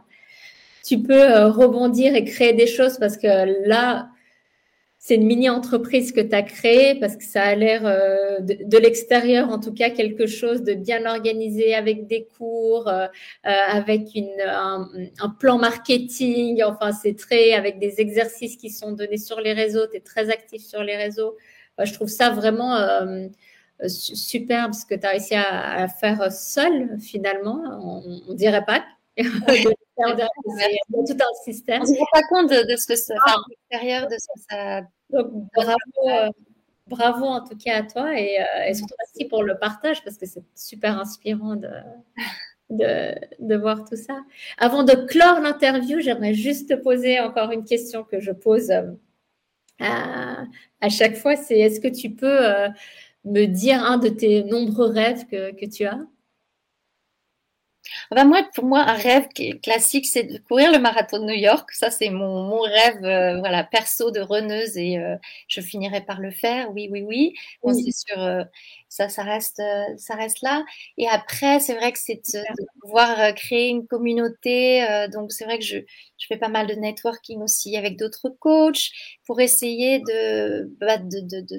tu 0.83 0.97
peux 0.99 1.45
rebondir 1.45 2.15
et 2.15 2.23
créer 2.23 2.53
des 2.53 2.67
choses 2.67 2.97
parce 2.97 3.17
que 3.17 3.67
là, 3.67 4.09
c'est 5.07 5.13
une 5.13 5.27
mini-entreprise 5.27 6.11
que 6.11 6.19
tu 6.19 6.33
as 6.33 6.41
créée 6.41 6.95
parce 6.99 7.15
que 7.15 7.23
ça 7.23 7.43
a 7.43 7.53
l'air 7.53 7.85
euh, 7.85 8.39
de, 8.39 8.77
l'extérieur, 8.79 9.51
en 9.51 9.59
tout 9.59 9.71
cas, 9.71 9.91
quelque 9.91 10.25
chose 10.25 10.63
de 10.63 10.73
bien 10.73 11.05
organisé 11.05 11.75
avec 11.75 12.07
des 12.07 12.25
cours, 12.25 12.87
euh, 12.87 13.05
euh, 13.45 13.49
avec 13.69 14.15
une, 14.15 14.41
un, 14.41 15.29
plan 15.39 15.59
marketing. 15.59 16.63
Enfin, 16.63 16.91
c'est 16.91 17.15
très 17.15 17.53
avec 17.53 17.77
des 17.77 18.01
exercices 18.01 18.57
qui 18.57 18.71
sont 18.71 18.93
donnés 18.93 19.19
sur 19.19 19.39
les 19.41 19.53
réseaux. 19.53 19.85
Tu 19.85 19.97
es 19.97 19.99
très 19.99 20.31
actif 20.31 20.63
sur 20.63 20.81
les 20.81 20.97
réseaux. 20.97 21.37
je 21.77 21.93
trouve 21.93 22.09
ça 22.09 22.31
vraiment 22.31 22.75
superbe 23.87 24.73
ce 24.73 24.87
que 24.87 24.95
tu 24.95 25.05
as 25.05 25.11
réussi 25.11 25.35
à, 25.35 25.87
faire 25.87 26.31
seul, 26.31 26.97
finalement. 26.99 27.61
On 28.27 28.31
ne 28.31 28.35
dirait 28.35 28.65
pas. 28.65 28.83
On 29.97 30.15
tout 31.05 31.13
un 31.13 31.43
système. 31.43 31.81
On 31.81 31.89
ne 31.89 31.93
se 31.95 31.99
rend 31.99 32.07
pas 32.11 32.23
compte 32.27 32.49
de, 32.49 32.75
ce 32.75 32.87
que 32.87 32.95
ça, 32.95 33.13
fait 33.13 33.31
à 33.31 33.35
l'extérieur 33.49 34.07
de 34.07 34.15
ce 34.17 34.27
que 34.33 34.45
ça 34.49 34.81
bravo, 35.09 36.33
bravo 36.87 37.25
en 37.25 37.41
tout 37.47 37.57
cas 37.57 37.77
à 37.77 37.83
toi 37.83 38.19
et, 38.19 38.39
euh, 38.39 38.73
surtout 38.73 38.95
merci 38.99 39.25
pour 39.25 39.43
le 39.43 39.57
partage 39.57 40.03
parce 40.03 40.17
que 40.17 40.25
c'est 40.25 40.43
super 40.55 40.99
inspirant 40.99 41.55
de, 41.55 41.69
de, 42.69 43.55
voir 43.55 43.87
tout 43.87 43.95
ça. 43.95 44.23
Avant 44.57 44.83
de 44.83 44.93
clore 44.93 45.39
l'interview, 45.39 45.99
j'aimerais 45.99 46.33
juste 46.33 46.69
te 46.69 46.73
poser 46.73 47.19
encore 47.19 47.51
une 47.51 47.63
question 47.63 48.03
que 48.03 48.19
je 48.19 48.31
pose 48.31 48.71
euh, 48.71 48.91
à, 49.79 50.43
à 50.81 50.89
chaque 50.89 51.15
fois. 51.15 51.35
C'est 51.35 51.59
est-ce 51.59 51.79
que 51.79 51.87
tu 51.87 52.11
peux 52.11 52.45
euh, 52.45 52.69
me 53.23 53.45
dire 53.45 53.83
un 53.83 53.97
de 53.97 54.09
tes 54.09 54.43
nombreux 54.43 54.87
rêves 54.87 55.25
que, 55.27 55.51
que 55.53 55.65
tu 55.65 55.85
as? 55.85 55.99
Ben 58.11 58.25
moi, 58.25 58.43
pour 58.53 58.65
moi, 58.65 58.81
un 58.81 58.93
rêve 58.93 59.27
classique, 59.61 60.05
c'est 60.05 60.23
de 60.23 60.37
courir 60.39 60.71
le 60.71 60.79
marathon 60.79 61.19
de 61.19 61.25
New 61.25 61.33
York. 61.35 61.71
Ça, 61.71 61.91
c'est 61.91 62.09
mon, 62.09 62.43
mon 62.43 62.61
rêve, 62.61 63.03
euh, 63.03 63.39
voilà, 63.39 63.63
perso 63.63 64.11
de 64.11 64.19
runneuse 64.21 64.77
et 64.77 64.97
euh, 64.97 65.15
je 65.47 65.61
finirai 65.61 66.01
par 66.01 66.19
le 66.19 66.31
faire. 66.31 66.71
Oui, 66.71 66.87
oui, 66.91 67.01
oui. 67.03 67.33
Bon, 67.63 67.73
c'est 67.73 67.91
sûr, 67.91 68.19
euh, 68.19 68.43
ça, 68.95 69.09
ça 69.09 69.23
reste, 69.23 69.61
ça 69.97 70.15
reste 70.15 70.41
là. 70.41 70.63
Et 70.97 71.07
après, 71.07 71.59
c'est 71.59 71.75
vrai 71.75 71.91
que 71.91 71.99
c'est 71.99 72.21
de, 72.33 72.43
pouvoir 72.81 73.33
créer 73.35 73.69
une 73.69 73.87
communauté. 73.87 74.85
donc, 75.11 75.31
c'est 75.31 75.45
vrai 75.45 75.59
que 75.59 75.65
je, 75.65 75.77
je 76.17 76.27
fais 76.27 76.37
pas 76.37 76.49
mal 76.49 76.67
de 76.67 76.73
networking 76.73 77.41
aussi 77.41 77.75
avec 77.77 77.97
d'autres 77.97 78.29
coachs 78.29 78.89
pour 79.25 79.41
essayer 79.41 79.99
de, 79.99 80.69
bah, 80.79 80.97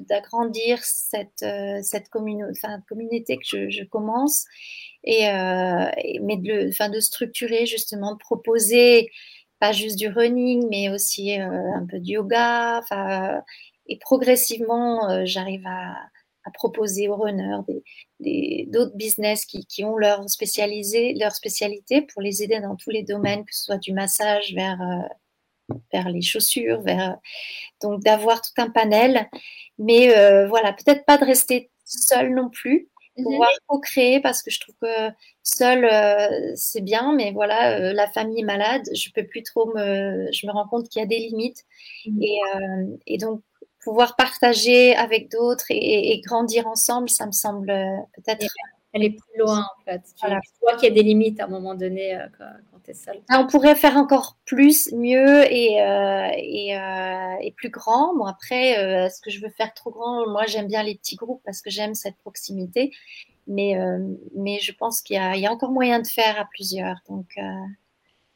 d'agrandir 0.09 0.79
cette, 0.83 1.45
cette 1.83 2.09
communauté, 2.09 2.59
enfin, 2.63 2.81
communauté 2.87 3.37
que 3.37 3.43
je, 3.45 3.69
je 3.69 3.83
commence 3.83 4.45
et, 5.07 5.29
euh, 5.29 5.85
mais 6.21 6.37
de, 6.37 6.69
enfin, 6.69 6.89
de 6.89 6.99
structurer 6.99 7.65
justement, 7.65 8.13
de 8.13 8.19
proposer 8.19 9.09
pas 9.59 9.71
juste 9.71 9.97
du 9.97 10.09
running, 10.09 10.67
mais 10.69 10.89
aussi 10.89 11.39
euh, 11.39 11.45
un 11.75 11.85
peu 11.89 11.99
de 11.99 12.05
yoga. 12.05 12.81
Et 13.87 13.97
progressivement, 13.99 15.09
euh, 15.09 15.21
j'arrive 15.25 15.65
à, 15.65 15.95
à, 16.47 16.51
proposer 16.51 17.07
aux 17.07 17.15
runners 17.15 17.61
d'autres 18.67 18.95
business 18.95 19.45
qui, 19.45 19.65
qui, 19.65 19.83
ont 19.83 19.97
leur, 19.97 20.29
spécialisé, 20.29 21.13
leur 21.13 21.33
spécialité 21.33 22.01
pour 22.01 22.21
les 22.21 22.43
aider 22.43 22.59
dans 22.59 22.75
tous 22.75 22.89
les 22.89 23.03
domaines, 23.03 23.45
que 23.45 23.53
ce 23.53 23.65
soit 23.65 23.77
du 23.77 23.93
massage 23.93 24.53
vers, 24.53 24.79
vers 25.93 26.09
les 26.09 26.21
chaussures, 26.21 26.81
vers, 26.81 27.17
donc 27.81 28.01
d'avoir 28.03 28.41
tout 28.41 28.53
un 28.57 28.69
panel. 28.69 29.29
Mais 29.77 30.07
voilà, 30.47 30.73
peut-être 30.73 31.05
pas 31.05 31.17
de 31.17 31.25
rester 31.25 31.69
seul 31.85 32.33
non 32.33 32.49
plus, 32.49 32.89
pouvoir 33.23 33.49
mhm. 33.49 33.65
co-créer 33.67 34.19
parce 34.19 34.43
que 34.43 34.51
je 34.51 34.59
trouve 34.59 34.75
que 34.81 35.09
seul 35.43 35.85
euh, 35.85 36.53
c'est 36.55 36.81
bien, 36.81 37.13
mais 37.13 37.31
voilà, 37.31 37.79
euh, 37.79 37.93
la 37.93 38.07
famille 38.07 38.41
est 38.41 38.45
malade, 38.45 38.83
je 38.93 39.09
peux 39.11 39.25
plus 39.25 39.43
trop 39.43 39.73
me, 39.73 40.27
je 40.31 40.47
me 40.47 40.51
rends 40.51 40.67
compte 40.67 40.89
qu'il 40.89 41.01
y 41.01 41.03
a 41.03 41.07
des 41.07 41.19
limites 41.19 41.65
mhm. 42.05 42.21
et, 42.21 42.39
euh, 42.55 42.97
et, 43.07 43.17
donc 43.17 43.41
pouvoir 43.87 44.17
partager 44.17 44.93
avec 44.97 45.31
d'autres 45.31 45.67
et, 45.69 46.11
et, 46.11 46.19
grandir 46.19 46.67
ensemble, 46.67 47.09
ça 47.09 47.25
me 47.25 47.31
semble 47.31 47.67
peut-être 48.13 48.45
aller 48.93 49.11
plus 49.11 49.39
loin 49.39 49.65
en 49.77 49.83
fait. 49.85 50.01
Tu, 50.19 50.27
vois 50.61 50.75
qu'il 50.75 50.89
y 50.89 50.91
a 50.91 50.93
des 50.93 51.03
limites 51.03 51.39
à 51.39 51.45
un 51.45 51.47
moment 51.47 51.73
donné 51.73 52.19
quand, 52.37 52.79
tu 52.83 52.91
es 52.91 52.93
seul. 52.93 53.21
Ah, 53.29 53.39
on 53.39 53.47
pourrait 53.47 53.75
faire 53.75 53.95
encore 53.95 54.35
plus, 54.43 54.91
mieux 54.91 55.49
et, 55.49 55.77
et, 56.35 56.77
et, 57.41 57.51
plus 57.51 57.69
grand. 57.69 58.13
Bon 58.13 58.25
après, 58.25 58.71
est-ce 59.05 59.21
que 59.21 59.29
je 59.29 59.39
veux 59.39 59.51
faire 59.51 59.73
trop 59.73 59.91
grand 59.91 60.27
Moi 60.27 60.45
j'aime 60.47 60.67
bien 60.67 60.83
les 60.83 60.95
petits 60.95 61.15
groupes 61.15 61.41
parce 61.45 61.61
que 61.61 61.69
j'aime 61.69 61.95
cette 61.95 62.17
proximité. 62.17 62.91
Mais, 63.47 63.77
mais 64.35 64.59
je 64.59 64.73
pense 64.73 65.01
qu'il 65.01 65.15
y, 65.15 65.39
y, 65.39 65.47
a 65.47 65.51
encore 65.51 65.71
moyen 65.71 66.01
de 66.01 66.07
faire 66.07 66.37
à 66.37 66.45
plusieurs. 66.53 66.97
Donc, 67.07 67.37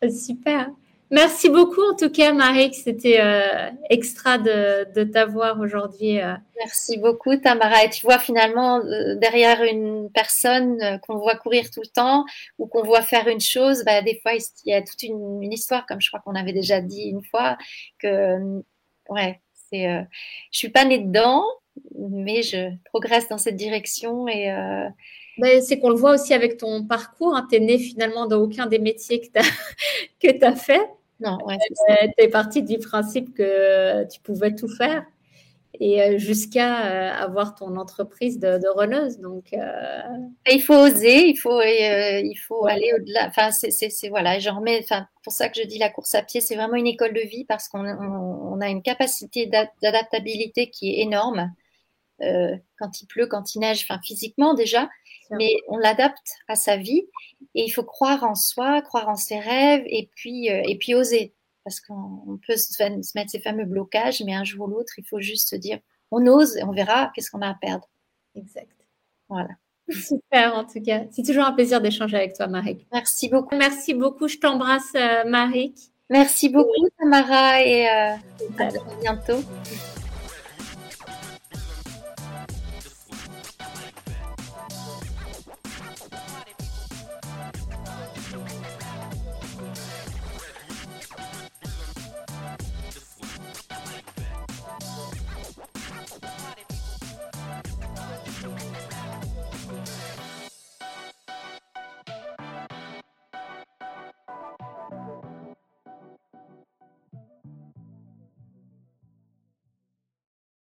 Super. 0.10 0.72
Merci 1.12 1.50
beaucoup 1.50 1.82
en 1.82 1.96
tout 1.96 2.10
cas, 2.10 2.32
Marie, 2.32 2.74
c'était 2.74 3.20
euh, 3.20 3.70
extra 3.90 4.38
de, 4.38 5.04
t'avoir 5.04 5.60
aujourd'hui. 5.60 6.22
Euh. 6.22 6.34
Merci 6.56 6.98
beaucoup, 6.98 7.36
Tamara. 7.36 7.84
Et 7.84 7.90
tu 7.90 8.06
vois 8.06 8.18
finalement 8.18 8.80
euh, 8.80 9.16
derrière 9.16 9.62
une 9.62 10.10
personne 10.12 11.00
qu'on 11.06 11.18
voit 11.18 11.36
courir 11.36 11.70
tout 11.70 11.82
le 11.82 11.92
temps 11.92 12.26
ou 12.58 12.66
qu'on 12.66 12.84
voit 12.84 13.02
faire 13.02 13.28
une 13.28 13.42
chose, 13.42 13.84
bah, 13.86 14.02
des 14.02 14.20
fois 14.22 14.34
il 14.34 14.72
y 14.72 14.74
a 14.74 14.82
toute 14.82 15.04
une, 15.04 15.52
histoire, 15.52 15.86
comme 15.86 16.00
je 16.00 16.08
crois 16.08 16.22
qu'on 16.22 16.36
avait 16.36 16.54
déjà 16.54 16.80
dit 16.80 17.10
une 17.10 17.24
fois, 17.24 17.58
que 18.00 18.62
ouais, 19.12 19.42
C'est, 19.70 19.88
euh, 19.88 20.02
je 20.52 20.58
suis 20.58 20.70
pas 20.70 20.86
née 20.86 21.00
dedans, 21.00 21.44
mais 21.98 22.42
je 22.42 22.72
progresse 22.86 23.28
dans 23.30 23.38
cette 23.38 23.56
direction 23.56 24.28
et 24.28 24.52
euh, 24.52 24.88
ben, 25.38 25.62
c'est 25.62 25.80
qu'on 25.80 25.90
le 25.90 25.96
voit 25.96 26.14
aussi 26.14 26.34
avec 26.34 26.58
ton 26.58 26.86
parcours. 26.86 27.36
Hein. 27.36 27.48
Tu 27.50 27.58
es 27.58 27.60
né 27.60 27.78
finalement 27.78 28.28
dans 28.28 28.42
aucun 28.42 28.68
des 28.68 28.80
métiers 28.80 29.22
que 29.22 29.28
tu 29.28 30.46
as, 30.46 30.56
fait. 30.56 30.90
Non, 31.22 31.38
ouais, 31.46 31.58
tu 31.88 32.24
es 32.24 32.28
partie 32.28 32.64
du 32.64 32.78
principe 32.80 33.34
que 33.34 34.08
tu 34.10 34.20
pouvais 34.22 34.56
tout 34.56 34.68
faire 34.68 35.06
et 35.80 36.02
euh, 36.02 36.18
jusqu'à 36.18 36.86
euh, 36.86 37.24
avoir 37.24 37.56
ton 37.56 37.76
entreprise 37.78 38.40
de, 38.40 38.60
de 38.60 38.68
runneuse. 38.68 39.20
Donc, 39.20 39.54
euh, 39.54 40.02
il 40.52 40.62
faut 40.62 40.76
oser, 40.76 41.28
il 41.28 41.36
faut, 41.36 41.62
il 41.62 42.36
faut 42.36 42.66
aller 42.68 42.94
au-delà. 42.96 43.28
Enfin, 43.28 43.52
c'est 43.52 44.10
voilà, 44.10 44.40
j'en 44.40 44.58
remets. 44.58 44.80
Enfin, 44.84 45.08
pour 45.24 45.34
ça 45.34 45.50
que 45.50 45.60
je 45.60 45.68
dis 45.68 45.80
la 45.80 45.90
course 45.90 46.14
à 46.16 46.22
pied, 46.22 46.42
c'est 46.42 46.56
vraiment 46.56 46.76
une 46.76 46.88
école 46.88 47.14
de 47.14 47.22
vie 47.22 47.46
parce 47.46 47.68
qu'on 47.68 47.86
on, 47.86 48.62
a 48.62 48.70
une 48.70 48.84
capacité 48.84 49.50
d'adaptabilité 49.82 50.70
qui 50.70 50.92
est 50.92 51.02
énorme. 51.02 51.52
quand 52.20 53.02
il 53.02 53.08
pleut, 53.08 53.28
quand 53.28 53.56
il 53.56 53.60
neige, 53.60 53.86
enfin 53.90 54.00
physiquement 54.04 54.54
déjà, 54.54 54.90
mais 55.38 55.54
on 55.68 55.78
l'adapte 55.78 56.36
à 56.48 56.56
sa 56.56 56.78
vie 56.78 57.08
et 57.56 57.64
il 57.64 57.70
faut 57.70 57.84
croire 57.84 58.24
en 58.24 58.36
soi, 58.36 58.82
croire 58.82 59.10
en 59.10 59.16
ses 59.16 59.40
rêves 59.40 59.84
et 59.86 60.10
puis 60.16 60.48
et 60.48 60.78
puis 60.78 60.96
oser 60.96 61.34
parce 61.64 61.80
qu'on 61.80 62.40
peut 62.46 62.58
se, 62.58 62.84
mettre 63.16 63.32
ces 63.32 63.40
fameux 63.40 63.66
blocages, 63.66 64.22
mais 64.26 64.34
un 64.34 64.44
jour 64.44 64.68
ou 64.68 64.72
l'autre, 64.72 64.94
il 64.98 65.06
faut 65.06 65.20
juste 65.20 65.50
se 65.50 65.56
dire, 65.56 65.80
on 66.12 66.26
ose 66.28 66.58
et 66.58 66.64
on 66.64 66.72
verra 66.72 67.12
qu'est-ce 67.14 67.30
qu'on 67.30 67.42
a 67.42 67.50
à 67.50 67.54
perdre. 67.54 67.88
Exact. 68.36 68.76
Voilà. 69.30 69.50
Super, 69.90 70.56
en 70.56 70.66
tout 70.66 70.82
cas. 70.82 71.04
C'est 71.12 71.24
toujours 71.24 71.46
un 71.46 71.54
plaisir 71.54 71.82
d'échanger 71.82 72.18
avec 72.18 72.36
toi, 72.36 72.48
Marie. 72.48 72.86
Merci 72.92 73.30
beaucoup. 73.30 73.56
Merci 73.56 73.94
beaucoup. 73.94 74.28
Je 74.28 74.38
t'embrasse, 74.38 74.94
euh, 74.96 75.24
Marie. 75.26 75.74
Merci 76.10 76.50
beaucoup, 76.50 76.90
Tamara, 77.00 77.64
et 77.64 77.88
euh, 77.88 78.16
à 78.60 78.96
bientôt. 79.02 79.42